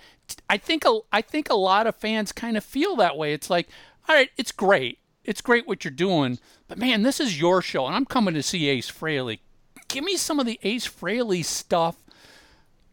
[0.49, 3.33] I think a, I think a lot of fans kind of feel that way.
[3.33, 3.67] It's like,
[4.07, 7.85] all right, it's great, it's great what you're doing, but man, this is your show,
[7.87, 9.39] and I'm coming to see Ace Frehley.
[9.87, 11.97] Give me some of the Ace Frehley stuff.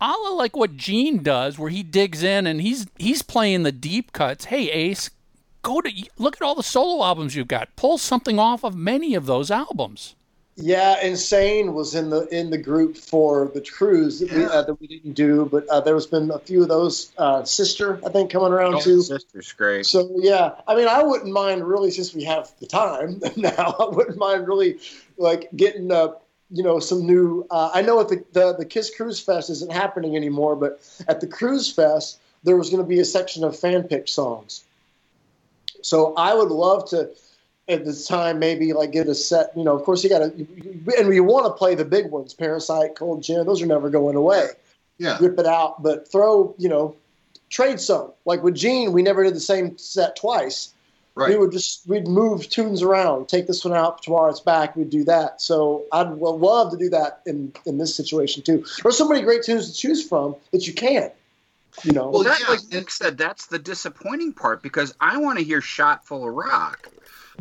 [0.00, 3.72] a la like what Gene does, where he digs in and he's he's playing the
[3.72, 4.46] deep cuts.
[4.46, 5.10] Hey Ace,
[5.62, 7.74] go to look at all the solo albums you've got.
[7.76, 10.14] Pull something off of many of those albums.
[10.60, 14.48] Yeah, Insane was in the in the group for the cruise that, we, Yeah.
[14.48, 17.12] uh, that we didn't do, but uh, there's been a few of those.
[17.16, 19.00] Uh, Sister, I think, coming around too.
[19.02, 19.86] Sister's great.
[19.86, 23.76] So yeah, I mean, I wouldn't mind really since we have the time now.
[23.78, 24.78] I wouldn't mind really
[25.16, 26.14] like getting uh,
[26.50, 27.46] you know some new.
[27.52, 31.20] Uh, I know at the, the the Kiss Cruise Fest isn't happening anymore, but at
[31.20, 34.64] the Cruise Fest there was going to be a section of fan pick songs.
[35.82, 37.10] So I would love to
[37.68, 39.52] at this time maybe like get a set.
[39.56, 40.46] You know, of course you got to,
[40.98, 43.46] and we want to play the big ones: Parasite, Cold Gin.
[43.46, 44.48] Those are never going away
[44.98, 45.16] yeah.
[45.20, 46.94] rip it out, but throw, you know,
[47.48, 48.12] trade some.
[48.24, 50.74] Like with Gene, we never did the same set twice.
[51.14, 51.30] Right.
[51.30, 54.76] We would just we'd move tunes around, take this one out, tomorrow it's back.
[54.76, 55.40] We'd do that.
[55.40, 58.64] So I'd love to do that in in this situation too.
[58.82, 61.10] There's so many great tunes to choose from that you can.
[61.84, 65.18] You know, Well, that, yeah, like and- Nick said, that's the disappointing part because I
[65.18, 66.88] want to hear "Shot Full of Rock."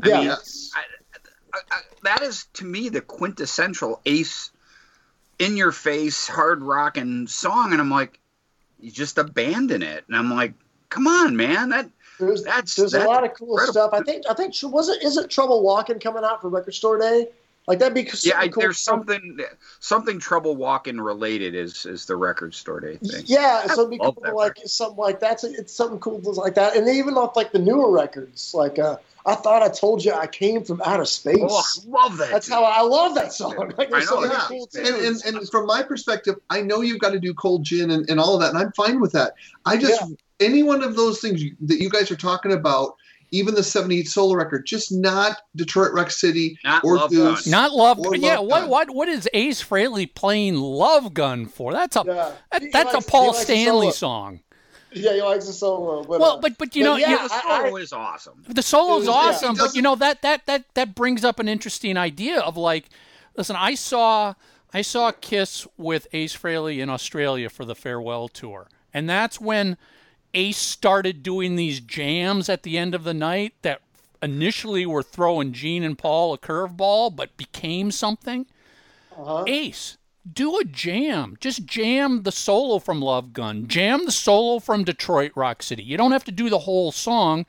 [0.03, 0.17] I Yeah.
[0.17, 0.71] mean, Yes.
[0.75, 4.51] I, I, that is to me the quintessential Ace,
[5.39, 8.19] in your face, hard rock and song, and I'm like,
[8.79, 10.53] you just abandon it, and I'm like,
[10.89, 11.89] come on, man, that
[12.19, 13.73] there's that's there's that's a lot of cool incredible.
[13.73, 13.93] stuff.
[13.93, 16.97] I think I think was it is it Trouble Walking coming out for Record Store
[16.99, 17.29] Day?
[17.67, 18.61] Like that'd be Yeah, I, cool.
[18.61, 19.39] there's something
[19.81, 23.23] something trouble walking related is is the record store day thing.
[23.25, 25.99] Yeah, I so it'd be cool that to like something like that's So it's something
[25.99, 28.95] cool like that, and even off like the newer records, like uh,
[29.25, 31.37] I thought I told you I came from outer space.
[31.41, 32.31] Oh, I love that.
[32.31, 32.53] That's dude.
[32.53, 33.73] how I love that song.
[33.77, 34.45] Like, there's I know, many yeah.
[34.47, 37.91] cool And, and, and from my perspective, I know you've got to do cold gin
[37.91, 39.33] and, and all of that, and I'm fine with that.
[39.65, 40.01] I just
[40.39, 42.95] any one of those things you- that you guys are talking about,
[43.31, 47.43] even the '78 solo record, just not Detroit Rock City Not or Love Goose.
[47.45, 47.51] Gun.
[47.51, 47.99] Not love.
[47.99, 48.37] Or yeah.
[48.37, 48.69] Love What Gun.
[48.69, 51.73] what what is Ace Frehley playing Love Gun for?
[51.73, 52.31] That's a Yeah.
[52.51, 53.91] that, that's likes- a Paul he likes the Stanley solo.
[53.91, 54.39] song.
[54.93, 56.03] yeah, he likes the solo.
[56.03, 58.43] But, Well, uh, but but you but know yeah, you, the I- solo is awesome.
[58.47, 61.39] the solo's It was- yeah, awesome, but you know that that that that brings up
[61.39, 62.89] an interesting idea of like,
[63.35, 64.33] listen, I saw
[64.73, 69.77] I saw Kiss with Ace Frehley in Australia for the farewell tour, and that's when
[70.33, 73.81] Ace started doing these jams at the end of the night that
[74.21, 78.45] initially were throwing Gene and Paul a curveball, but became something.
[79.15, 79.45] uh-huh.
[79.47, 79.97] Ace
[80.33, 81.37] do a jam.
[81.39, 83.67] Just jam the solo from Love Gun.
[83.67, 85.83] Jam the solo from Detroit Rock City.
[85.83, 87.45] You don't have to do the whole song.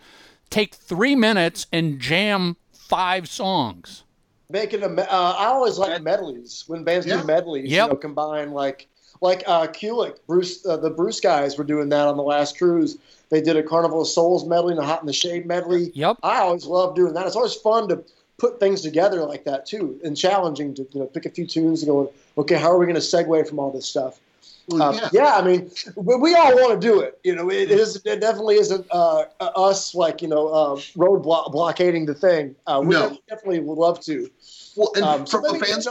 [0.50, 4.04] Take three minutes and jam five songs.
[4.50, 7.20] Making a, uh, I always like medleys when bands Yeah.
[7.20, 7.70] do medleys.
[7.70, 7.86] Yep.
[7.86, 8.88] You know, combine like
[9.20, 12.98] like uh, Kulick, Bruce, uh, the Bruce guys were doing that on the last cruise.
[13.30, 15.90] They did a Carnival of Souls medley and a Hot in the Shade medley.
[15.94, 16.18] Yep.
[16.22, 17.26] I always love doing that.
[17.26, 18.02] It's always fun to
[18.38, 21.82] put things together like that too, and challenging to you know pick a few tunes
[21.82, 24.20] and go, okay, how are we going to segue from all this stuff?
[24.68, 25.08] Well, Um, yeah.
[25.12, 25.34] yeah.
[25.36, 27.18] I mean, we, we all want to do it.
[27.24, 31.48] You know, it is it definitely isn't uh, us like you know uh, road blo-
[31.50, 32.54] blockading the thing.
[32.66, 33.16] Uh, we No.
[33.28, 34.30] definitely would love to.
[34.76, 35.88] Well, and Um, so from a fan's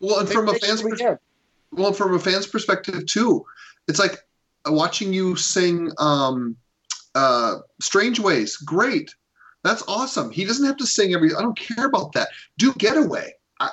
[0.00, 1.18] well, and from a fan's year we pers- can.
[1.76, 3.44] Well, from a fan's perspective too,
[3.88, 4.18] it's like
[4.66, 6.56] watching you sing um,
[7.14, 9.14] uh, "Strange Ways." Great,
[9.62, 10.30] that's awesome.
[10.30, 11.34] He doesn't have to sing every.
[11.34, 12.28] I don't care about that.
[12.58, 13.70] Do "Getaway." I,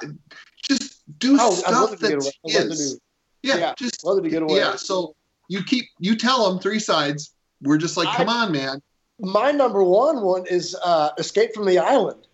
[0.70, 2.32] just do Oh, stuff that away.
[2.48, 3.00] I'd love to is.
[3.44, 3.74] Yeah, Yeah.
[3.78, 4.58] just Love to get away.
[4.58, 4.76] yeah.
[4.76, 5.16] So
[5.50, 7.34] you keep you tell them three sides.
[7.64, 8.82] We're just like, I- come on, man.
[9.20, 12.28] my number one one is uh, Escape from the Island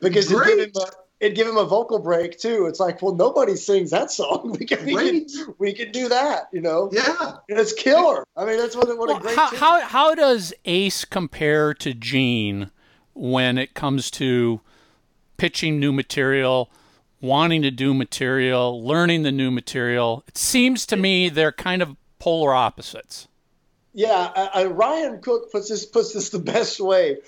[0.00, 0.76] because give, him Great.
[0.76, 0.80] a,
[1.20, 2.66] it give him a vocal break too.
[2.66, 4.56] It's like, well, nobody sings that song.
[4.60, 6.90] We can, we can, we can do that, you know?
[6.92, 7.36] Yeah.
[7.48, 8.24] And it's killer.
[8.36, 11.94] I mean, that's what, what Well, a great how, how, how does Ace compare to
[11.94, 12.70] Gene
[13.14, 14.60] when it comes to
[15.36, 16.70] pitching new material,
[17.20, 20.24] wanting to do material, learning the new material?
[20.26, 23.28] It seems to me they're kind of polar opposites.
[23.92, 27.18] Yeah, uh, uh, Ryan Cook puts this puts this the best way.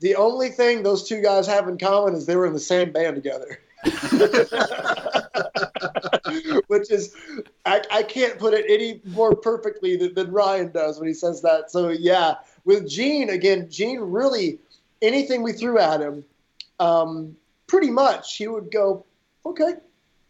[0.00, 2.92] The only thing those two guys have in common is they were in the same
[2.92, 3.58] band together.
[6.68, 7.14] Which is,
[7.64, 11.42] I, I can't put it any more perfectly than, than Ryan does when he says
[11.42, 11.70] that.
[11.70, 12.34] So yeah,
[12.64, 14.58] with Gene again, Gene really
[15.02, 16.24] anything we threw at him,
[16.80, 19.04] um, pretty much he would go,
[19.46, 19.74] okay,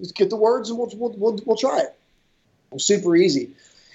[0.01, 1.95] just get the words and we'll we'll we'll, we'll try it.
[2.81, 3.51] Super easy.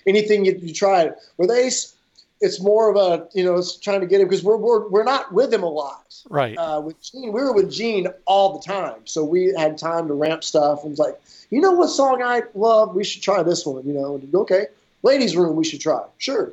[0.06, 1.96] Anything you, you try it with Ace,
[2.44, 5.04] it's more of a you know it's trying to get him because we're, we're we're
[5.04, 6.14] not with him a lot.
[6.30, 6.56] Right.
[6.58, 10.14] Uh, with Gene, we were with Gene all the time, so we had time to
[10.14, 10.82] ramp stuff.
[10.84, 12.96] And was like, you know what song I love?
[12.96, 13.88] We should try this one.
[13.88, 14.68] You know, and, okay,
[15.04, 16.04] Ladies' Room, we should try.
[16.18, 16.52] Sure.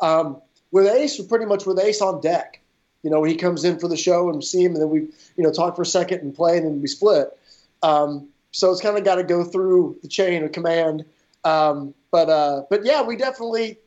[0.00, 0.40] Um,
[0.70, 2.60] with Ace, we're pretty much with Ace on deck.
[3.02, 5.00] You know, he comes in for the show and we see him, and then we
[5.36, 7.36] you know talk for a second and play, and then we split.
[7.82, 11.04] Um, so it's kind of got to go through the chain of command.
[11.44, 13.78] Um, but uh, but yeah, we definitely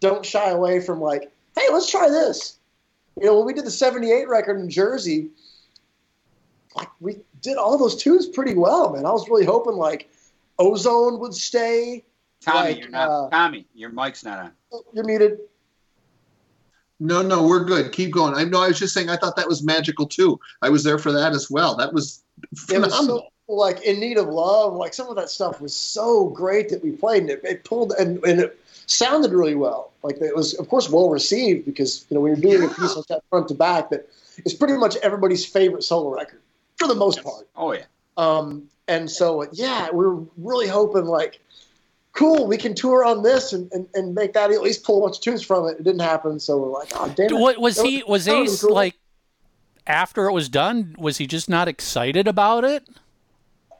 [0.00, 2.58] don't shy away from like, hey, let's try this.
[3.20, 5.30] You know, when we did the '78 record in Jersey,
[6.76, 9.06] like we did all those tunes pretty well, man.
[9.06, 10.10] I was really hoping like
[10.58, 12.04] Ozone would stay.
[12.40, 13.08] Tommy, Like, you're not.
[13.10, 14.52] uh, Tommy, your mic's not on.
[14.72, 15.38] Oh, You're muted.
[17.00, 17.92] No, no, we're good.
[17.92, 18.34] Keep going.
[18.34, 18.60] I know.
[18.62, 19.08] I was just saying.
[19.08, 20.38] I thought that was magical too.
[20.62, 21.76] I was there for that as well.
[21.76, 23.28] That was It was phenomenal.
[23.48, 24.74] so like in need of love.
[24.74, 27.92] Like some of that stuff was so great that we played, and it, it pulled
[27.98, 28.58] and, and it
[28.90, 29.92] sounded really well.
[30.02, 32.96] Like it was, of course, well received because you know when you're doing a piece
[32.96, 34.08] like that front to back, that
[34.44, 36.40] is pretty much everybody's favorite solo record
[36.76, 37.48] for the most part.
[37.56, 37.84] Oh yeah.
[38.16, 41.40] Um, and so, yeah, we're really hoping like,
[42.12, 45.06] cool, we can tour on this and, and, and make that at least pull a
[45.06, 45.78] bunch of tunes from it.
[45.78, 47.38] It didn't happen, so we're like, oh damn.
[47.38, 48.02] What was That he?
[48.06, 48.74] Was that would've Ace cool.
[48.74, 48.96] like
[49.86, 50.96] after it was done?
[50.98, 52.88] Was he just not excited about it?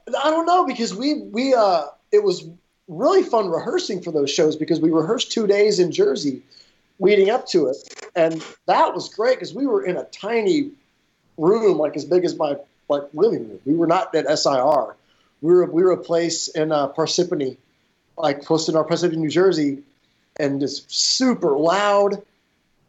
[0.07, 2.47] I don't know because we we uh it was
[2.89, 6.41] really fun rehearsing for those shows because we rehearsed two days in Jersey
[6.99, 7.77] leading up to it,
[8.15, 10.71] and that was great because we were in a tiny
[11.37, 12.57] room like as big as my
[12.89, 13.59] like living room.
[13.65, 14.95] We were not at SIR.
[15.41, 17.57] We were we were a place in uh, Parsippany,
[18.17, 19.83] like close to our Parsippany, New Jersey,
[20.37, 22.21] and just super loud,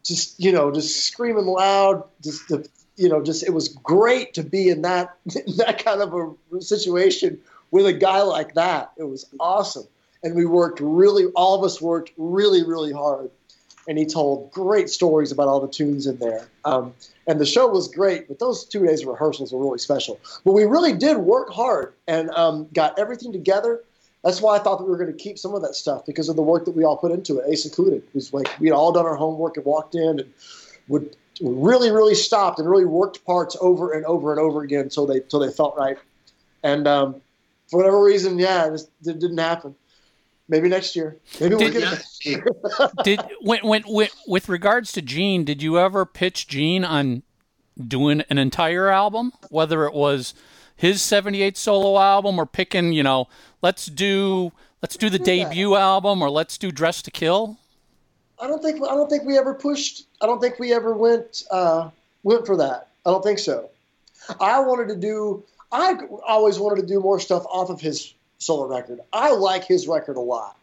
[0.02, 2.66] just you know, just screaming loud, just the
[2.96, 6.60] you know, just it was great to be in that in that kind of a
[6.62, 7.38] situation
[7.70, 8.92] with a guy like that.
[8.96, 9.86] It was awesome,
[10.22, 11.26] and we worked really.
[11.36, 13.30] All of us worked really, really hard,
[13.88, 16.48] and he told great stories about all the tunes in there.
[16.64, 16.94] Um,
[17.26, 20.18] and the show was great, but those two days of rehearsals were really special.
[20.44, 23.82] But we really did work hard and um, got everything together.
[24.24, 26.28] That's why I thought that we were going to keep some of that stuff because
[26.28, 27.46] of the work that we all put into it.
[27.48, 28.02] Ace included.
[28.12, 30.34] Was like we had all done our homework and walked in and
[30.88, 35.06] would really, really stopped and really worked parts over and over and over again until
[35.06, 35.96] they until they felt right.
[36.62, 37.22] And um,
[37.70, 39.74] for whatever reason, yeah, it, just, it didn't happen.
[40.48, 41.16] Maybe next year.
[41.40, 42.44] Maybe we'll get it.
[43.04, 47.22] Did when, when when with regards to Gene, did you ever pitch Gene on
[47.86, 50.34] doing an entire album, whether it was
[50.74, 53.28] his '78 solo album or picking, you know,
[53.62, 54.50] let's do
[54.82, 57.56] let's do the debut album or let's do Dress to Kill?
[58.40, 60.06] I don't think I don't think we ever pushed.
[60.20, 61.90] I don't think we ever went uh,
[62.24, 62.88] went for that.
[63.06, 63.70] I don't think so.
[64.40, 65.44] I wanted to do.
[65.72, 65.94] I
[66.26, 69.00] always wanted to do more stuff off of his solo record.
[69.12, 70.56] I like his record a lot.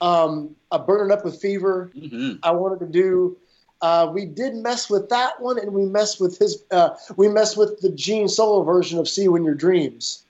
[0.00, 2.38] Um, a Burning Up with Fever, Mm-hmm.
[2.42, 3.36] I wanted to do.
[3.80, 6.62] Uh, we did mess with that one, and we messed with his.
[6.70, 10.22] Uh, we messed with the Gene solo version of "See You in Your Dreams"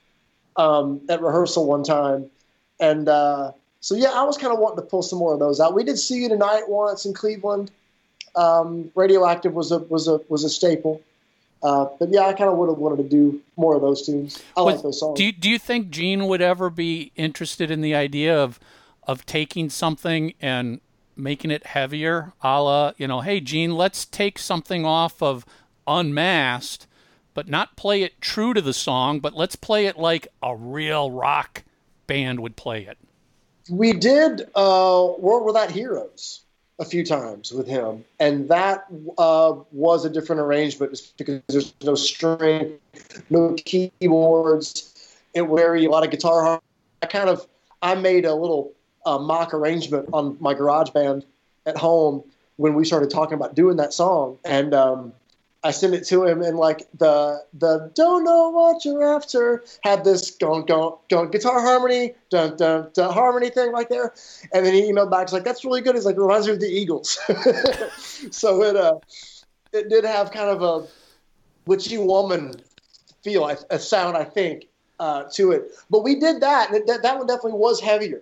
[0.57, 2.29] um, at rehearsal one time,
[2.79, 5.59] and uh, so yeah, I was kind of wanting to pull some more of those
[5.59, 5.73] out.
[5.73, 7.71] We did "See You Tonight" once in Cleveland.
[8.35, 11.01] Um, Radioactive was a was a was a staple,
[11.63, 14.43] uh, but yeah, I kind of would have wanted to do more of those tunes.
[14.57, 15.17] I Was- like those songs.
[15.17, 18.59] Do you, do you think Gene would ever be interested in the idea of
[19.05, 20.79] of taking something and
[21.15, 25.45] making it heavier, a la you know, hey Gene, let's take something off of
[25.85, 26.87] Unmasked,
[27.33, 31.11] but not play it true to the song, but let's play it like a real
[31.11, 31.63] rock
[32.07, 32.97] band would play it.
[33.69, 36.42] we did uh, World Without Heroes
[36.83, 38.85] a few times with him, and that
[39.17, 42.77] uh, was a different arrangement because there's no string,
[43.29, 44.93] no keyboards,
[45.33, 46.61] it very a lot of guitar.
[47.01, 47.47] I kind of
[47.81, 48.73] I made a little
[49.05, 51.23] uh, mock arrangement on my GarageBand
[51.65, 52.23] at home
[52.57, 55.13] when we started talking about doing that song, and um,
[55.63, 60.03] I sent it to him, and like the the don't know what you're after had
[60.03, 64.13] this going going going guitar harmony, dun dun dun harmony thing right there,
[64.51, 66.59] and then he emailed back, he's like, "That's really good." He's like, "Reminds me of
[66.59, 67.17] the Eagles."
[68.31, 68.99] so it uh,
[69.71, 70.87] it did have kind of a
[71.65, 72.55] witchy woman
[73.23, 74.67] feel, a- sound, I think,
[74.99, 75.71] uh, to it.
[75.89, 78.21] But we did that, and it, that that one definitely was heavier.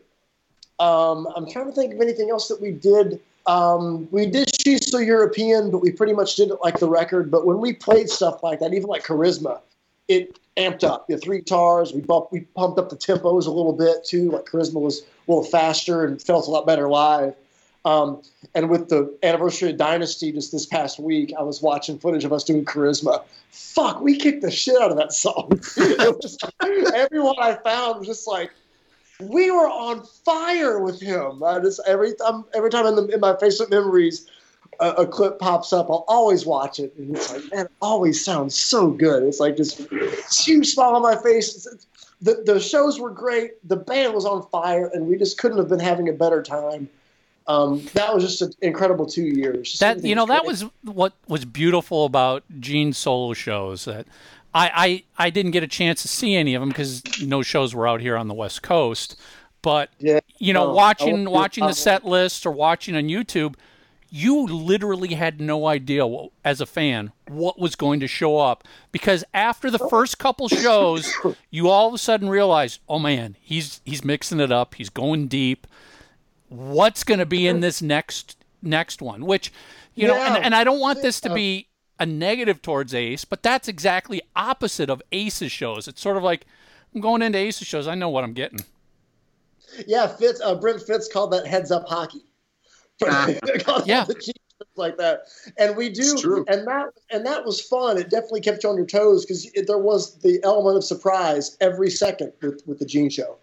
[0.80, 3.19] Um, I'm trying to think of anything else that we did.
[3.47, 7.31] Um, we did She's So European, but we pretty much did it like the record.
[7.31, 9.59] But when we played stuff like that, even like Charisma,
[10.07, 11.07] it amped up.
[11.07, 14.31] The three guitars, we bumped, we pumped up the tempos a little bit too.
[14.31, 17.35] Like Charisma was a little faster and felt a lot better live.
[17.84, 18.22] Um,
[18.53, 22.31] and with the anniversary of Dynasty just this past week, I was watching footage of
[22.31, 23.23] us doing Charisma.
[23.49, 25.49] Fuck, we kicked the shit out of that song.
[25.77, 26.38] was,
[26.93, 28.51] everyone I found was just like,
[29.30, 31.43] we were on fire with him.
[31.43, 34.27] I just every time, every time in, the, in my Facebook memories,
[34.80, 38.23] a, a clip pops up, I'll always watch it, and it's like, man, it always
[38.23, 39.23] sounds so good.
[39.23, 39.85] It's like this
[40.43, 41.49] huge smile on my face.
[41.49, 41.85] It's- it's-
[42.23, 43.68] the the shows were great.
[43.68, 46.88] The band was on fire, and we just couldn't have been having a better time.
[47.48, 49.69] Um, that was just an incredible two years.
[49.69, 54.06] Just That you know that was what was beautiful about Gene's solo shows that
[54.53, 57.73] I, I I didn't get a chance to see any of them because no shows
[57.73, 59.15] were out here on the West Coast.
[59.61, 60.19] But Yeah.
[60.39, 63.55] you know, watching watching the set list or watching on YouTube,
[64.09, 68.65] you literally had no idea what, as a fan what was going to show up
[68.91, 71.09] because after the first couple shows,
[71.49, 75.27] you all of a sudden realize, oh man, he's he's mixing it up, he's going
[75.27, 75.65] deep.
[76.49, 79.25] What's going to be in this next next one?
[79.25, 79.53] Which
[79.95, 81.67] you know, and, and I don't want this to be
[82.01, 85.87] a negative towards Ace, but that's exactly opposite of Ace's shows.
[85.87, 86.47] It's sort of like
[86.95, 88.59] I'm going into Ace's shows, I know what I'm getting.
[89.85, 90.41] Yeah, Fitz.
[90.41, 92.25] Uh, Brent Fitz called that heads up hockey.
[93.85, 94.03] Yeah.
[94.05, 94.33] the
[94.75, 95.21] like that,
[95.57, 97.97] and we do, and that and that was fun.
[97.97, 101.89] It definitely kept you on your toes because there was the element of surprise every
[101.89, 103.37] second with with the Gene Show,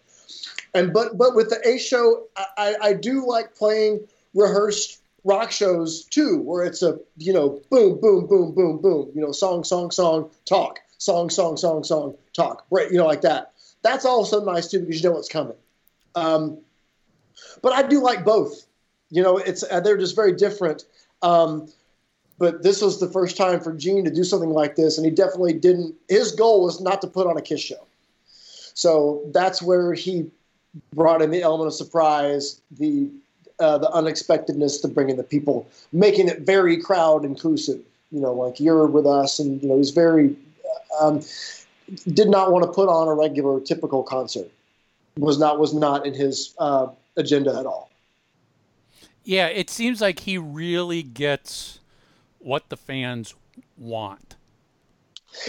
[0.75, 5.51] and but but with the A Show, I, I, I do like playing rehearsed rock
[5.51, 9.65] shows too, where it's a you know boom boom boom boom boom, you know song
[9.65, 13.53] song song talk song song song song talk, break, you know like that.
[13.83, 15.57] That's also nice too because you know what's coming.
[16.15, 16.59] Um,
[17.63, 18.67] but I do like both.
[19.11, 20.85] You know, it's uh, they're just very different.
[21.23, 21.69] Um,
[22.39, 25.11] but this was the first time for Gene to do something like this, and he
[25.11, 25.95] definitely didn't.
[26.09, 27.87] His goal was not to put on a Kiss show,
[28.75, 30.31] so that's where he
[30.95, 33.11] brought in the element of surprise, the
[33.61, 37.81] uh, the unexpectedness to bring in the people, making it very crowd inclusive.
[38.11, 40.37] You know, like you're with us, and you know he's very
[41.01, 41.21] um,
[42.13, 44.51] did not want to put on a regular typical concert.
[45.17, 47.91] Was not was not in his uh, agenda at all.
[49.25, 51.81] Yeah, it seems like he really gets
[52.39, 53.35] what the fans
[53.77, 54.37] want.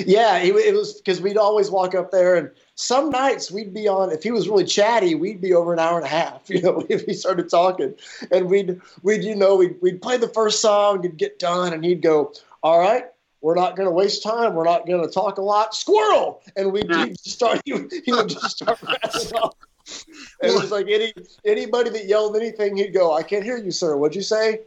[0.05, 3.89] Yeah, it, it was because we'd always walk up there, and some nights we'd be
[3.89, 4.09] on.
[4.09, 6.41] If he was really chatty, we'd be over an hour and a half.
[6.49, 7.93] You know, if he started talking,
[8.31, 11.83] and we'd we'd you know we'd we'd play the first song and get done, and
[11.83, 12.33] he'd go,
[12.63, 13.05] "All right,
[13.41, 14.55] we're not going to waste time.
[14.55, 15.75] We're not going to talk a lot.
[15.75, 16.89] Squirrel!" And we'd
[17.19, 17.61] start.
[17.65, 19.55] He would, he would just start rattling off.
[20.41, 21.13] And it was like any
[21.45, 23.97] anybody that yelled anything, he'd go, "I can't hear you, sir.
[23.97, 24.61] What'd you say?"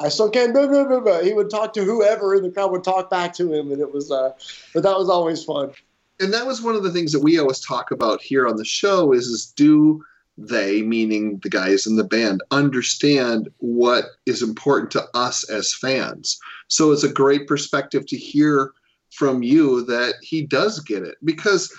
[0.00, 0.52] I still can't.
[0.52, 1.20] Blah, blah, blah, blah.
[1.20, 3.92] He would talk to whoever in the crowd would talk back to him, and it
[3.92, 4.10] was.
[4.12, 4.32] Uh,
[4.72, 5.72] but that was always fun.
[6.20, 8.64] And that was one of the things that we always talk about here on the
[8.64, 10.04] show is, is do
[10.36, 16.38] they meaning the guys in the band understand what is important to us as fans
[16.68, 18.72] so it's a great perspective to hear
[19.10, 21.74] from you that he does get it because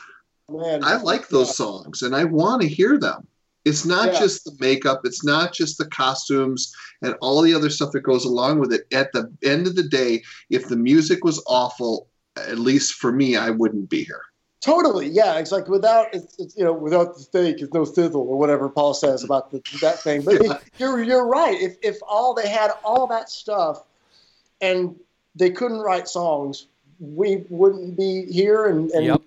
[0.50, 3.28] man, I like those songs and I want to hear them.
[3.66, 4.20] It's not Yeah.
[4.20, 8.26] just the makeup, it's not just the costumes and all the other stuff that goes
[8.26, 8.88] along with it.
[8.92, 13.36] At the end of the day, if the music was awful, at least for me,
[13.36, 14.22] I wouldn't be here.
[14.62, 15.40] Totally, yeah.
[15.40, 18.68] It's like without, it's, it's, you know, without the steak is no sizzle, or whatever
[18.68, 20.22] Paul says about the, that thing.
[20.22, 20.58] But Yeah.
[20.78, 21.60] you're you're right.
[21.60, 23.84] If if all they had all that stuff,
[24.60, 25.00] and
[25.36, 26.68] they couldn't write songs,
[27.00, 29.22] we wouldn't be here, and, and Yep.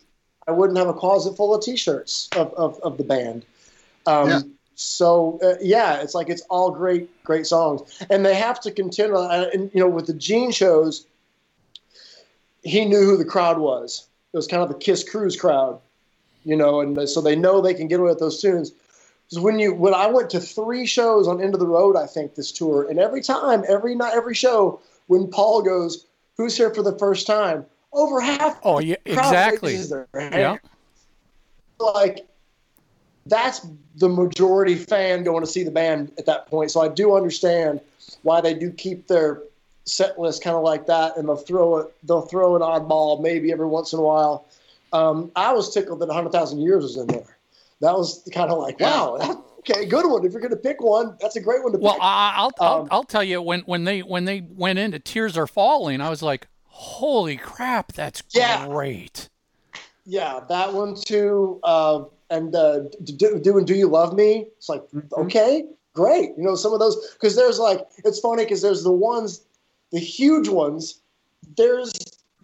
[0.49, 3.47] I wouldn't have a closet full of T-shirts of of, of the band.
[4.07, 4.41] Um, Yeah.
[4.75, 9.15] So uh, yeah, it's like it's all great, great songs, and they have to contend.
[9.15, 11.07] Uh, and you know, with the Gene shows,
[12.63, 14.07] he knew who the crowd was.
[14.33, 15.81] It was kind of the Kiss Cruise crowd,
[16.45, 18.73] you know, and so they know they can get away with those tunes.
[19.29, 22.07] So when you when I went to three shows on End of the Road, I
[22.07, 26.07] think this tour, and every time, every night, every show, when Paul goes,
[26.37, 28.59] "Who's here for the first time?" Over half.
[28.63, 29.77] Oh, yeah, exactly.
[29.77, 30.35] their hand.
[30.35, 30.57] Yeah.
[31.79, 32.27] Like
[33.27, 33.67] that's
[33.97, 36.71] the majority fan going to see the band at that point.
[36.71, 37.81] So I do understand
[38.23, 39.43] why they do keep their
[39.85, 41.95] set list kind of like that, and they'll throw it.
[42.05, 44.47] They'll throw an oddball maybe every once in a while.
[44.93, 47.37] Um, I was tickled that 100,000 Years was in there.
[47.81, 50.25] That was kind of like, wow, that, okay, good one.
[50.25, 52.03] If you're going to pick one, that's a great one to Well, pick.
[52.03, 55.37] I, I'll, I'll Um, I'll tell you when when they when they went into Tears
[55.37, 58.67] Are Falling, I was like, holy crap, that's Yeah.
[58.69, 59.29] great.
[60.05, 61.59] yeah, that one too.
[61.65, 64.47] Uh, and uh, d- d- doing "Do You Love Me"?
[64.57, 64.83] It's like,
[65.17, 65.65] okay,
[65.95, 66.31] great.
[66.37, 69.43] You know, some of those because there's like, it's funny because there's the ones,
[69.93, 71.01] the huge ones.
[71.57, 71.93] There's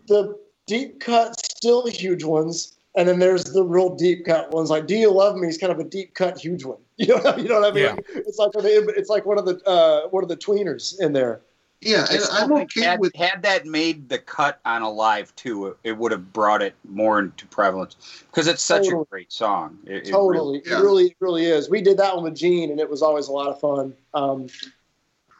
[0.06, 4.70] the deep cut, still the huge ones, and then there's the real deep cut ones.
[4.70, 6.78] Like "Do You Love Me" is kind of a deep cut, huge one.
[7.00, 7.84] You know, you know what I mean?
[7.84, 7.94] Yeah.
[8.26, 11.00] It's like one of the- it's like one of the uh, one of the tweeners
[11.00, 11.42] in there.
[11.80, 15.34] Yeah, I and still I'm okay had, with had that made the cut on Alive
[15.36, 19.02] too, it, it would have brought it more into prevalence because it's such Totally.
[19.02, 19.78] a great song.
[19.86, 20.78] It, it totally yeah.
[20.78, 23.32] it really really is we did that one with gene and it was always a
[23.32, 24.48] lot of fun um,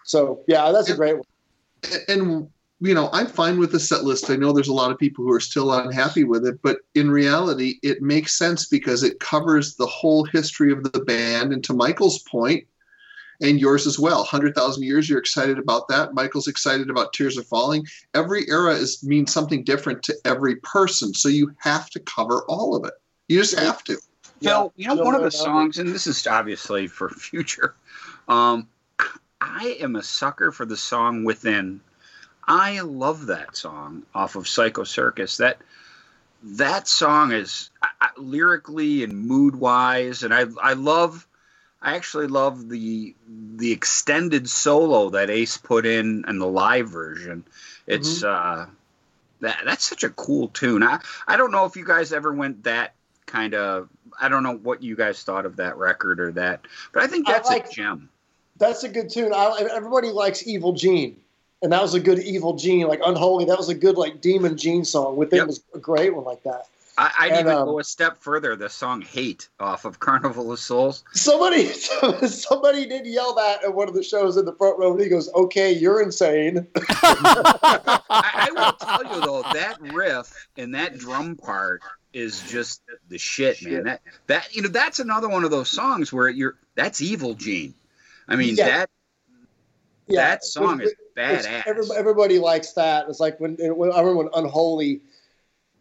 [0.05, 1.25] so yeah that's a great one
[2.09, 2.49] and
[2.81, 4.31] you know i'm fine with the set list.
[4.31, 7.11] I know there's a lot of people who are still unhappy with it but in
[7.11, 11.53] reality it makes sense because it covers the whole history of the band.
[11.53, 12.67] And to michael's point
[13.41, 16.15] and yours as well 100000 years you're excited about that.
[16.15, 17.87] Michael's excited about tears are falling.
[18.15, 21.15] Every era is means something different to every person.
[21.15, 22.95] So you have to cover all of it.
[23.29, 23.99] You just have to.
[24.43, 27.75] Phil, you know, one of the songs, and this is obviously for future.
[28.29, 28.69] Um,
[29.41, 31.81] I am a sucker for the song "Within."
[32.47, 35.37] I love that song off of Psycho Circus.
[35.37, 35.59] That
[36.43, 41.27] that song is I, I, lyrically and mood wise, and I I love.
[41.81, 47.45] I actually love the the extended solo that Ace put in and the live version.
[47.87, 48.67] It's uh,
[49.41, 50.83] that that's such a cool tune.
[50.83, 52.95] I I don't know if you guys ever went that
[53.27, 53.89] kind of.
[54.21, 56.63] I don't know what you guys thought of that record or that,
[56.93, 58.09] but I think I that's like- a gem.
[58.59, 61.17] That's a good tune I, everybody likes evil gene
[61.63, 64.57] and that was a good evil gene like unholy that was a good like demon
[64.57, 65.43] gene song with Yep.
[65.43, 66.65] it was a great one like that
[67.01, 68.57] I, I'd And, even um, go a step further.
[68.57, 71.05] The song "Hate" off of Carnival of Souls.
[71.13, 71.67] somebody
[72.27, 75.09] somebody did yell that at one of the shows in the front row and he
[75.09, 81.37] goes okay you're insane I, I will tell you though, that riff and that drum
[81.37, 81.83] part
[82.13, 83.85] is just the shit, man.
[83.85, 87.75] That that you know, that's another one of those songs where you're that's evil, Gene.
[88.29, 88.67] I mean Yeah.
[88.67, 88.91] that
[90.07, 91.63] yeah that song is It's- badass.
[91.67, 93.09] every- everybody likes that.
[93.09, 95.01] It's like when, when I remember when Unholy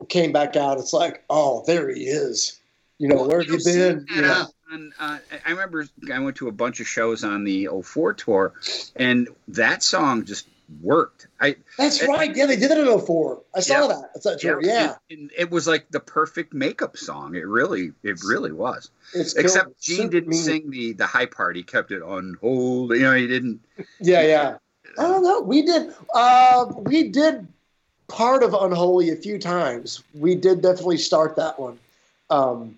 [0.09, 0.79] came back out.
[0.79, 2.59] It's like, oh, there he is.
[2.99, 4.05] You know, Well, where have you been?
[4.13, 7.67] You know, on, uh, I remember I went to a bunch of shows on the
[7.67, 8.53] 04 tour,
[8.95, 10.47] and that song just
[10.81, 11.27] worked.
[11.39, 12.35] I that's right.
[12.35, 13.41] Yeah, they did it in 04.
[13.55, 13.87] I saw Yeah.
[13.87, 14.09] that.
[14.13, 14.59] That's that tour.
[14.61, 17.35] Yeah, It, it- it was like the perfect makeup song.
[17.35, 18.91] It really, it really was.
[19.13, 19.75] it's Except killed.
[19.79, 20.41] Gene didn't mean.
[20.43, 21.55] sing the the high part.
[21.55, 22.91] He kept it on hold.
[22.91, 23.61] You know, he didn't.
[23.99, 24.57] Yeah, yeah.
[24.99, 25.41] I don't know.
[25.41, 25.93] We did.
[26.13, 27.47] Uh, we did
[28.07, 30.01] part of Unholy a few times.
[30.13, 31.77] We did definitely start that one.
[32.29, 32.77] Um,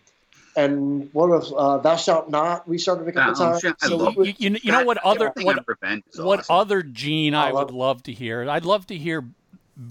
[0.56, 2.68] and what if uh, Thou Shalt Not.
[2.68, 3.62] We started a couple times.
[3.80, 6.56] So You, you, know what other what on Revenge is what awesome.
[6.56, 7.78] other Gene I I love would it.
[7.78, 8.50] love to hear?
[8.50, 9.26] I'd love to hear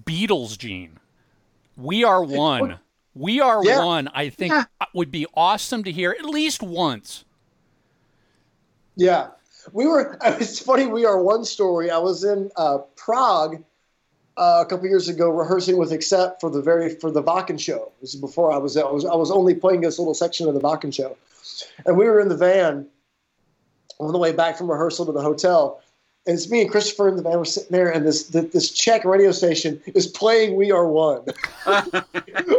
[0.04, 0.98] Beatles Gene.
[1.76, 2.78] We are one.
[3.14, 3.84] We are Yeah.
[3.84, 4.08] one.
[4.08, 4.64] I think Yeah.
[4.94, 7.24] would be awesome to hear at least once.
[8.96, 9.28] Yeah,
[9.72, 10.18] we were.
[10.40, 10.86] It's funny.
[10.86, 11.90] We are one story.
[11.90, 13.62] I was in uh, Prague
[14.38, 17.90] uh, a couple years ago rehearsing with Accept for the very for the Wacken show.
[18.00, 20.54] This is before I was I was I was only playing this little section of
[20.54, 21.16] the Wacken show,
[21.84, 22.86] and we were in the van
[23.98, 25.82] on the way back from rehearsal to the hotel.
[26.26, 27.38] And it's me and Christopher in the van.
[27.38, 31.24] We're sitting there, and this this, this Czech radio station is playing "We Are One"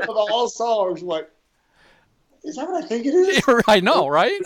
[0.08, 1.02] all songs.
[1.02, 1.30] We're like,
[2.44, 3.42] Is that what I think it is?
[3.68, 4.42] I know, right?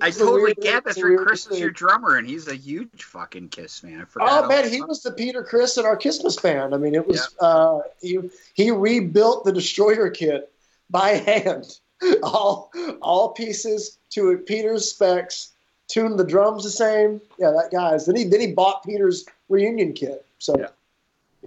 [0.00, 3.80] I totally get that through Chris is your drummer, and he's a huge fucking Kiss
[3.80, 4.00] fan.
[4.00, 4.44] I forgot.
[4.44, 6.74] Oh man, he was the Peter Criss in our Christmas band.
[6.74, 8.18] I mean, it was uh, he
[8.54, 10.52] he rebuilt the Destroyer kit
[10.88, 11.78] by hand,
[12.22, 12.70] all
[13.02, 15.52] all pieces to Peter's specs,
[15.88, 17.20] tuned the drums the same.
[17.38, 18.06] Yeah, that guy's.
[18.06, 20.24] Then he then he bought Peter's reunion kit.
[20.38, 20.68] So Yeah.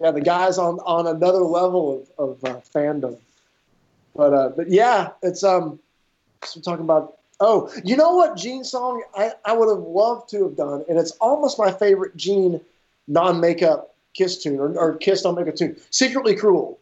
[0.02, 3.18] yeah, the guy's on on another level of of uh, fandom.
[4.16, 5.80] But uh, but yeah, it's um,
[6.44, 7.18] so we're talking about.
[7.46, 10.98] Oh, you know what Gene song I, I would have loved to have done, and
[10.98, 12.62] it's almost my favorite Gene
[13.10, 15.76] non-makeup Kiss tune or, or Kiss non-makeup tune.
[15.90, 16.80] Secretly Cruel.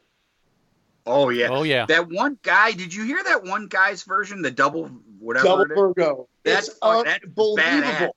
[1.08, 1.48] Oh yeah.
[1.50, 1.88] Oh yeah.
[1.88, 2.74] That one guy.
[2.74, 4.44] Did you hear that one guy's version?
[4.44, 4.86] The double
[5.20, 5.48] whatever.
[5.48, 5.76] Double it is?
[5.76, 6.28] Virgo.
[6.44, 7.58] That's it's fu- unbelievable.
[7.58, 8.10] badass.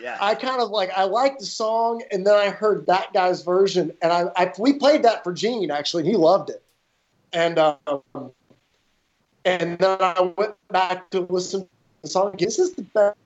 [0.00, 0.16] Yeah.
[0.20, 3.92] I kind of like I liked the song, and then I heard that guy's version,
[4.00, 6.62] and I, I we played that for Gene actually, and he loved it.
[7.34, 8.32] And um,
[9.44, 11.73] and then I went back to listen to the
[12.08, 12.34] song.
[12.38, 13.16] This is the best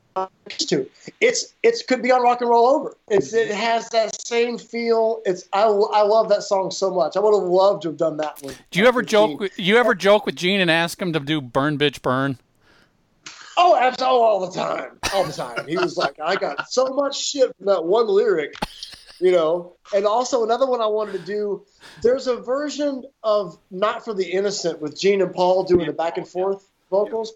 [0.68, 0.86] tune.
[1.20, 2.96] It's it's could be on Rock and Roll Over.
[3.08, 5.22] It's it has that same feel.
[5.24, 7.16] It's I, I love that song so much.
[7.16, 8.54] I would have loved to have done that one.
[8.70, 9.40] Do you ever joke?
[9.40, 12.38] With, you ever joke with Gene and ask him to do "Burn Bitch Burn"?
[13.60, 15.66] Oh, absolutely, oh, all the time, all the time.
[15.66, 18.54] He was like, I got so much shit from that one lyric,
[19.18, 19.74] you know.
[19.92, 21.64] And also another one I wanted to do.
[22.00, 26.18] There's a version of "Not for the Innocent" with Gene and Paul doing the back
[26.18, 27.32] and forth vocals.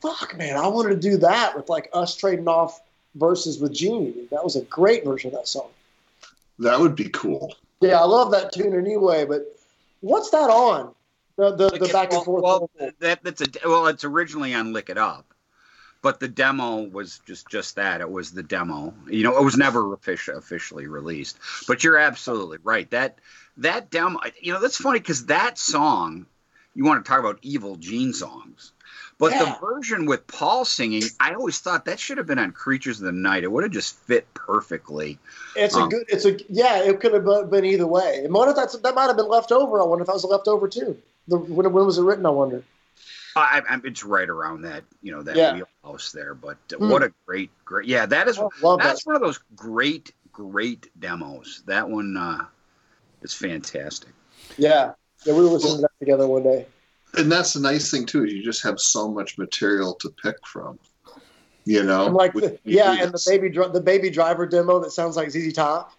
[0.00, 2.80] Fuck, man, I wanted to do that with like us trading off
[3.14, 4.28] verses with Gene.
[4.30, 5.70] That was a great version of that song.
[6.60, 7.54] That would be cool.
[7.80, 9.24] Yeah, I love that tune anyway.
[9.24, 9.44] But
[10.00, 10.94] what's that on?
[11.36, 12.42] The the, the back and forth.
[12.42, 12.90] Well, vocal.
[12.98, 13.86] that that's a well.
[13.86, 15.32] It's originally on Lick It Up,
[16.02, 18.00] but the demo was just just that.
[18.00, 18.92] It was the demo.
[19.08, 21.38] You know, it was never officially officially released.
[21.68, 22.90] But you're absolutely right.
[22.90, 23.18] That
[23.58, 24.18] that demo.
[24.40, 26.26] You know, that's funny because that song.
[26.74, 28.72] You want to talk about evil Gene songs.
[29.18, 29.44] But Yeah.
[29.44, 33.06] the version with Paul singing, I always thought that should have been on Creatures of
[33.06, 33.42] the Night.
[33.42, 35.18] It would have just fit perfectly.
[35.56, 36.04] It's a Um, good.
[36.08, 36.82] It's a yeah.
[36.84, 38.22] It could have been either way.
[38.24, 39.80] And what if that's that might have been left over?
[39.80, 40.96] I wonder if that was left over too.
[41.26, 42.24] The, when, when was it written?
[42.26, 42.62] I wonder.
[43.34, 45.54] I, I, it's right around that, you know, that Yeah.
[45.54, 46.34] wheelhouse there.
[46.34, 46.88] But uh, Hmm.
[46.88, 49.06] what a great, great, yeah, that is love that's that.
[49.06, 51.62] one of those great, great demos.
[51.66, 52.46] That one uh,
[53.22, 54.10] is fantastic.
[54.56, 54.92] Yeah,
[55.24, 55.32] yeah.
[55.32, 56.66] We were listening to that together one day.
[57.16, 58.24] And that's the nice thing too.
[58.24, 60.78] is You just have so much material to pick from.
[61.64, 65.16] You know, And like the, yeah, and the baby the baby driver demo that sounds
[65.16, 65.92] like ZZ Top.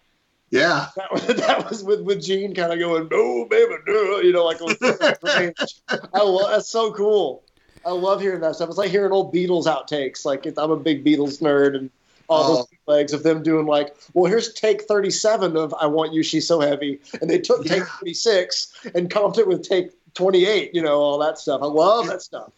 [0.50, 4.32] yeah, That was that was with with Gene kind of going no baby no you
[4.32, 4.58] know like
[6.12, 7.42] I love that's so cool.
[7.86, 8.68] I love hearing that stuff.
[8.68, 10.24] It's like hearing old Beatles outtakes.
[10.24, 11.88] Like I'm a big Beatles nerd and
[12.28, 12.56] all Oh.
[12.56, 16.46] those legs of them doing like, well, here's take 37 of I Want You, She's
[16.46, 17.98] So Heavy, and they took take Yeah.
[18.00, 20.70] 36 and comped it with take 28.
[20.74, 21.60] You know all that stuff.
[21.62, 22.52] I love that stuff.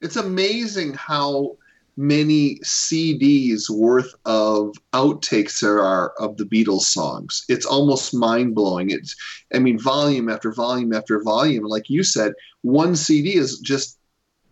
[0.00, 1.56] it's amazing how
[1.98, 7.44] many CDs worth of outtakes there are of the Beatles songs.
[7.48, 8.88] It's almost mind blowing.
[8.90, 9.14] It's,
[9.54, 11.64] I mean, volume after volume after volume.
[11.64, 13.98] Like you said, one CD is just,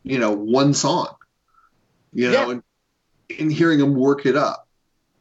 [0.02, 1.14] you know, one song.
[2.12, 2.50] You know, Yeah.
[2.50, 2.62] and,
[3.38, 4.68] and hearing them work it up.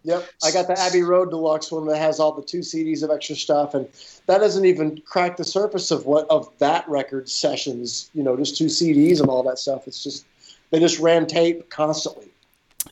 [0.03, 3.11] Yep, I got the Abbey Road Deluxe one that has all the two CDs of
[3.11, 3.87] extra stuff, and
[4.27, 8.09] that doesn't even crack the surface of what of that record sessions.
[8.13, 9.87] You know, just two CDs and all that stuff.
[9.87, 10.25] It's just
[10.69, 12.29] they just ran tape constantly.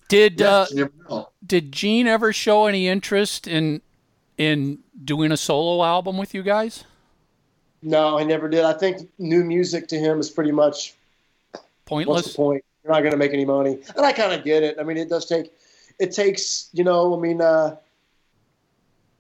[0.09, 1.29] Did uh, you never know.
[1.45, 3.81] did Gene ever show any interest in
[4.38, 6.84] in doing a solo album with you guys?
[7.81, 8.65] No, I never did.
[8.65, 10.93] I think new music to him is pretty much
[11.51, 12.34] what's Pointless.
[12.34, 12.65] the point?
[12.84, 14.77] You're not going to make any money, and I kind of get it.
[14.79, 15.53] I mean, it does take
[15.99, 17.18] it takes you know.
[17.18, 17.41] I mean.
[17.41, 17.78] uh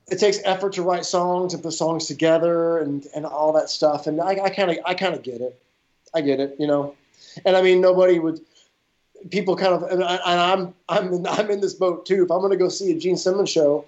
[0.09, 4.07] it takes effort to write songs and put songs together and, and all that stuff.
[4.07, 5.61] And I kind of I kind of get it.
[6.15, 6.95] I get it, you know.
[7.45, 8.39] And I mean, nobody would.
[9.31, 12.23] People kind of and, I, and I'm I'm in, I'm in this boat too.
[12.23, 13.83] If I'm going to go see a Gene Simmons show,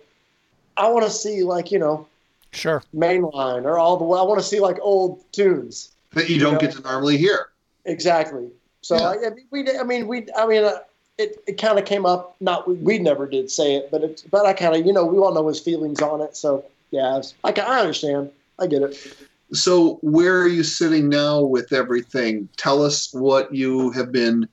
[0.76, 2.06] I want to see like you know
[2.52, 2.84] Sure.
[2.94, 4.20] mainline or all the way.
[4.20, 5.92] I want to see like old tunes.
[6.14, 6.60] That you don't know.
[6.60, 7.48] get to normally hear.
[7.86, 8.50] Exactly.
[8.82, 9.08] So Yeah.
[9.08, 10.80] I, I mean, we I mean we I mean uh,
[11.20, 12.36] it, it kind of came up.
[12.40, 15.06] Not we, we never did say it, but it but I kind of you know
[15.06, 16.36] we all know his feelings on it.
[16.36, 18.32] So yeah, I I understand.
[18.58, 19.16] I get it.
[19.52, 22.50] So, where are you sitting now with everything?
[22.58, 24.48] Tell us what you have been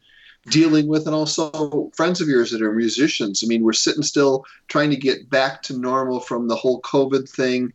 [0.46, 3.42] dealing with, and also friends of yours that are musicians.
[3.44, 7.28] I mean, we're sitting still trying to get back to normal from the whole COVID
[7.28, 7.72] thing.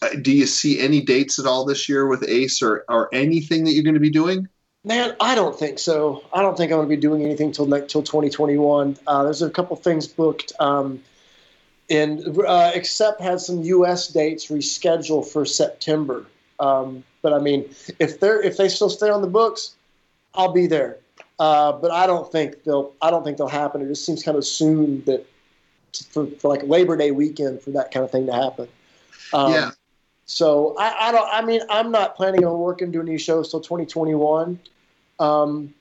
[0.00, 3.64] Uh, do you see any dates at all this year with Ace or, or anything
[3.64, 4.48] that you're going to be doing?
[4.84, 6.24] Man, I don't think so.
[6.32, 8.96] I don't think I'm going to be doing anything till like, till 2021.
[9.06, 10.52] Uh, there's a couple things booked.
[10.58, 11.02] Um,
[11.88, 14.08] and uh, Accept had some U.S.
[14.08, 16.26] dates rescheduled for September.
[16.58, 19.74] Um, but I mean, if they're if they still stay on the books,
[20.34, 20.98] I'll be there.
[21.38, 22.92] Uh, but I don't think they'll.
[23.00, 23.82] I don't think they'll happen.
[23.82, 25.26] It just seems kind of soon that
[26.10, 28.68] for, for like Labor Day weekend for that kind of thing to happen.
[29.32, 29.70] Um, yeah.
[30.26, 31.28] So I, I don't.
[31.30, 34.58] I mean, I'm not planning on working doing these shows till 2021.
[35.22, 35.74] Um,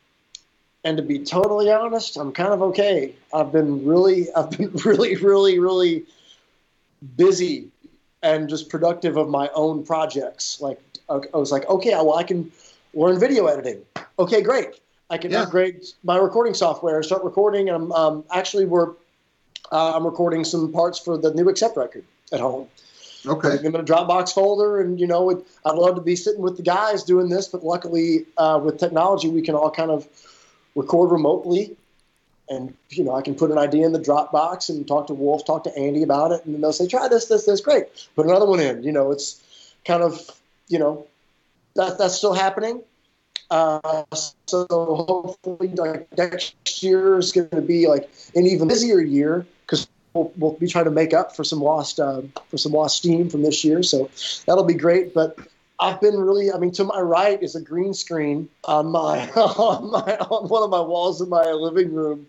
[0.84, 3.14] and to be totally honest, I'm kind of okay.
[3.34, 6.04] I've been really, I've been really, really, really
[7.18, 7.70] busy
[8.24, 10.62] and just productive of my own projects.
[10.62, 12.52] Like I was like, okay, well, I can
[12.94, 13.82] learn video editing.
[14.20, 14.80] Okay, great.
[15.10, 15.44] I can Yeah.
[15.44, 17.68] upgrade my recording software and start recording.
[17.70, 18.92] And I'm um, actually we're
[19.72, 22.68] uh, I'm recording some parts for the new Accept record at home.
[23.26, 23.50] Okay.
[23.50, 26.42] Putting them in a Dropbox folder, and you know, it, I'd love to be sitting
[26.42, 30.08] with the guys doing this, but luckily uh, with technology, we can all kind of
[30.76, 31.76] record remotely.
[32.50, 35.46] And you know, I can put an idea in the Dropbox and talk to Wolf,
[35.46, 37.86] talk to Andy about it, and then they'll say, "Try this, this, this, great."
[38.16, 38.84] Put another one in.
[38.84, 39.42] You know, it's
[39.86, 40.20] kind of
[40.68, 41.06] you know
[41.76, 42.82] that that's still happening.
[43.52, 44.04] Uh,
[44.48, 49.46] so hopefully, like next year is going to be like an even busier year
[50.14, 53.30] we'll, we'll be trying to make up for some lost uh, for some lost steam
[53.30, 53.84] from this year.
[53.84, 54.10] So
[54.46, 55.14] that'll be great.
[55.14, 55.38] But
[55.80, 59.92] I've been really, I mean, to my right is a green screen on my on
[59.92, 62.28] my on one of my walls in my living room,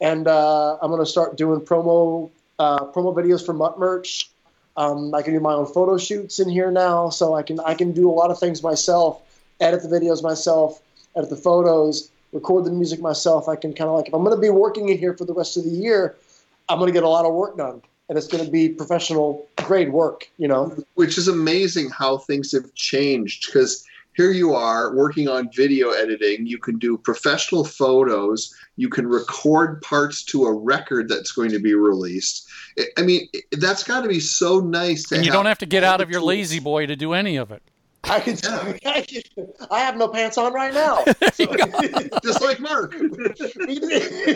[0.00, 4.30] and uh, I'm going to start doing promo uh, promo videos for Mutt Merch.
[4.76, 7.74] Um, I can do my own photo shoots in here now, so I can I
[7.74, 9.20] can do a lot of things myself,
[9.60, 10.80] edit the videos myself,
[11.16, 13.48] edit the photos, record the music myself.
[13.48, 15.34] I can kind of like if I'm going to be working in here for the
[15.34, 16.16] rest of the year,
[16.70, 19.46] I'm going to get a lot of work done, and it's going to be professional
[19.56, 20.30] grade work.
[20.38, 23.84] You know, which is amazing how things have changed because
[24.16, 29.80] here you are working on video editing you can do professional photos you can record
[29.82, 32.46] parts to a record that's going to be released
[32.78, 35.58] I- i mean that's got to be so nice to And you have don't have
[35.58, 36.28] to get out of your tools.
[36.28, 37.62] lazy boy to do any of it.
[38.10, 38.36] I can.
[38.84, 39.22] I, can,
[39.70, 41.04] I have no pants on right now.
[42.24, 43.40] just like mark It's-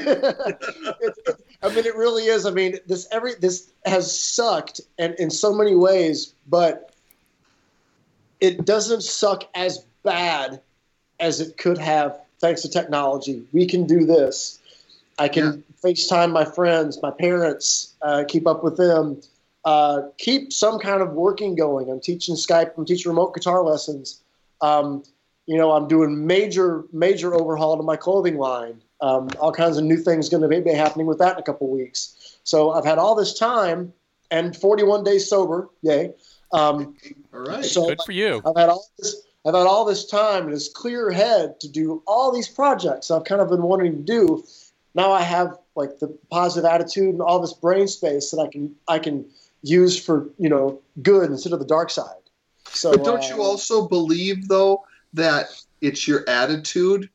[1.02, 2.44] it's- I mean, it really is.
[2.46, 6.92] I mean, this every this has sucked, and in so many ways, but
[8.40, 10.60] it doesn't suck as bad
[11.20, 13.42] as it could have thanks to technology.
[13.52, 14.60] We can do this.
[15.18, 19.20] I can FaceTime my friends, my parents, uh, keep up with them,
[19.64, 21.90] uh, keep some kind of working going.
[21.90, 22.72] I'm teaching Skype.
[22.76, 24.22] I'm teaching remote guitar lessons.
[24.60, 25.02] Um,
[25.46, 28.80] you know, I'm doing major, major overhaul to my clothing line.
[29.00, 31.68] Um, all kinds of new things going to be, happening with that in a couple
[31.68, 32.38] weeks.
[32.44, 33.92] So I've had all this time
[34.30, 35.68] and 41 days sober.
[35.82, 36.14] Yay.
[36.52, 36.96] Um,
[37.32, 38.40] all right so Good for you.
[38.46, 39.22] I've had all this.
[39.46, 43.24] I've had all this time and this clear head to do all these projects I've
[43.24, 44.44] kind of been wanting to do.
[44.94, 48.74] Now I have like the positive attitude and all this brain space that I can
[48.88, 49.26] I can
[49.64, 52.22] use for you know good instead of the dark side.
[52.66, 54.84] So but don't you uh, also believe though
[55.14, 55.46] that
[55.80, 57.08] it's your attitude?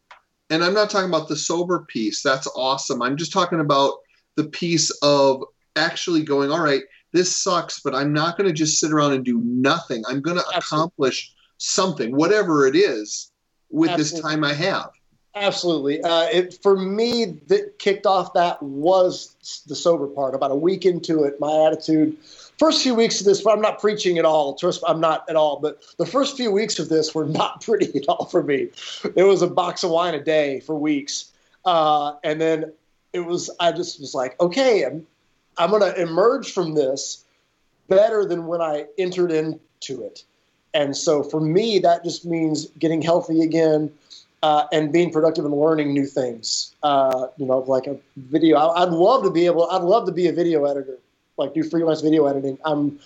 [0.52, 2.22] And i'm not talking about the sober piece.
[2.22, 3.02] That's awesome.
[3.02, 3.94] I'm just talking about
[4.36, 5.44] the piece of
[5.76, 6.82] actually going all right
[7.14, 10.04] this sucks but i'm not going to just sit around and do nothing.
[10.08, 13.32] I'm going to accomplish something whatever it is
[13.70, 14.90] with this time i have
[15.40, 16.02] Absolutely.
[16.04, 20.36] Uh, it, for me, that kicked off that was the sober part.
[20.36, 22.18] About a week into it, my attitude.
[22.58, 24.56] First few weeks of this, I'm not preaching at all.
[24.56, 25.60] Trust, I'm not at all.
[25.62, 28.68] But the first few weeks of this were not pretty at all for me.
[29.16, 31.32] It was a box of wine a day for weeks,
[31.66, 32.74] uh, and then
[33.14, 33.50] it was.
[33.62, 35.08] I just was like, okay, I'm,
[35.58, 37.24] I'm going to emerge from this
[37.88, 40.24] better than when I entered into it.
[40.74, 43.92] And so for me, that just means getting healthy again
[44.44, 46.76] uh, and being productive and learning new things.
[46.84, 48.58] Uh, you know, like a video.
[48.58, 49.70] I, I'd love to be able.
[49.70, 50.98] I'd love to be a video editor,
[51.38, 52.58] like do freelance video editing.
[52.66, 53.00] I'm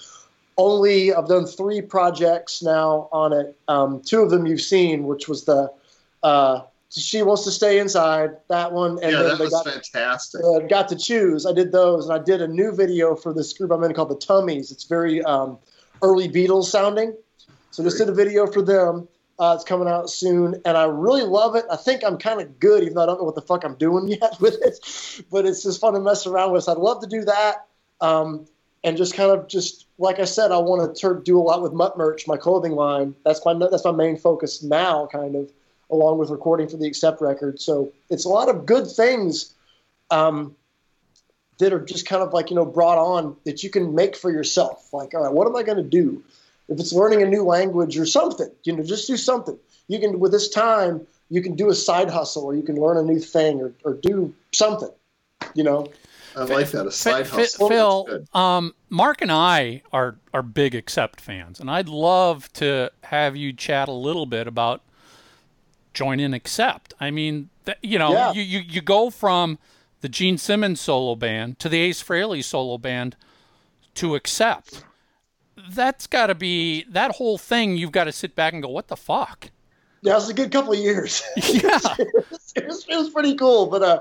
[0.57, 1.13] only.
[1.13, 3.57] I've done three projects now on it.
[3.67, 5.71] Um, two of them you've seen, which was the.
[6.21, 8.37] Uh, she wants to stay inside.
[8.49, 11.45] That one, and yeah then that they was got fantastic got to choose.
[11.47, 14.09] I did those, and I did a new video for this group I'm in called
[14.09, 14.71] the Tummies.
[14.71, 15.57] It's very um,
[16.03, 17.15] early Beatles sounding.
[17.71, 19.07] So just did a video for them.
[19.39, 21.65] Uh, it's coming out soon, and I really love it.
[21.69, 23.75] I think I'm kind of good, even though I don't know what the fuck I'm
[23.75, 25.25] doing yet with it.
[25.31, 26.65] But it's just fun to mess around with.
[26.65, 27.65] So I'd love to do that,
[27.99, 28.45] um,
[28.83, 31.61] and just kind of just like I said, I want to tur- do a lot
[31.61, 33.15] with Mutt Merch, my clothing line.
[33.25, 35.51] That's my that's my main focus now, kind of,
[35.89, 37.59] along with recording for the Accept record.
[37.59, 39.53] So it's a lot of good things
[40.11, 40.55] um,
[41.57, 44.31] that are just kind of like you know brought on that you can make for
[44.31, 44.93] yourself.
[44.93, 46.23] Like, all right, what am I going to do?
[46.69, 49.57] If it's learning a new language or something, you know, just do something.
[49.87, 52.97] You can with this time, you can do a side hustle, or you can learn
[52.97, 54.89] a new thing, or, or do something.
[55.55, 55.87] You know,
[56.35, 60.41] i like that a side Phil- hustle Phil, That's um, Mark and I are are
[60.41, 64.81] big Accept fans, and I'd love to have you chat a little bit about
[65.93, 66.93] join in Accept.
[66.99, 68.31] I mean, th- you know, Yeah.
[68.33, 69.59] you, you you go from
[70.01, 73.15] the Gene Simmons solo band to the Ace Frehley solo band
[73.95, 74.83] to Accept.
[75.69, 77.77] That's got to be that whole thing.
[77.77, 79.49] You've got to sit back and go, "What the fuck?"
[80.01, 81.23] Yeah, it was a good couple of years.
[81.37, 81.79] Yeah.
[82.55, 83.99] it, was, it was pretty cool, but uh,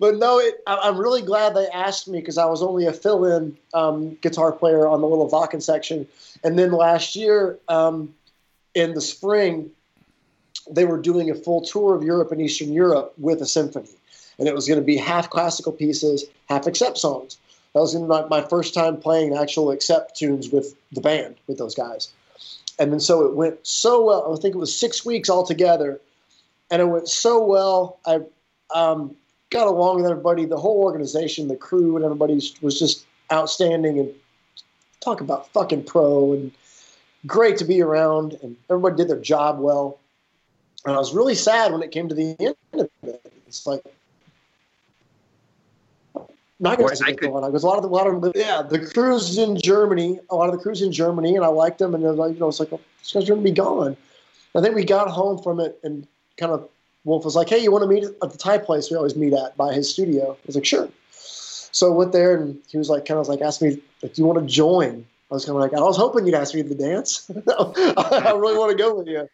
[0.00, 2.92] but no, it, I, I'm really glad they asked me because I was only a
[2.92, 6.06] fill-in um, guitar player on the little Wacken section,
[6.42, 8.14] and then last year um,
[8.74, 9.70] in the spring,
[10.70, 13.90] they were doing a full tour of Europe and Eastern Europe with a symphony,
[14.38, 17.36] and it was going to be half classical pieces, half Accept songs.
[17.74, 21.74] That was my, my first time playing actual Accept tunes with the band with those
[21.74, 22.12] guys
[22.78, 24.32] and then so it went so well.
[24.32, 26.00] I think it was six weeks altogether,
[26.70, 27.98] and it went so well.
[28.06, 28.20] I
[28.74, 29.14] um,
[29.50, 30.46] got along with everybody.
[30.46, 33.98] The whole organization, the crew, and everybody was just outstanding.
[33.98, 34.12] And
[35.00, 36.52] talk about fucking pro and
[37.26, 38.38] great to be around.
[38.42, 39.98] And everybody did their job well.
[40.84, 43.32] And I was really sad when it came to the end of it.
[43.46, 43.82] It's like.
[46.62, 48.62] Not going to could- going on because a lot of the, a lot of yeah,
[48.62, 51.92] the crews in Germany, a lot of the crews in Germany, and I liked them,
[51.92, 53.96] and was like, you know, it's like, oh, these guys going to be gone.
[54.54, 56.06] I think we got home from it, and
[56.36, 56.68] kind of
[57.04, 59.32] Wolf was like, "Hey, you want to meet at the Thai place we always meet
[59.32, 62.88] at by his studio?" I was like, "Sure." So I went there, and he was
[62.88, 65.56] like, kind of like, asked me, like, "Do you want to join?" I was kind
[65.56, 67.30] of like, I was hoping you'd ask me to dance.
[67.48, 69.26] I really want to go with you.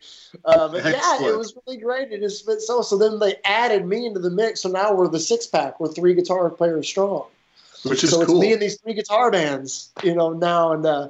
[0.44, 2.12] Uh, but yeah, it was really great.
[2.12, 2.82] It just fit so.
[2.82, 4.60] So then they added me into the mix.
[4.60, 5.80] So now we're the six pack.
[5.80, 7.26] We're three guitar players strong.
[7.84, 8.36] which is so cool.
[8.36, 11.08] it's me and these three guitar bands, you know, now and uh,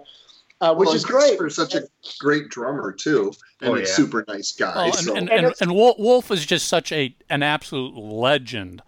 [0.63, 1.37] uh, which Well, is great.
[1.37, 1.83] For such a
[2.19, 4.73] great drummer too, and Oh, a super nice guy.
[4.75, 7.95] Oh, and, so and, And and, and Wolf, Wolf is just such a an absolute
[7.95, 8.81] legend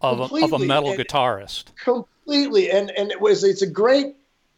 [0.00, 1.74] of a, of a metal guitarist.
[1.82, 4.14] completely and and it was it's a great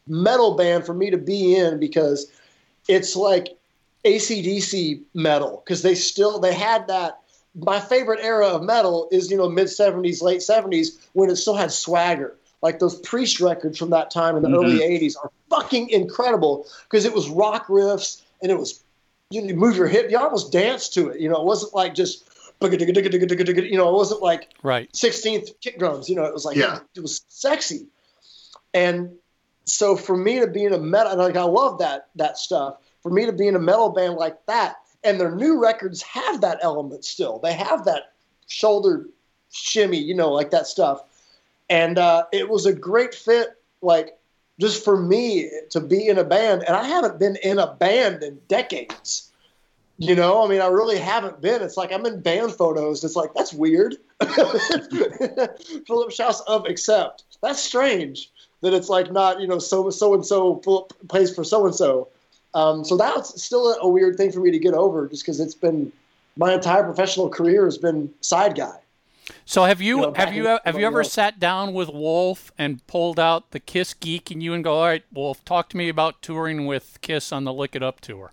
[0.07, 2.31] metal band for me to be in because
[2.89, 3.57] it's like
[4.05, 7.21] AC/DC metal because they still they had that
[7.55, 11.55] my favorite era of metal is you know mid 70s late 70s when it still
[11.55, 14.65] had swagger like those priest records from that time in the mm-hmm.
[14.65, 18.83] early 80s are fucking incredible because it was rock riffs and it was
[19.31, 21.95] you know, move your hip you almost dance to it you know it wasn't like
[21.95, 22.25] just
[22.63, 24.91] you know it wasn't like Right.
[24.93, 26.09] 16th kick drums.
[26.09, 26.81] You know, it was like Yeah.
[26.95, 27.87] it was sexy.
[28.75, 29.17] And
[29.65, 32.77] so for me to be in a metal, like I love that that stuff.
[33.03, 36.41] For me to be in a metal band like that, and their new records have
[36.41, 37.39] that element still.
[37.39, 38.13] They have that
[38.47, 39.09] shoulder
[39.51, 41.03] shimmy, you know, like that stuff.
[41.69, 44.19] And uh, it was a great fit, like
[44.61, 46.65] just for me to be in a band.
[46.67, 49.31] And I haven't been in a band in decades.
[49.99, 51.63] You know, I mean, I really haven't been.
[51.63, 53.05] It's like I'm in band photos.
[53.05, 53.97] It's like that's weird.
[55.87, 57.25] Philip Shouse of Accept.
[57.41, 58.33] That's strange
[58.63, 60.55] that it's like not you know so so and so
[61.09, 62.09] plays for so and so.
[62.55, 65.41] Um, so that's still a, a weird thing for me to get over, just because
[65.41, 65.93] it's been
[66.37, 68.79] my entire professional career has been side guy.
[69.45, 71.13] So have you, You know, have you have you ever else.
[71.13, 74.87] sat down with Wolf and pulled out the Kiss geek and you and go, all
[74.87, 78.33] right, Wolf, talk to me about touring with Kiss on the Lick It Up tour.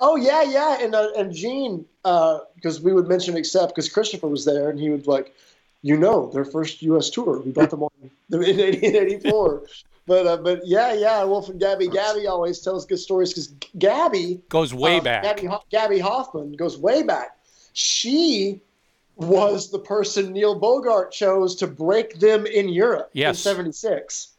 [0.00, 4.44] Oh yeah, yeah, and uh, and Gene, because we would mention Accept because Christopher was
[4.44, 5.34] there, and he would like,
[5.82, 7.10] you know, their first U.S.
[7.10, 7.40] tour.
[7.40, 9.66] We brought them on in 1884.
[10.06, 11.88] But uh, but yeah, yeah, Wolf and Gabby.
[11.88, 13.48] Gabby always tells good stories because
[13.78, 15.22] Gabby Goes way uh, back.
[15.22, 17.36] Gabby, Gaby Hoffmann goes way back.
[17.74, 18.60] She
[19.16, 23.36] was the person Neil Bogart chose to break them in Europe Yes.
[23.38, 24.32] in '76.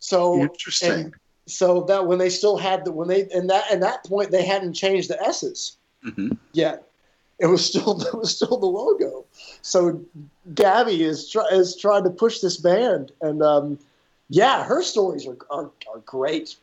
[0.00, 0.90] So Interesting.
[0.92, 1.14] and
[1.46, 4.44] so that when they still had the when they and that and that point they
[4.44, 6.36] hadn't changed the S's Mhm.
[6.52, 6.87] yet.
[7.38, 9.24] It was still it was still the logo.
[9.62, 10.00] So
[10.54, 13.78] Gabby is try, is trying to push this band, and um,
[14.28, 16.56] yeah, her stories are, are are great,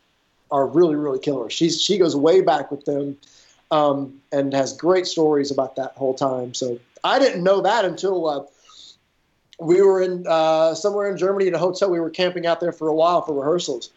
[0.52, 1.50] are really really killer.
[1.50, 3.18] She's she goes way back with them,
[3.72, 6.54] um, and has great stories about that whole time.
[6.54, 8.28] So I didn't know that until.
[8.28, 8.44] Uh,
[9.58, 11.90] we were in uh, somewhere in Germany in a hotel.
[11.90, 13.90] We were camping out there for a while for rehearsals,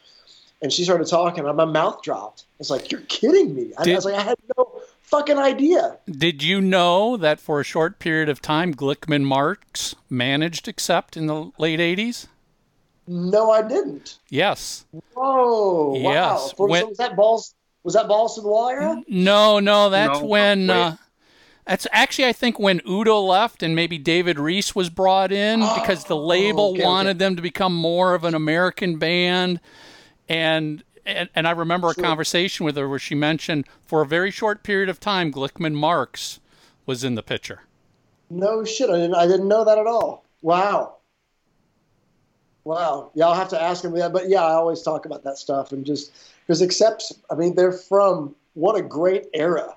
[0.62, 2.44] and she started talking, and my mouth dropped.
[2.60, 3.72] It's like you're kidding me.
[3.76, 5.98] I, I was like, I had no fucking idea.
[6.10, 11.26] Did you know that for a short period of time, Glickman Marks managed Accept in
[11.26, 12.26] the late 80s?
[13.06, 14.18] No, I didn't.
[14.28, 14.84] Yes.
[15.14, 15.94] Whoa!
[16.00, 16.12] Wow.
[16.12, 17.54] Yes, For- when- so was that balls?
[17.84, 19.02] Was that balls to the wall era?
[19.08, 20.66] No, no, that's No, when.
[20.66, 20.74] wait.
[20.76, 20.92] Uh,
[21.64, 26.04] that's actually, I think, when Udo left and maybe David Reece was brought in because
[26.04, 27.18] the label Oh, okay, wanted okay.
[27.18, 29.60] them to become more of an American band.
[30.28, 34.30] And, and and I remember a conversation with her where she mentioned for a very
[34.30, 36.38] short period of time, Glickman Marks
[36.86, 37.62] was in the picture.
[38.30, 38.90] No shit.
[38.90, 39.14] I didn't.
[39.14, 40.24] I didn't know that at all.
[40.42, 40.96] Wow.
[42.64, 43.10] Wow.
[43.14, 44.12] Yeah, I'll have to ask him that.
[44.12, 46.12] But yeah, I always talk about that stuff and just
[46.46, 49.74] because Accept I mean they're from what a great era.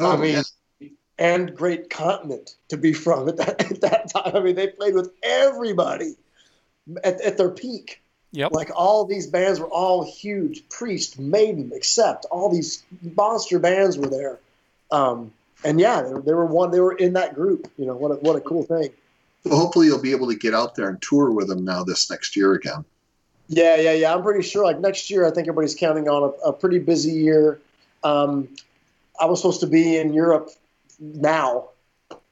[0.00, 0.42] oh, I mean,
[0.80, 0.88] yeah.
[1.18, 4.36] and great continent to be from at that, at that time.
[4.36, 6.16] I mean, they played with everybody
[7.04, 8.02] at, at their peak.
[8.32, 8.52] Yep.
[8.52, 10.68] Like all these bands were all huge.
[10.68, 12.82] Priest, Maiden, Accept, all these
[13.16, 14.38] monster bands were there.
[14.90, 15.32] Um,
[15.64, 16.70] and yeah, they, were- they were one.
[16.70, 17.70] They were in that group.
[17.78, 18.90] You know, what a, what a cool thing.
[19.44, 22.10] Well, hopefully, you'll be able to get out there and tour with them now this
[22.10, 22.84] next year again.
[23.48, 24.12] Yeah, yeah, yeah.
[24.14, 24.64] I'm pretty sure.
[24.64, 27.60] Like next year, I think everybody's counting on a, a pretty busy year.
[28.02, 28.48] Um,
[29.18, 30.50] I was supposed to be in Europe
[31.00, 31.68] now,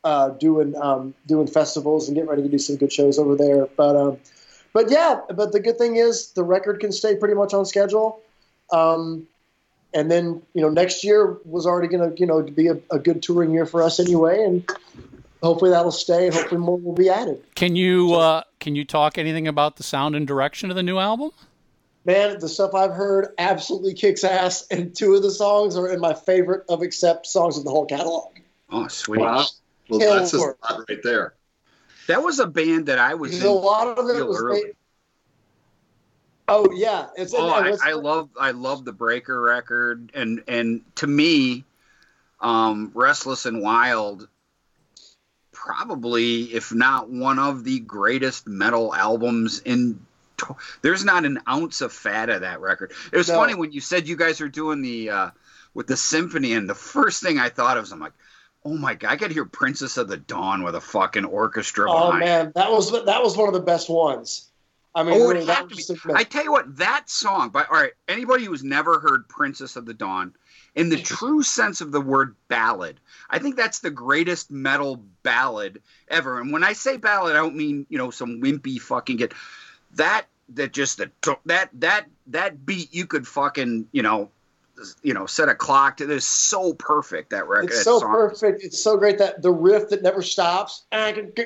[0.02, 3.66] uh, doing um, doing festivals and getting ready to do some good shows over there.
[3.76, 4.18] But um,
[4.74, 8.20] but yeah, but the good thing is the record can stay pretty much on schedule.
[8.72, 9.26] Um,
[9.94, 12.98] and then you know next year was already going to you know be a, a
[12.98, 14.68] good touring year for us anyway, and
[15.42, 16.26] hopefully that'll stay.
[16.26, 17.42] and Hopefully more will be added.
[17.54, 20.98] Can you uh, can you talk anything about the sound and direction of the new
[20.98, 21.30] album?
[22.04, 26.00] Man, the stuff I've heard absolutely kicks ass, and two of the songs are in
[26.00, 28.30] my favorite of Accept songs of the whole catalog.
[28.70, 29.20] Oh, sweet.
[29.20, 29.46] Wow.
[29.88, 30.56] Well, Hell that's a lot
[30.88, 31.34] right there.
[32.08, 34.40] That was a band that I was in a lot of it was.
[34.40, 34.72] early.
[36.48, 37.32] oh yeah, it's.
[37.34, 41.64] Oh, I, I love I love the Breaker record, and and to me,
[42.40, 44.28] um, Restless and Wild,
[45.52, 50.04] probably if not one of the greatest metal albums in.
[50.82, 52.92] There's not an ounce of fat of that record.
[53.12, 53.36] It was No.
[53.36, 55.30] funny when you said you guys are doing the uh,
[55.74, 58.12] with the symphony, and the first thing I thought of was I'm like,
[58.64, 62.06] oh my god, I could hear Princess of the Dawn with a fucking orchestra Oh
[62.06, 62.20] behind.
[62.20, 64.50] man, that was that was one of the best ones.
[64.96, 67.50] I mean, Oh, really, that was I tell you what, that song.
[67.50, 70.34] But all right, anybody who's never heard "Princess of the Dawn,"
[70.74, 71.14] in the mm-hmm.
[71.14, 76.40] true sense of the word ballad, I think that's the greatest metal ballad ever.
[76.40, 79.34] And when I say ballad, I don't mean you know some wimpy fucking get
[79.94, 81.10] that that just the
[81.46, 84.30] that that that beat you could fucking you know
[85.02, 86.06] you know set a clock to.
[86.06, 87.66] This so perfect that record.
[87.70, 88.12] It's so song.
[88.12, 88.62] perfect.
[88.64, 90.84] It's so great that the riff that never stops.
[90.92, 91.36] It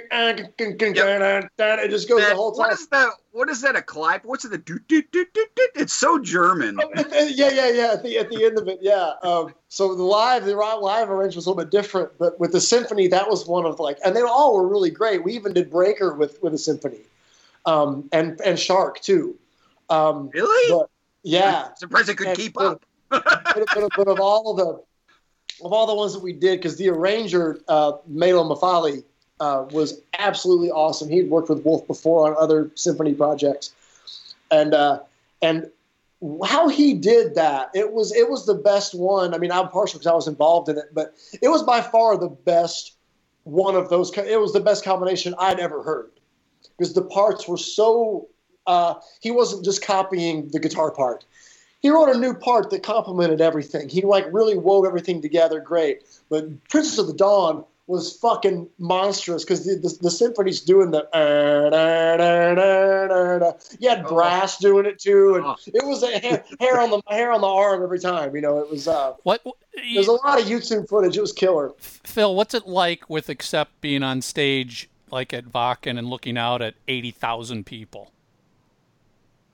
[1.91, 2.71] just goes That- the whole time.
[2.73, 3.11] is that?
[3.33, 3.77] What is that?
[3.77, 4.25] A clap?
[4.25, 4.49] What's it?
[4.51, 5.69] The do do do do do?
[5.77, 6.79] It's so German.
[6.89, 6.91] Oh,
[7.27, 7.93] yeah, yeah, yeah.
[7.93, 9.13] At the at the end of it, yeah.
[9.23, 12.61] Um, so the live, the live arrangement was a little bit different, but with the
[12.61, 15.23] symphony, that was one of like, and they all were really great.
[15.23, 17.01] We even did Breaker with with a symphony,
[17.67, 19.37] um, and and Shark too.
[19.91, 20.73] Um, Really?
[20.77, 20.91] but
[21.23, 22.83] yeah, I'm surprised I could And- keep up.
[23.11, 23.25] But,
[23.55, 24.83] but, but of all the
[25.65, 29.03] of all the ones that we did, because the arranger uh, Melo Mafali
[29.41, 31.09] uh, was absolutely awesome.
[31.09, 33.73] He'd worked with Wolf before on other symphony projects,
[34.51, 35.01] and uh,
[35.43, 35.71] and
[36.45, 39.35] how he did that, it was it was the best one.
[39.35, 42.17] I mean, I'm partial because I was involved in it, but it was by far
[42.17, 42.95] the best
[43.45, 44.17] one of those.
[44.17, 46.11] It was the best combination I'd ever heard
[46.77, 48.29] because the parts were so.
[48.67, 51.25] Uh, he wasn't just copying the guitar part
[51.81, 53.89] he wrote a new part that complemented everything.
[53.89, 56.03] He like really wove everything together great.
[56.29, 61.05] But Princess of the Dawn was fucking monstrous because the, the the symphony's doing the
[61.17, 63.53] uh, da, da, da, da, da.
[63.79, 65.57] you had brass doing it too, and Oh.
[65.67, 68.35] it was a hair, hair on the hair on the arm every time.
[68.35, 69.43] You know, it was uh, What
[69.95, 71.17] there's a lot of YouTube footage.
[71.17, 71.73] It was killer.
[71.79, 72.35] Phil?
[72.35, 76.75] What's it like with Accept being on stage like at Wacken and looking out at
[76.89, 78.13] eighty thousand people?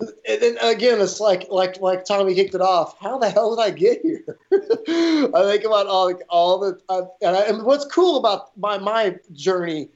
[0.00, 2.98] And then again, it's like like like Tommy kicked it off.
[2.98, 4.38] How the hell did I get here?
[4.52, 8.78] I think about all like, all the uh, and, I, and what's cool about my
[8.78, 9.88] my journey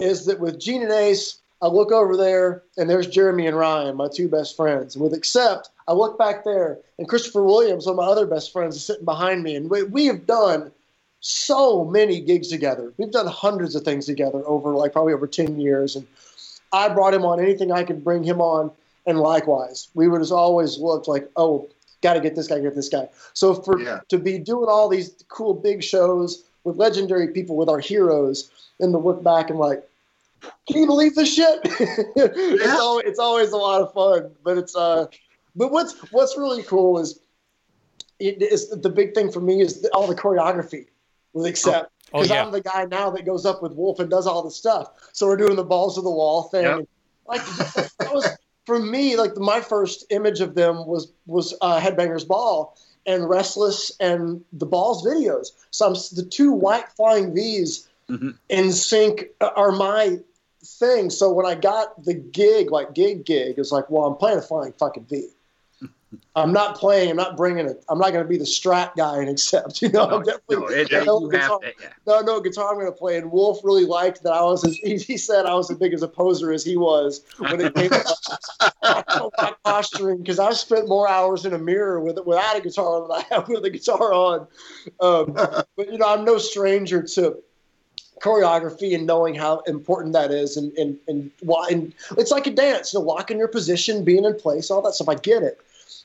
[0.00, 3.96] is that with Gene and Ace, I look over there and there's Jeremy and Ryan,
[3.96, 4.94] my two best friends.
[4.94, 8.52] And with Accept, I look back there and Christopher Williams, one of my other best
[8.52, 10.72] friends, is sitting behind me, and we, we have done
[11.20, 12.92] so many gigs together.
[12.98, 16.06] We've done hundreds of things together over like probably over ten years, and
[16.72, 18.70] I brought him on anything I could bring him on
[19.06, 21.68] and likewise, we would just always looked like, oh,
[22.02, 23.08] got to get this guy, get this guy.
[23.32, 24.00] So for Yeah.
[24.08, 28.50] to be doing all these cool big shows with legendary people, with our heroes,
[28.80, 29.88] and to look back and like,
[30.68, 31.60] can you believe this shit?
[31.64, 35.06] it's always it's always a lot of fun, but it's uh,
[35.56, 37.20] but what's what's really cool is
[38.18, 40.86] it is the big thing for me is the, all the choreography
[41.32, 41.90] with Accept.
[42.12, 42.44] Oh, Because yeah.
[42.44, 44.90] I'm the guy now that goes up with Wolf and does all the stuff.
[45.12, 46.62] So we're doing the balls of the wall thing.
[46.64, 46.88] Yep.
[47.26, 48.28] Like that was
[48.66, 49.16] for me.
[49.16, 52.76] Like my first image of them was was uh, Headbangers Ball
[53.06, 55.48] and Restless and the Balls videos.
[55.70, 58.36] So I'm, the two white flying V's Mhm.
[58.50, 60.20] in sync are my
[60.62, 61.08] thing.
[61.10, 64.42] So when I got the gig, like gig gig, it's like, well, I'm playing a
[64.42, 65.28] flying fucking V.
[66.36, 67.10] I'm not playing.
[67.10, 67.84] I'm not bringing it.
[67.88, 69.82] I'm not going to be the strat guy and Accept.
[69.82, 70.56] You know, No, I'm definitely.
[70.56, 71.88] no, it- you guitar- to- yeah.
[72.06, 73.16] no, no guitar I'm going to play.
[73.18, 74.64] And Wolf really liked that I was.
[74.64, 77.60] As, he he said I was as big as a poser as he was when
[77.60, 78.14] it came to
[79.38, 83.10] my posturing because I spent more hours in a mirror with without a guitar than
[83.12, 84.46] I have with a guitar on.
[85.00, 85.32] Um,
[85.76, 87.38] but you know, I'm no stranger to
[88.20, 92.50] choreography and knowing how important that is and and and why and it's like a
[92.50, 95.58] dance you know locking your position being in place all that stuff i get it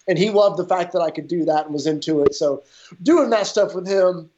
[0.09, 2.35] and he loved the fact that i could do that and was into it.
[2.35, 2.63] So
[3.01, 4.29] doing that stuff with him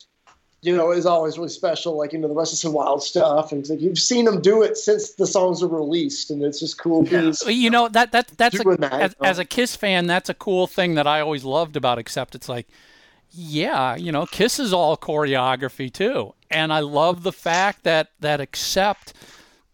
[0.62, 1.98] you know is always really special.
[1.98, 3.52] Like you know the rest of some wild stuff.
[3.52, 6.78] And like you've seen him do it since the songs were released and it's just
[6.78, 7.04] cool.
[7.04, 10.34] Being You know that that that's a, that, as, as a Kiss fan, that's a
[10.34, 12.36] cool thing that I always loved about Accept.
[12.36, 12.68] It's like,
[13.32, 18.40] yeah, you know, Kiss is all choreography too, and I love the fact that that
[18.40, 19.14] Accept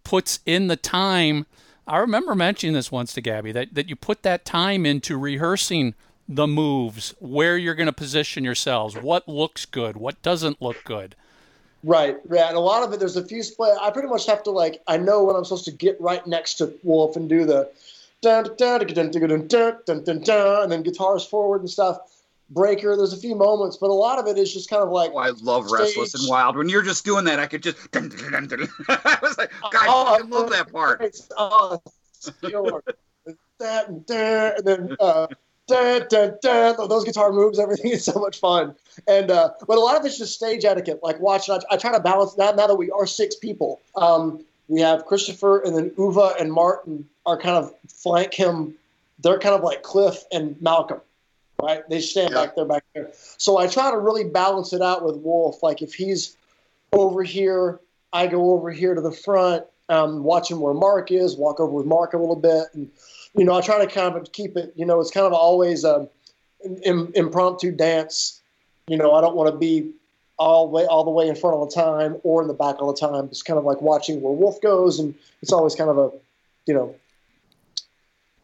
[0.04, 1.46] puts in the time.
[1.88, 5.96] I remember mentioning this once to Gabby that that you put that time into rehearsing
[6.28, 11.16] the moves, where you're going to position yourselves, what looks good, what doesn't look good.
[11.84, 13.00] Right, yeah, and a lot of it.
[13.00, 13.78] There's a few split.
[13.80, 14.82] I pretty much have to like.
[14.88, 17.70] I know when I'm supposed to get right next to Wolf and do the
[18.24, 22.00] and then guitars forward and stuff.
[22.50, 22.96] Breaker.
[22.96, 25.12] There's a few moments, but a lot of it is just kind of like.
[25.14, 26.56] Oh, I love Restless and Wild.
[26.56, 27.78] When you're just doing that, I could just.
[27.96, 31.02] I was like, God, Oh, I love that part.
[31.02, 31.82] It's, oh,
[33.60, 35.28] that and dun, and then uh,
[35.68, 38.76] dun, dun, dun, those guitar moves, everything is so much fun.
[39.08, 41.00] And uh, but a lot of it's just stage etiquette.
[41.04, 42.52] Like watch, I, I try to balance now.
[42.52, 47.08] Now that we are six people, um, we have Christopher and then Uwe and Martin
[47.26, 48.76] are kind of flank him.
[49.20, 51.02] They're kind of like Cliff and Malcolm,
[51.62, 51.88] right?
[51.90, 52.46] They stand Yeah.
[52.46, 53.12] back there, back there.
[53.38, 55.64] So I try to really balance it out with Wolf.
[55.64, 56.36] Like if he's
[56.94, 57.80] over here,
[58.14, 61.86] I go over here to the front, um, watching where Mark is, walk over with
[61.86, 62.90] Mark a little bit, and
[63.36, 64.74] you know I try to kind of keep it.
[64.76, 66.08] You know, it's kind of always an
[66.84, 68.42] im- impromptu dance.
[68.88, 69.92] You know, I don't want to be
[70.40, 72.82] all the way all the way in front all the time or in the back
[72.82, 73.26] all the time.
[73.26, 76.12] It's kind of like watching where Wolf goes, and it's always kind of a,
[76.66, 76.96] you know,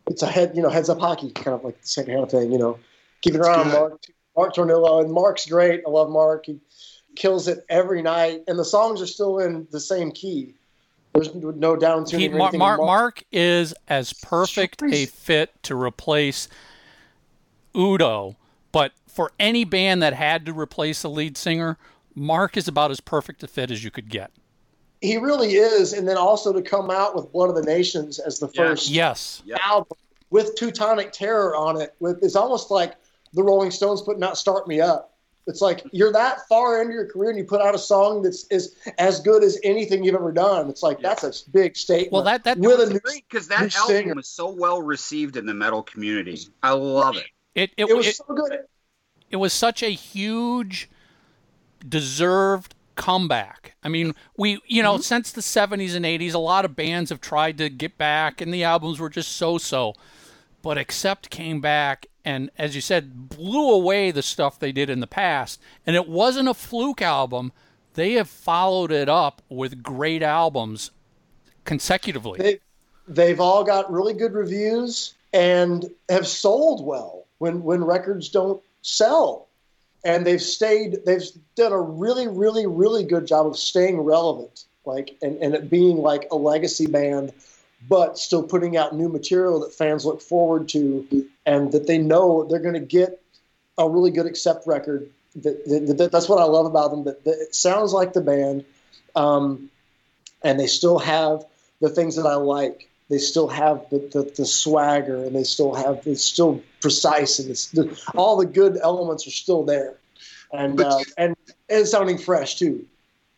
[0.07, 2.31] it's a head, you know, heads up hockey, kind of like the same kind of
[2.31, 2.51] thing.
[2.51, 2.79] You know,
[3.23, 3.73] keep it around good.
[3.73, 4.01] Mark,
[4.37, 5.81] Mark Tornillo, and Mark's great.
[5.87, 6.45] I love Mark.
[6.45, 6.59] He
[7.15, 10.53] kills it every night, and the songs are still in the same key.
[11.13, 12.31] There's no down tuning.
[12.31, 12.59] He, Mar- anything.
[12.59, 16.47] Mar- Mark is as perfect a fit to replace
[17.75, 18.35] Udo,
[18.71, 21.77] but for any band that had to replace a lead singer,
[22.15, 24.31] Mark is about as perfect a fit as you could get.
[25.01, 28.39] he really is, and then also to come out with Blood of the Nations as
[28.39, 28.69] the Yeah.
[28.69, 29.41] first Yes.
[29.45, 29.59] Yep.
[29.61, 29.97] album
[30.29, 31.93] with Teutonic Terror on it.
[31.99, 32.95] With it's almost like
[33.33, 35.13] the Rolling Stones putting not "Start Me Up."
[35.45, 38.45] It's like you're that far into your career and you put out a song that's
[38.49, 40.69] is as good as anything you've ever done.
[40.69, 41.09] It's like Yeah.
[41.09, 42.13] that's a big statement.
[42.13, 44.15] Well, that that with a new, great because new that album singer.
[44.15, 46.39] was so well received in the metal community.
[46.61, 47.25] I love it.
[47.55, 48.59] it it, it was it, so good.
[49.29, 50.89] it was such a huge
[51.87, 53.75] deserved comeback.
[53.83, 55.01] I mean, we you know, mm-hmm.
[55.01, 58.53] since the 70s and 80s a lot of bands have tried to get back and
[58.53, 59.93] the albums were just so-so.
[60.61, 64.99] But Accept came back and as you said blew away the stuff they did in
[64.99, 67.51] the past and it wasn't a fluke album.
[67.95, 70.91] They have followed it up with great albums
[71.65, 72.39] consecutively.
[72.39, 72.59] They,
[73.07, 79.47] they've all got really good reviews and have sold well when when records don't sell.
[80.05, 81.05] And they've stayed.
[81.05, 81.23] They've
[81.55, 85.97] done a really, really, really good job of staying relevant, like and and it being
[85.97, 87.31] like a legacy band,
[87.87, 91.07] but still putting out new material that fans look forward to,
[91.45, 93.21] and that they know they're going to get
[93.77, 95.09] a really good accept record.
[95.35, 97.03] That, that, that- that's what I love about them.
[97.05, 98.65] That, it sounds like the band,
[99.15, 99.69] um,
[100.43, 101.43] and they still have
[101.81, 102.89] the things that I like.
[103.09, 107.49] They still have the, the, the swagger, and they still have it's still precise, and
[107.49, 109.95] it's the, all the good elements are still there,
[110.51, 111.35] and uh, you- and
[111.69, 112.85] it's sounding fresh too.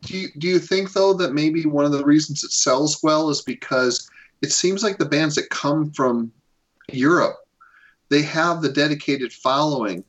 [0.02, 3.30] Do you, do you think though that maybe one of the reasons it sells well
[3.30, 4.08] is because
[4.44, 6.32] it seems like the bands that come from
[6.92, 7.38] Europe,
[8.10, 10.04] they have the dedicated following,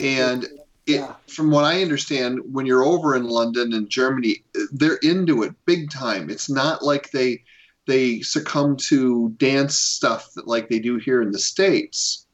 [0.00, 0.44] and
[0.86, 1.14] it, Yeah.
[1.26, 4.42] from what I understand, when you're over in London and Germany,
[4.72, 6.30] they're into it big time.
[6.30, 7.42] It's not like they
[7.86, 12.26] they succumb to dance stuff that like they do here in the states.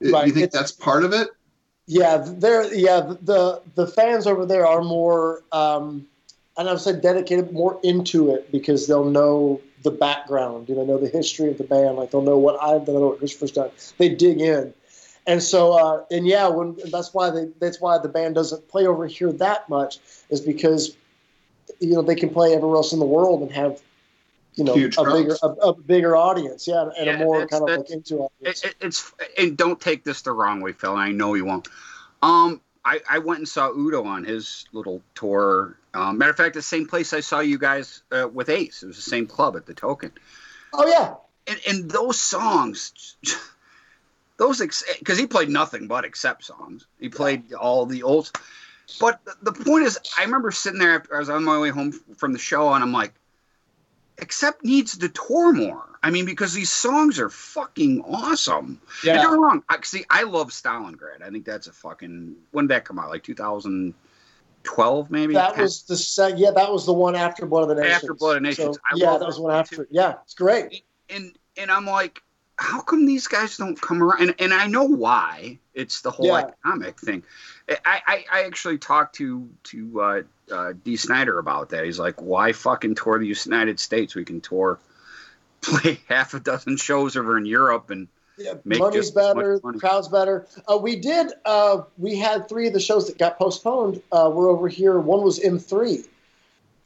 [0.00, 1.28] Do Right, you think it's- that's part of it?
[1.86, 6.06] Yeah, they're yeah the the fans over there are more um,
[6.56, 10.98] and I've said dedicated, more into it because they'll know the background, you know, know
[10.98, 13.70] the history of the band, like they'll know what I've done, know what Christopher's done.
[13.98, 14.74] They dig in,
[15.26, 18.86] and so uh, and yeah, when that's why they that's why the band doesn't play
[18.86, 19.98] over here that much
[20.30, 20.96] is because
[21.80, 23.80] you know they can play everywhere else in the world and have
[24.56, 25.20] you know Huge a crowds.
[25.20, 28.64] bigger a, a bigger audience, yeah, and Yeah, a more kind of like into audience.
[28.64, 30.92] It, it, it's and don't take this the wrong way, Phil.
[30.92, 31.68] and I know you won't.
[32.22, 35.76] Um, I, I went and saw Udo on his little tour.
[35.94, 38.82] Um, matter of fact, the same place I saw you guys uh, with Ace.
[38.82, 40.12] It was the same club at the Token.
[40.72, 41.14] oh yeah,
[41.46, 43.16] And, and those songs,
[44.36, 46.86] those because he played nothing but accept songs.
[46.98, 48.30] He played all the old.
[49.00, 51.92] But the, point is, I remember sitting there after I was on my way home
[51.92, 53.14] from the show, and I'm like,
[54.18, 55.84] Accept needs to tour more.
[56.02, 58.80] I mean, because these songs are fucking awesome.
[59.02, 59.64] And don't get me wrong.
[59.68, 61.22] I, see, I love Stalingrad.
[61.24, 62.36] I think that's a fucking.
[62.52, 63.08] When did that come out?
[63.08, 63.24] Like
[64.64, 65.34] 2012, maybe.
[65.34, 65.62] that 10?
[65.62, 67.94] was the se- yeah that was the one after Blood of the Nations.
[67.96, 68.76] After Blood of the Nations.
[68.76, 69.76] So, I yeah, that was that one one, after.
[69.76, 69.86] too.
[69.90, 70.82] Yeah, it's great.
[71.08, 72.20] and and I'm like,
[72.56, 74.22] how come these guys don't come around?
[74.22, 75.58] And, and I know why.
[75.74, 76.46] It's the whole Yeah.
[76.64, 77.24] economic thing.
[77.68, 77.76] I,
[78.06, 80.22] I, I actually talked to to uh,
[80.52, 81.84] uh, Dee Snider about that.
[81.84, 84.14] He's like, why fucking tour the United States?
[84.14, 84.78] We can tour,
[85.60, 89.36] play half a dozen shows over in Europe, and Yeah, Make money's just as much
[89.36, 89.78] better, money.
[89.78, 90.46] crowd's better.
[90.66, 91.32] Uh, we did.
[91.44, 94.02] Uh, we had three of the shows that got postponed.
[94.10, 94.98] Uh, were over here.
[94.98, 96.04] One was M3,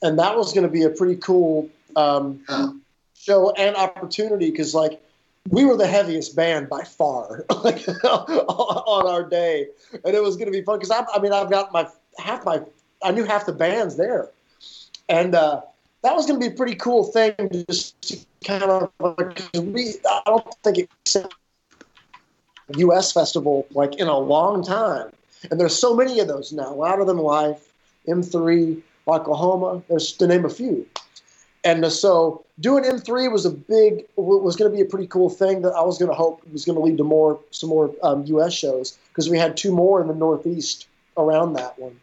[0.03, 2.69] and that was going to be a pretty cool um, Yeah.
[3.17, 5.01] show and opportunity because like
[5.49, 9.69] we were the heaviest band by far like, on our day,
[10.05, 11.89] and it was going to be fun because I, I mean I've got my
[12.19, 12.61] half my
[13.03, 14.29] I knew half the bands there,
[15.09, 15.63] and uh,
[16.09, 17.35] that was going to be a pretty cool thing
[17.69, 18.91] just to kind of
[19.55, 21.29] we I don't think it's a
[22.77, 23.13] U.S.
[23.13, 25.11] festival like in a long time,
[25.51, 26.73] and there's so many of those now.
[26.73, 27.71] Louder Than Life,
[28.07, 29.83] M3, Oklahoma.
[29.89, 30.87] There's to name a few.
[31.63, 35.29] And uh, so doing M3 was a big, was going to be a pretty cool
[35.29, 37.95] thing that I was going to hope was going to lead to more, some more
[38.03, 38.55] um, U.S.
[38.55, 42.01] shows because we had two more in the Northeast around that one.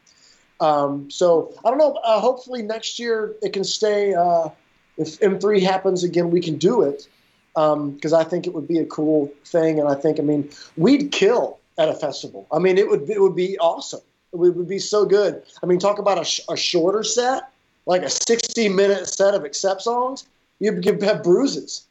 [0.59, 1.99] Um, so I don't know.
[2.03, 4.13] Uh, hopefully next year it can stay.
[4.13, 4.49] Uh,
[4.97, 7.07] if M3 happens again, we can do it
[7.53, 9.79] because I think it would be a cool thing.
[9.79, 12.47] And I think, I mean, we'd kill at a festival.
[12.51, 14.01] I mean, it would it would be awesome.
[14.33, 15.43] It would, be so good.
[15.63, 17.51] I mean, talk about a, sh- a shorter set,
[17.85, 20.27] like a 60 minute set of accept songs.
[20.59, 21.85] You'd give- have bruises.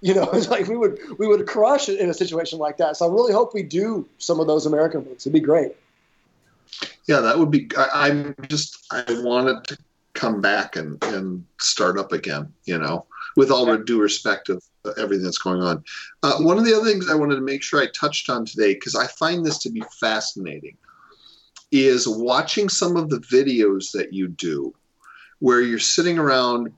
[0.00, 2.96] You know, it's like we would we would crush it in a situation like that.
[2.96, 5.22] So I really hope we do some of those American ones.
[5.22, 5.72] It'd be great.
[7.06, 7.68] Yeah, that would be.
[7.76, 8.86] I, I'm just.
[8.90, 9.78] I want it to
[10.14, 12.52] come back and and start up again.
[12.64, 14.62] You know, with all due respect of
[14.98, 15.82] everything that's going on.
[16.22, 18.74] Uh, one of the other things I wanted to make sure I touched on today
[18.74, 20.76] because I find this to be fascinating
[21.72, 24.74] is watching some of the videos that you do
[25.40, 26.72] where you're sitting around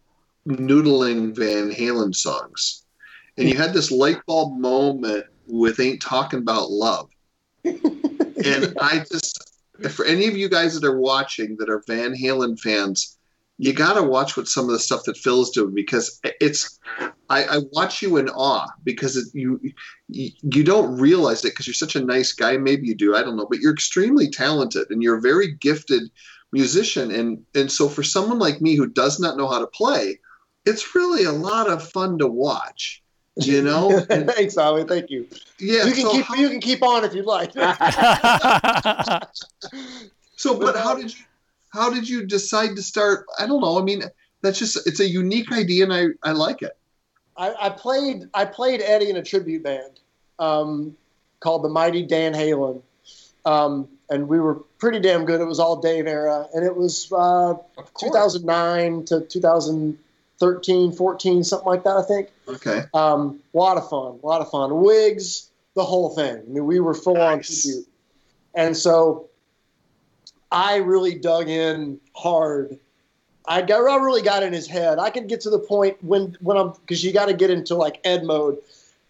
[0.48, 2.84] noodling Van Halen songs,
[3.36, 7.10] and you had this light bulb moment with "Ain't Talking About Love."
[7.64, 9.55] and I just,
[9.90, 13.16] for any of you guys that are watching that are Van Halen fans,
[13.58, 16.78] you got to watch what some of the stuff that Phil's doing because it's.
[17.28, 19.60] I, I watch you in awe because it, you,
[20.08, 22.56] you don't realize it because you're such a nice guy.
[22.56, 23.16] Maybe you do.
[23.16, 26.02] I don't know, but you're extremely talented and you're a very gifted
[26.52, 27.10] musician.
[27.10, 30.20] And and so for someone like me who does not know how to play,
[30.64, 33.02] it's really a lot of fun to watch.
[33.36, 34.84] You know, And- Thanks, Ollie.
[34.84, 35.26] Thank you.
[35.58, 35.84] yeah.
[35.84, 37.52] you can so keep how- you can keep on if you'd like.
[40.38, 41.24] So, but how did you
[41.70, 43.26] how did you decide to start?
[43.38, 43.78] I don't know.
[43.78, 44.02] I mean,
[44.42, 46.76] that's just it's a unique idea, and I I like it.
[47.36, 49.98] I, I played I played Eddie in a tribute band
[50.38, 50.96] um,
[51.40, 52.82] called the Mighty Dan Halen,
[53.46, 55.40] um, and we were pretty damn good.
[55.40, 57.54] It was all Dave era, and it was uh,
[57.98, 59.20] 2009 to
[60.40, 61.96] 2013, 14, something like that.
[61.96, 62.30] I think.
[62.48, 62.82] Okay.
[62.94, 64.80] Um, a lot of fun, a lot of fun.
[64.82, 66.36] Wigs, the whole thing.
[66.36, 67.62] I mean, we were full on Nice.
[67.62, 67.86] tribute,
[68.54, 69.28] and so
[70.52, 72.78] I really dug in hard.
[73.48, 74.98] I got I really got in his head.
[74.98, 77.74] I could get to the point when when I'm because you got to get into
[77.74, 78.58] like Ed mode,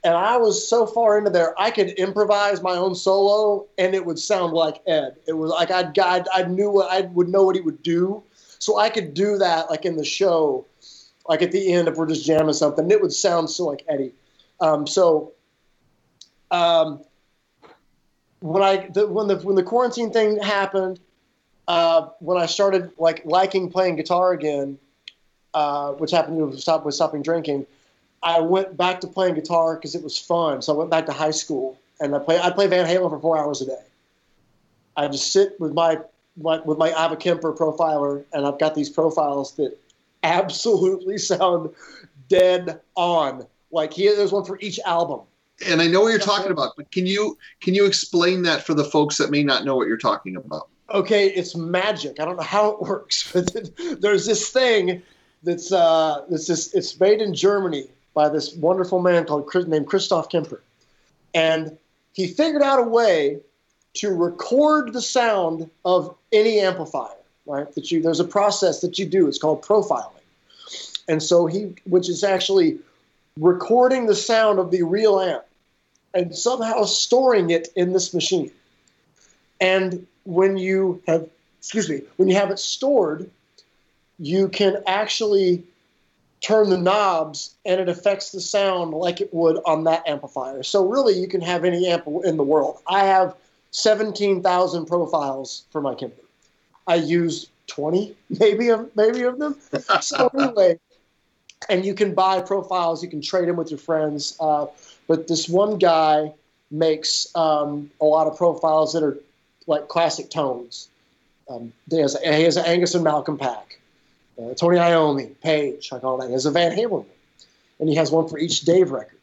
[0.05, 4.05] and I was so far into there I could improvise my own solo and it
[4.05, 5.17] would sound like Ed.
[5.27, 8.23] It was like I'd I, I knew what I would know what he would do,
[8.59, 10.67] so I could do that like in the show,
[11.29, 14.13] like at the end if we're just jamming something, it would sound so like Eddie.
[14.61, 15.33] Um, so,
[16.51, 17.01] um,
[18.41, 21.01] when I the, when the when the quarantine thing happened,
[21.69, 24.79] uh, when I started like liking playing guitar again,
[25.55, 27.67] uh, which happened to stop with stopping drinking,
[28.23, 30.63] I went back to playing guitar because it was fun.
[30.63, 33.19] So I went back to high school and I play I play Van Halen for
[33.19, 33.83] four hours a day.
[34.97, 35.99] I just sit with my,
[36.37, 39.79] my with my Ava Kemper profiler and I've got these profiles that
[40.27, 41.71] absolutely sound
[42.29, 43.47] dead on.
[43.71, 45.21] Like here, there's one for each album.
[45.67, 48.75] And I know what you're talking about, but can you can you explain that for
[48.75, 50.69] the folks that may not know what you're talking about?
[50.93, 52.21] okay, it's magic.
[52.21, 53.71] I don't know how it works, but
[54.01, 55.03] there's this thing
[55.43, 60.29] that's uh, this is it's made in Germany by this wonderful man called named Christoph
[60.29, 60.63] Kemper,
[61.35, 61.77] and
[62.13, 63.41] he figured out a way
[63.95, 67.11] to record the sound of any amplifier.
[67.47, 69.29] Right, that you there's a process that you do.
[69.29, 70.16] It's called profiling,
[71.09, 72.79] and so he, which is actually
[73.39, 75.45] recording the sound of the real amp
[76.15, 78.51] and somehow storing it in this machine.
[79.61, 81.29] And when you have,
[81.59, 83.31] excuse me, when you have it stored,
[84.19, 85.63] you can actually
[86.41, 90.63] turn the knobs and it affects the sound like it would on that amplifier.
[90.63, 92.79] So really, you can have any amp in the world.
[92.87, 93.35] I have
[93.73, 96.23] 17,000 profiles for my Kemper.
[96.87, 99.57] I use 20 maybe of maybe of them.
[100.01, 100.79] so anyway,
[101.69, 103.03] and you can buy profiles.
[103.03, 104.37] You can trade them with your friends.
[104.39, 104.67] Uh,
[105.09, 106.33] but this one guy
[106.71, 109.19] makes um, a lot of profiles that are
[109.67, 110.89] like classic tones.
[111.49, 113.79] Um, he, has, he has an Angus and Malcolm pack,
[114.39, 116.27] uh, Tony Iommi, Page, like all that.
[116.27, 117.07] He has a Van Halen one.
[117.79, 119.19] And he has one for each Dave record.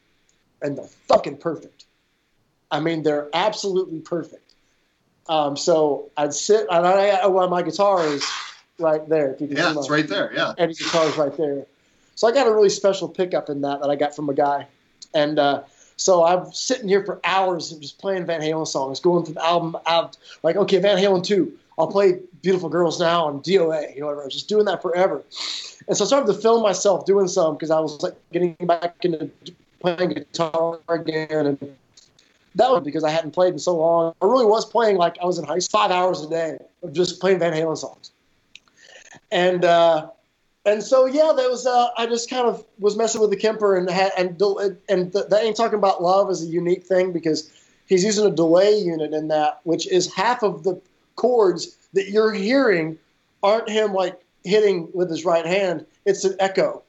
[0.62, 1.84] And they're fucking perfect.
[2.70, 4.40] I mean, they're absolutely perfect.
[5.28, 8.24] Um, so I'd sit, and I, well, my guitar is
[8.78, 9.32] right there.
[9.32, 10.32] If you can Yeah, it's right there.
[10.34, 10.54] Yeah.
[10.56, 11.66] and his guitar is right there.
[12.14, 14.66] So I got a really special pickup in that that I got from a guy,
[15.14, 15.62] and uh,
[15.96, 19.44] so I'm sitting here for hours and just playing Van Halen songs, going through the
[19.44, 21.52] album out like okay, Van Halen two.
[21.76, 24.22] I'll play Beautiful Girls now and DOA, you know, whatever.
[24.22, 25.22] I was just doing that forever,
[25.88, 29.04] and so I started to film myself doing some because I was like getting back
[29.04, 29.30] into
[29.80, 31.76] playing guitar again and.
[32.56, 34.14] That was because I hadn't played in so long.
[34.22, 36.92] I really was playing like I was in high school, five hours a day of
[36.92, 38.12] just playing Van Halen songs.
[39.32, 40.10] And uh,
[40.66, 43.76] and so yeah, that was uh, I just kind of was messing with the Kemper
[43.76, 44.30] and had and
[44.88, 47.50] and th- that ain't talking about love is a unique thing because
[47.86, 50.80] he's using a delay unit in that, which is half of the
[51.16, 52.98] chords that you're hearing
[53.42, 55.86] aren't him like hitting with his right hand.
[56.06, 56.82] It's an echo.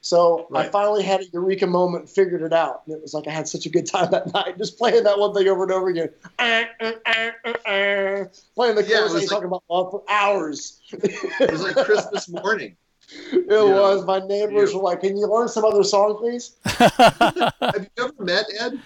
[0.00, 2.82] So I finally had a eureka moment and figured it out.
[2.86, 5.18] And it was like I had such a good time that night, just playing that
[5.18, 6.10] one thing over and over again.
[6.38, 8.24] Ah, ah, ah, ah, ah.
[8.54, 10.80] Playing the chords Yeah, like- talking about love for hours.
[10.92, 12.76] It was like Christmas morning.
[13.10, 14.04] It was.
[14.04, 18.46] My neighbors were like, "Can you learn some other song, please?" Have you ever met
[18.60, 18.80] Ed?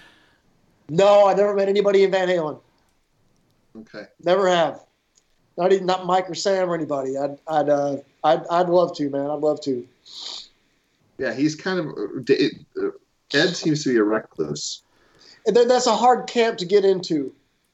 [0.89, 2.59] No, I never met anybody in Van Halen.
[3.75, 4.05] Okay.
[4.23, 4.81] Never have.
[5.57, 7.17] Not even not Mike or Sam or anybody.
[7.17, 9.29] I'd I'd uh, I'd, I'd love to, man.
[9.29, 9.87] I'd love to.
[11.17, 12.89] Yeah, he's kind of uh,
[13.33, 14.81] Ed seems to be a recluse.
[15.45, 17.33] And then that's a hard camp to get into.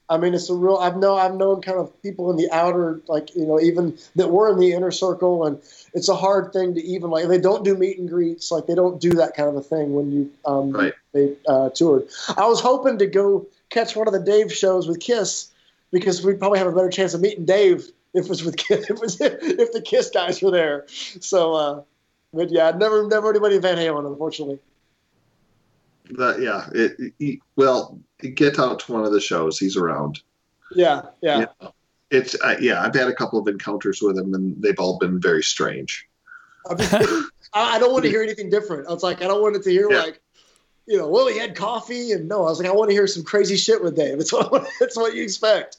[0.10, 0.78] I mean, it's a real.
[0.78, 4.32] I've known I've known kind of people in the outer, like you know, even that
[4.32, 5.60] were in the inner circle, and
[5.94, 7.28] it's a hard thing to even like.
[7.28, 9.94] They don't do meet and greets, like they don't do that kind of a thing
[9.94, 10.94] when you um, Right.
[11.14, 12.08] they uh, toured.
[12.36, 15.52] I was hoping to go catch one of the Dave shows with Kiss
[15.92, 18.80] because we'd probably have a better chance of meeting Dave if it was with Kiss,
[18.90, 20.86] if, it was, if the Kiss guys were there.
[20.88, 21.82] So, uh,
[22.34, 24.60] but yeah, I'd never never anybody in Van Halen, unfortunately.
[26.10, 26.70] That yeah.
[26.74, 29.58] It, he, well, get out to one of the shows.
[29.60, 30.20] He's around.
[30.76, 31.46] Yeah, yeah.
[31.62, 31.68] Yeah.
[32.12, 32.82] It's uh, yeah.
[32.82, 36.08] I've had a couple of encounters with him, and they've all been very strange.
[36.70, 36.94] I'm just-
[37.54, 38.88] I I don't want to hear anything different.
[38.88, 40.02] I was like, I don't want it to hear Yeah.
[40.04, 40.22] like,
[40.88, 43.08] you know, well, he had coffee, and no, I was like, I want to hear
[43.08, 44.20] some crazy shit with Dave.
[44.20, 45.78] It's what it's what you expect.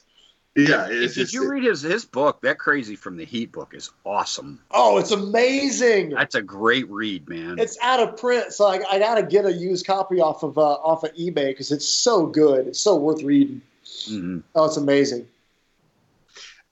[0.55, 0.87] Yeah.
[0.89, 2.41] It's Did just, you read his his book?
[2.41, 4.59] That Crazy from the Heat book is awesome.
[4.71, 6.09] Oh, it's amazing.
[6.09, 7.57] That's a great read, man.
[7.57, 10.57] It's out of print, so I, I got to get a used copy off of
[10.57, 12.67] uh, off of eBay because it's so good.
[12.67, 13.61] It's so worth reading.
[13.85, 14.43] Mhm.
[14.55, 15.27] Oh, it's amazing.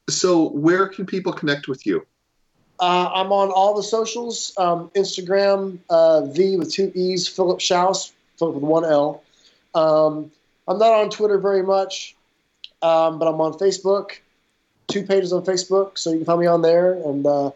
[0.10, 2.06] so where can people connect with you?
[2.80, 8.12] Uh, I'm on all the socials um, Instagram, uh, V with two E's, Philip Shouse,
[8.38, 9.22] Philip with one L.
[9.76, 10.32] Um,
[10.68, 12.16] I'm not on Twitter very much,
[12.82, 14.18] um, but I'm on Facebook,
[14.88, 16.94] two pages on Facebook, so you can find me on there.
[16.94, 17.52] And uh,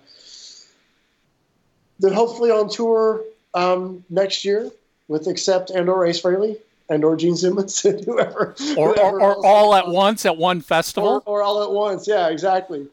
[1.99, 3.23] then hopefully on tour
[3.53, 4.71] um, next year
[5.07, 6.57] with Accept and or Ace Frehley
[6.89, 8.55] and or Gene Simmons and whoever.
[8.77, 11.23] or, whoever or, or all at once at one festival.
[11.25, 12.07] Or, or all at once.
[12.07, 12.87] Yeah, exactly.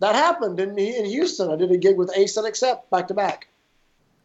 [0.00, 1.50] That happened in, in Houston.
[1.50, 3.48] I did a gig with Ace and Accept back to back.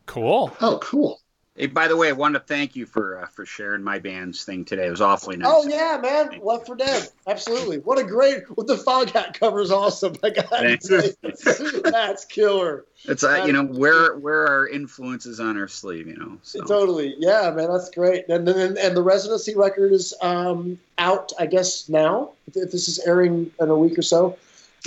[0.06, 0.52] cool.
[0.60, 1.21] Oh, cool.
[1.62, 4.44] Hey, by the way, I want to thank you for uh, for sharing my band's
[4.44, 4.88] thing today.
[4.88, 5.48] It was awfully nice.
[5.48, 7.78] Oh yeah, man, Left for Dead, absolutely.
[7.78, 8.50] What a great!
[8.58, 10.16] with the Foghat cover is awesome.
[10.24, 10.50] I got
[11.92, 12.86] that's killer.
[13.06, 16.40] It's uh, you know where where our influences on our sleeve, you know.
[16.42, 16.64] So.
[16.64, 18.28] Totally, yeah, man, that's great.
[18.28, 22.32] And then and the residency record is um, out, I guess now.
[22.48, 24.36] If, if this is airing in a week or so,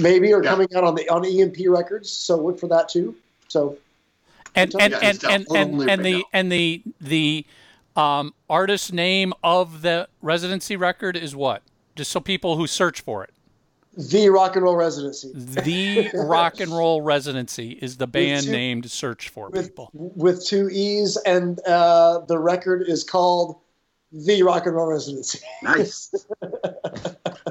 [0.01, 0.51] maybe or Yeah.
[0.51, 2.11] coming out on the on EMP Records.
[2.11, 3.15] So look for that too.
[3.47, 3.79] So
[4.55, 6.23] And and and and, and, and the now.
[6.33, 7.47] and the the
[7.97, 11.63] um, artist name of the residency record is what?
[11.97, 13.31] Just so people who search for it.
[13.97, 15.31] The Rock and Roll Residency.
[15.35, 19.91] The Rock and Roll Residency is the band two- name to search for with, people.
[19.93, 23.61] with two E's, and uh, the record is called
[24.11, 25.41] The Rock and Roll Residency.
[25.63, 26.13] Nice.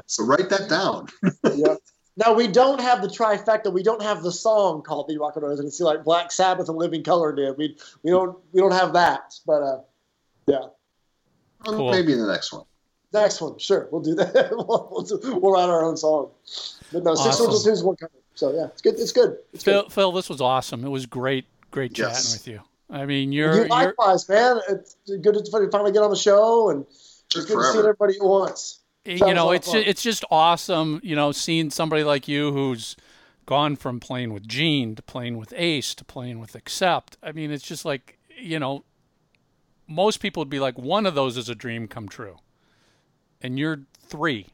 [0.06, 1.08] So write that down.
[1.56, 1.78] yep.
[2.16, 3.72] Now we don't have the trifecta.
[3.72, 6.78] We don't have the song called "The Rock and Roll Residency" like Black Sabbath and
[6.78, 7.56] Living Colour did.
[7.58, 9.34] We we don't we don't have that.
[9.46, 9.80] But uh,
[10.46, 10.66] yeah,
[11.66, 11.90] Cool.
[11.90, 12.64] Maybe in the next one.
[13.12, 14.50] next one, sure, we'll do that.
[14.52, 16.30] we'll, we'll, do, we'll write our own song.
[16.92, 17.46] But no, six Awesome.
[17.46, 18.12] original tunes, one cover.
[18.34, 18.94] So yeah, it's good.
[18.98, 19.38] It's good.
[19.52, 19.92] It's Phil, good.
[19.92, 20.84] Phil, this was awesome.
[20.84, 22.32] It was great, great chatting Yes.
[22.34, 22.60] with you.
[22.90, 24.60] I mean, You you're, you're likewise, man.
[24.68, 28.16] It's good to finally get on the show, and it's Took good to see everybody
[28.16, 28.80] at once.
[29.04, 29.82] You know, it's fun.
[29.82, 31.00] ju- it's just awesome.
[31.02, 32.96] You know, seeing somebody like you who's
[33.46, 37.16] gone from playing with Gene to playing with Ace to playing with Accept.
[37.22, 38.84] I mean, it's just like you know,
[39.86, 42.38] most people would be like, one of those is a dream come true,
[43.42, 44.46] and you're three.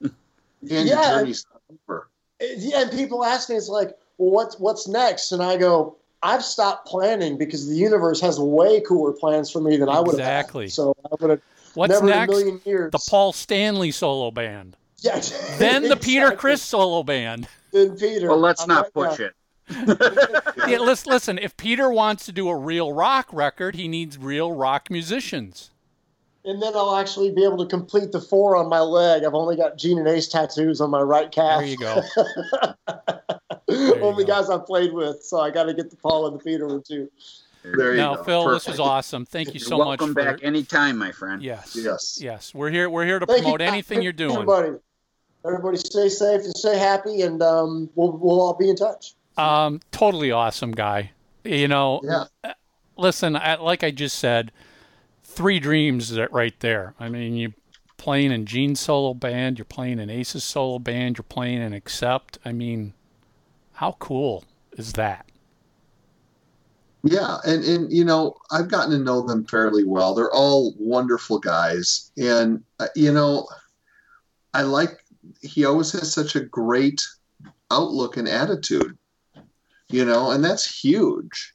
[0.00, 1.10] And Yeah.
[1.12, 2.08] journey's over.
[2.40, 5.30] yeah, and people ask me, it's like, well, what's what's next?
[5.30, 9.76] And I go, I've stopped planning because the universe has way cooler plans for me
[9.76, 10.18] than I would have.
[10.18, 10.68] Exactly.
[10.68, 11.40] So I would have
[11.78, 12.32] What's never next?
[12.32, 12.90] in a million years.
[12.90, 14.76] The Paul Stanley solo band.
[14.98, 15.20] yeah,
[15.58, 16.36] Then the Peter exactly.
[16.38, 17.46] Criss solo band.
[17.72, 18.28] Then Peter.
[18.28, 19.26] Well, let's I'm not right push now.
[19.26, 19.34] it.
[20.68, 21.38] Yeah, listen, listen.
[21.38, 25.70] If Peter wants to do a real rock record, he needs real rock musicians.
[26.44, 29.24] And then I'll actually be able to complete the four on my leg.
[29.24, 31.60] I've only got Gene and Ace tattoos on my right calf.
[31.60, 32.02] There you go.
[34.02, 34.34] only go.
[34.34, 36.82] guys I've played with, so I got to get the Paul and the Peter one
[36.82, 37.10] too.
[37.76, 38.24] There you Now, go.
[38.24, 39.24] Phil, this was awesome.
[39.26, 41.42] Thank you You're so much welcome for back anytime, my friend.
[41.42, 42.18] yes, Yes.
[42.20, 42.54] yes.
[42.54, 42.88] We're here.
[42.90, 44.32] We're here to Thank promote you, anything you're doing.
[44.32, 44.70] Everybody,
[45.44, 49.14] everybody, stay safe and stay happy, and um, we'll we'll all be in touch.
[49.36, 51.12] Um, totally awesome guy.
[51.44, 52.52] You know, Yeah.
[52.96, 54.50] listen, I, like I just said,
[55.22, 56.94] three dreams that right there.
[56.98, 57.52] I mean, you
[57.96, 62.38] playing in Gene's solo band, you're playing in Ace's solo band, you're playing in Accept.
[62.44, 62.94] I mean,
[63.74, 65.26] how cool is that?
[67.04, 70.14] Yeah, and and you know, I've gotten to know them fairly well.
[70.14, 73.46] They're all wonderful guys, and uh, you know,
[74.52, 75.04] I like.
[75.40, 77.06] He always has such a great
[77.70, 78.96] outlook and attitude,
[79.88, 81.54] you know, and that's huge.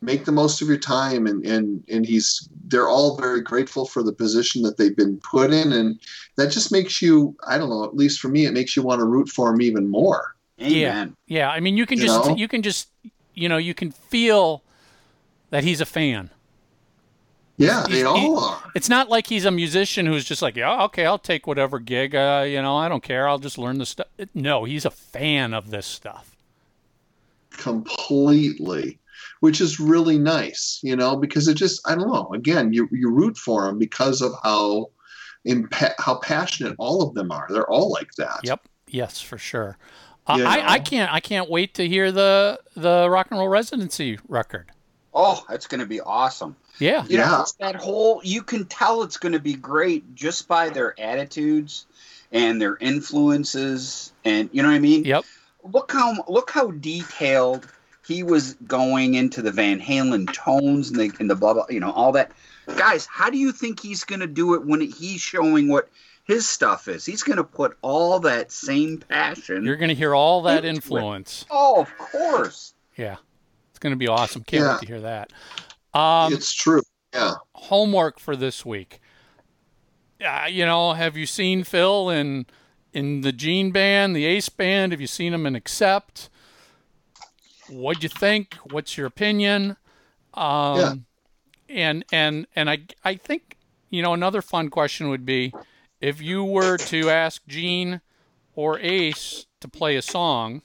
[0.00, 2.48] Make the most of your time, and and and he's.
[2.64, 6.00] They're all very grateful for the position that they've been put in, and
[6.36, 7.36] that just makes you.
[7.46, 7.84] I don't know.
[7.84, 10.34] At least for me, it makes you want to root for him even more.
[10.60, 11.16] Amen.
[11.26, 12.36] Yeah, I mean, you can You just know?
[12.36, 12.88] you can just
[13.34, 14.62] you know you can feel
[15.50, 16.30] that he's a fan.
[17.58, 18.62] Yeah, they all he- are.
[18.74, 22.14] It's not like he's a musician who's just like, yeah, okay, I'll take whatever gig.
[22.14, 23.28] Uh, you know, I don't care.
[23.28, 24.06] I'll just learn the stuff.
[24.34, 26.34] No, he's a fan of this stuff.
[27.58, 28.98] completely
[29.40, 33.10] which is really nice you know because it just i don't know again you, you
[33.10, 34.86] root for them because of how
[35.46, 38.62] impa- how passionate all of them are they're all like that Yep.
[38.88, 39.78] Yes, for sure.
[40.28, 44.18] You I, I can't I can't wait to hear the the rock and roll residency
[44.28, 44.70] record.
[45.14, 46.56] Oh, that's going to be awesome.
[46.78, 47.04] Yeah.
[47.06, 47.40] You know, Yeah.
[47.42, 51.86] it's that whole you can tell it's going to be great just by their attitudes
[52.30, 55.04] and their influences and you know what I mean?
[55.04, 55.24] Yep.
[55.72, 57.66] Look how look how detailed
[58.06, 61.80] he was going into the Van Halen tones and the and the blah blah, you
[61.80, 62.32] know, all that.
[62.76, 65.88] Guys, how do you think he's going to do it when he's showing what
[66.24, 67.04] his stuff is?
[67.04, 69.64] He's going to put all that same passion.
[69.64, 70.74] You're going to hear all that Into it.
[70.76, 71.44] influence.
[71.50, 72.74] oh, of course.
[72.96, 73.16] Yeah.
[73.70, 74.42] It's going to be awesome.
[74.44, 74.72] Can't Yeah.
[74.74, 75.32] wait to hear that.
[75.94, 76.82] Um, it's true
[77.14, 79.00] yeah homework for this week.
[80.24, 82.46] Uh, you know, have you seen Phil in
[82.94, 84.92] in the Gene band, the Ace band?
[84.92, 86.30] Have you seen him in Accept?
[87.68, 88.54] What'd you think?
[88.70, 89.76] What's your opinion?
[90.34, 90.94] Um, Yeah.
[91.68, 93.56] And and and I I think
[93.90, 95.52] you know another fun question would be
[96.02, 98.02] if you were to ask Gene
[98.54, 100.60] or Ace to play a song,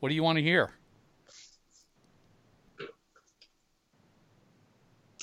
[0.00, 0.72] what do you want to hear?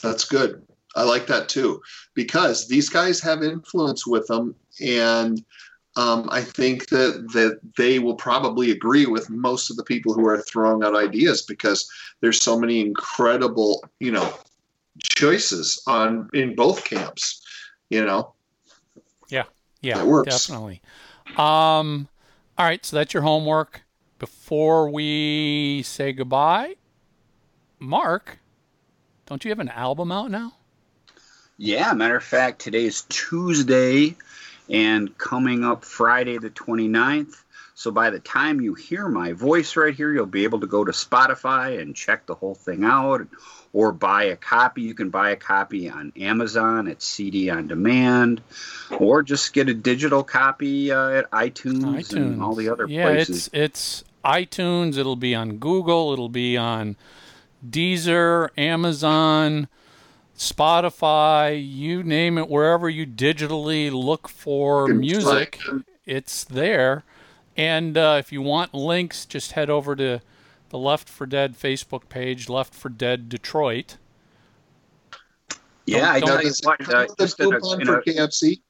[0.01, 1.79] that's good i like that too
[2.15, 5.45] because these guys have influence with them and
[5.97, 10.25] um, I think that that they will probably agree with most of the people who
[10.25, 11.89] are throwing out ideas because
[12.21, 14.33] there's so many incredible, you know,
[15.03, 17.41] choices on in both camps.
[17.89, 18.33] You know,
[19.31, 19.43] Yeah,
[19.81, 19.97] Yeah.
[19.97, 20.45] That works.
[20.47, 20.81] definitely.
[21.37, 22.07] Um,
[22.57, 23.81] all right, so that's your homework.
[24.19, 26.75] Before we say goodbye,
[27.79, 28.37] Mark,
[29.25, 30.53] don't you have an album out now?
[31.57, 34.15] Yeah, matter of fact, today is Tuesday
[34.69, 37.43] and coming up Friday the 29th,
[37.73, 40.83] So by the time you hear my voice right here, you'll be able to go
[40.85, 43.25] to Spotify and check the whole thing out
[43.73, 44.81] or buy a copy.
[44.81, 48.41] You can buy a copy on Amazon at CD on demand
[48.99, 52.13] or just get a digital copy uh, at iTunes, iTunes.
[52.15, 53.49] and all the other yeah, places.
[53.53, 54.97] it's it's iTunes.
[54.97, 56.13] It'll be on Google.
[56.13, 56.95] It'll be on
[57.67, 59.67] Deezer, Amazon,
[60.37, 61.61] Spotify.
[61.63, 62.49] You name it.
[62.49, 65.59] Wherever you digitally look for music,
[66.05, 67.03] it's there.
[67.57, 70.21] And uh, if you want links, just head over to
[70.71, 73.97] the Left for Dead Facebook page, Left for Dead Detroit.
[75.85, 77.59] yeah, I don't- tell Now, you does it come uh, with a just in a,
[77.59, 78.61] coupon in for a- KFC?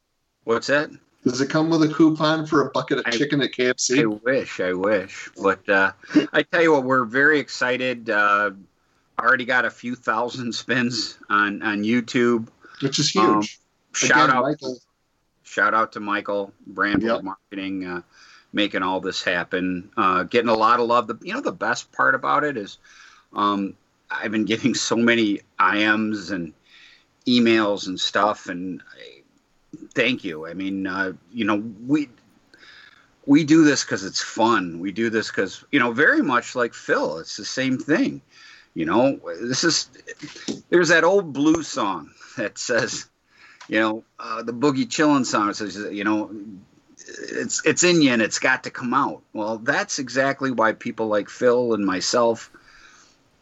[0.43, 0.89] what's that?
[1.23, 4.01] Does it come with a coupon for a bucket of I- chicken at KFC?
[4.01, 5.29] I wish, I wish.
[5.41, 5.91] But uh,
[6.33, 8.09] I tell you what, we're very excited.
[8.09, 8.51] Uh,
[9.19, 12.47] already got a few thousand spins on on YouTube.
[12.81, 13.59] Which is um, huge.
[13.93, 14.79] Shout Again, out, Michael.
[15.43, 17.23] shout out to Michael Brandvold Yep.
[17.23, 18.01] Marketing, uh,
[18.53, 19.91] making all this happen.
[19.95, 21.07] Uh, getting a lot of love.
[21.07, 22.77] The you know the best part about it is,
[23.33, 23.75] um,
[24.09, 26.53] I've been getting so many IMs and
[27.25, 29.21] emails and stuff, and I,
[29.93, 30.47] thank you.
[30.47, 32.09] I mean, uh, you know we
[33.25, 34.79] we do this because it's fun.
[34.79, 37.19] We do this because you know very much like Phil.
[37.19, 38.21] It's the same thing.
[38.73, 39.89] You know, this is
[40.69, 43.05] there's that old blues song that says,
[43.67, 46.31] you know, uh, the boogie chillin' song says, you know,
[47.07, 49.21] it's it's in you and it's got to come out.
[49.33, 52.51] Well, that's exactly why people like Phil and myself,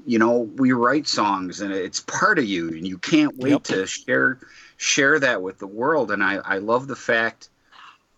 [0.06, 3.64] you know, we write songs and it's part of you and you can't wait Yep.
[3.66, 4.40] to share
[4.78, 6.12] share that with the world.
[6.12, 7.50] And I I love the fact,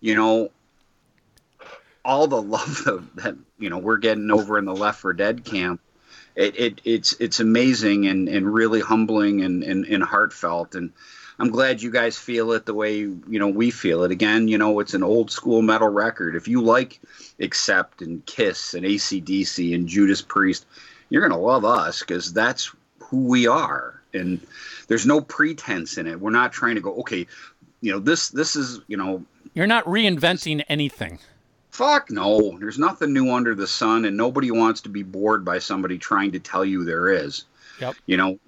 [0.00, 0.50] you know,
[2.04, 5.44] all the love that, that you know we're getting over in the Left for Dead
[5.44, 5.80] camp.
[6.34, 10.92] It, it it's it's amazing and, and really humbling and, and, and heartfelt and
[11.38, 14.10] I'm glad you guys feel it the way you know we feel it.
[14.10, 16.36] Again, you know it's an old school metal record.
[16.36, 17.00] If you like
[17.40, 20.66] Accept and Kiss and AC/DC and Judas Priest,
[21.08, 24.00] you're gonna love us because that's who we are.
[24.14, 24.40] And
[24.88, 26.20] there's no pretense in it.
[26.20, 27.26] We're not trying to go okay.
[27.80, 31.18] You know this this is you know You're not reinventing anything.
[31.70, 32.58] Fuck no.
[32.58, 36.32] There's nothing new under the sun, and nobody wants to be bored by somebody trying
[36.32, 37.44] to tell you there is.
[37.80, 37.96] Yep.
[38.06, 38.38] You know,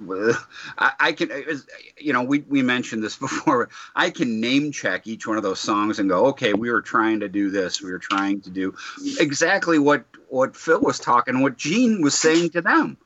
[0.79, 1.31] I, I can,
[1.99, 3.69] you know, we, we mentioned this before.
[3.95, 7.21] I can name check each one of those songs and go, okay, we were trying
[7.21, 7.83] to do this.
[7.83, 8.75] We were trying to do
[9.19, 12.99] exactly what, what Phil was talking, what Gene was saying to them.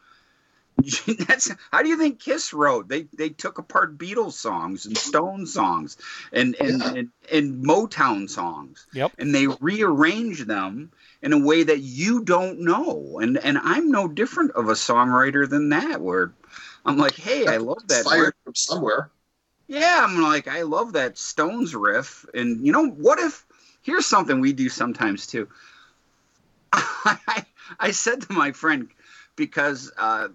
[1.26, 2.88] That's how do you think Kiss wrote?
[2.88, 5.96] They they took apart Beatles songs and Stone songs
[6.32, 6.92] and and, Yeah.
[6.92, 9.12] and, and Motown songs Yep.
[9.18, 13.18] and they rearrange them in a way that you don't know.
[13.20, 16.00] And and I'm no different of a songwriter than that.
[16.00, 16.32] Where
[16.86, 18.04] I'm like, hey, I love that.
[18.04, 19.10] Fired from somewhere.
[19.66, 22.24] Yeah, I'm like, I love that Stones riff.
[22.34, 23.44] And you know, what if
[23.82, 25.48] here's something we do sometimes too.
[26.72, 27.44] I,
[27.80, 28.88] I said to my friend
[29.36, 30.28] because uh,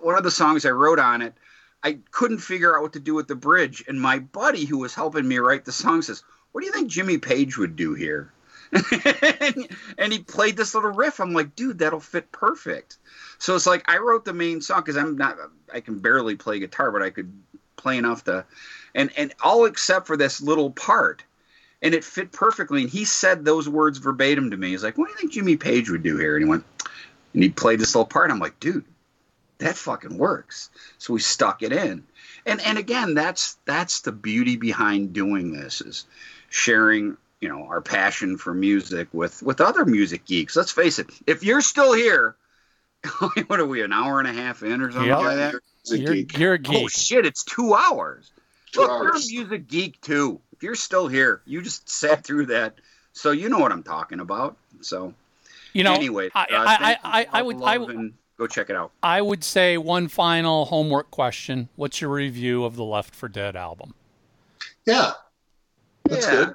[0.00, 1.34] one of the songs I wrote on it,
[1.82, 4.94] I couldn't figure out what to do with the bridge, and my buddy who was
[4.94, 8.32] helping me write the song says, "What do you think Jimmy Page would do here?"
[9.98, 11.20] and, he played this little riff.
[11.20, 12.98] I'm like, dude, that'll fit perfect.
[13.38, 15.36] So it's like I wrote the main song because I'm not,
[15.72, 17.32] I can barely play guitar, but I could
[17.76, 18.44] play enough to,
[18.94, 21.22] and and all except for this little part,
[21.82, 22.82] and it fit perfectly.
[22.82, 24.70] And he said those words verbatim to me.
[24.70, 26.64] He's like, "What do you think Jimmy Page would do here?" And he went,
[27.34, 28.30] and he played this little part.
[28.30, 28.84] I'm like, dude,
[29.58, 30.70] that fucking works.
[30.98, 32.04] So we stuck it in.
[32.44, 36.04] And and again, that's that's the beauty behind doing this is
[36.48, 40.56] sharing, you know, our passion for music with with other music geeks.
[40.56, 42.36] Let's face it, if you're still here,
[43.46, 45.18] what are we, an hour and a half in or something Yep.
[45.18, 45.54] like that?
[45.80, 46.38] It's a You're, geek.
[46.38, 48.30] you're a Oh shit, it's two hours.
[48.72, 50.40] Two Look, you're a music geek too.
[50.52, 52.74] If you're still here, you just sat through that.
[53.12, 54.56] So you know what I'm talking about.
[54.80, 55.14] So
[55.72, 58.12] you know, anyway, I, uh, I, I, thank you I, I would, I, love and
[58.38, 58.92] go check it out.
[59.02, 61.68] I would say one final homework question.
[61.76, 63.94] What's your review of the Left for Dead album?
[64.86, 65.12] Yeah.
[66.04, 66.32] That's yeah.
[66.32, 66.54] good.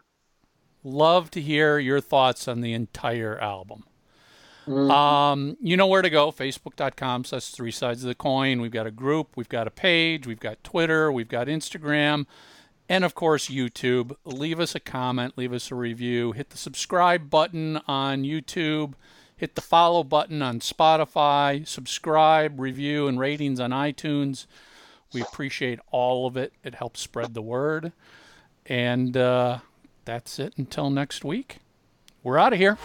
[0.83, 3.83] Love to hear your thoughts on the entire album.
[4.67, 4.91] Mm.
[4.91, 6.31] Um, you know where to go.
[6.31, 8.61] Facebook.com says three sides of the coin.
[8.61, 12.25] We've got a group, we've got a page, we've got Twitter, we've got Instagram,
[12.87, 14.15] and of course YouTube.
[14.23, 18.93] Leave us a comment, leave us a review, hit the subscribe button on YouTube,
[19.41, 24.45] hit the follow button on Spotify, subscribe, review, and ratings on iTunes.
[25.13, 26.53] We appreciate all of it.
[26.63, 27.91] It helps spread the word.
[28.67, 29.57] And uh,
[30.05, 31.57] that's it until next week.
[32.21, 32.77] We're out of here.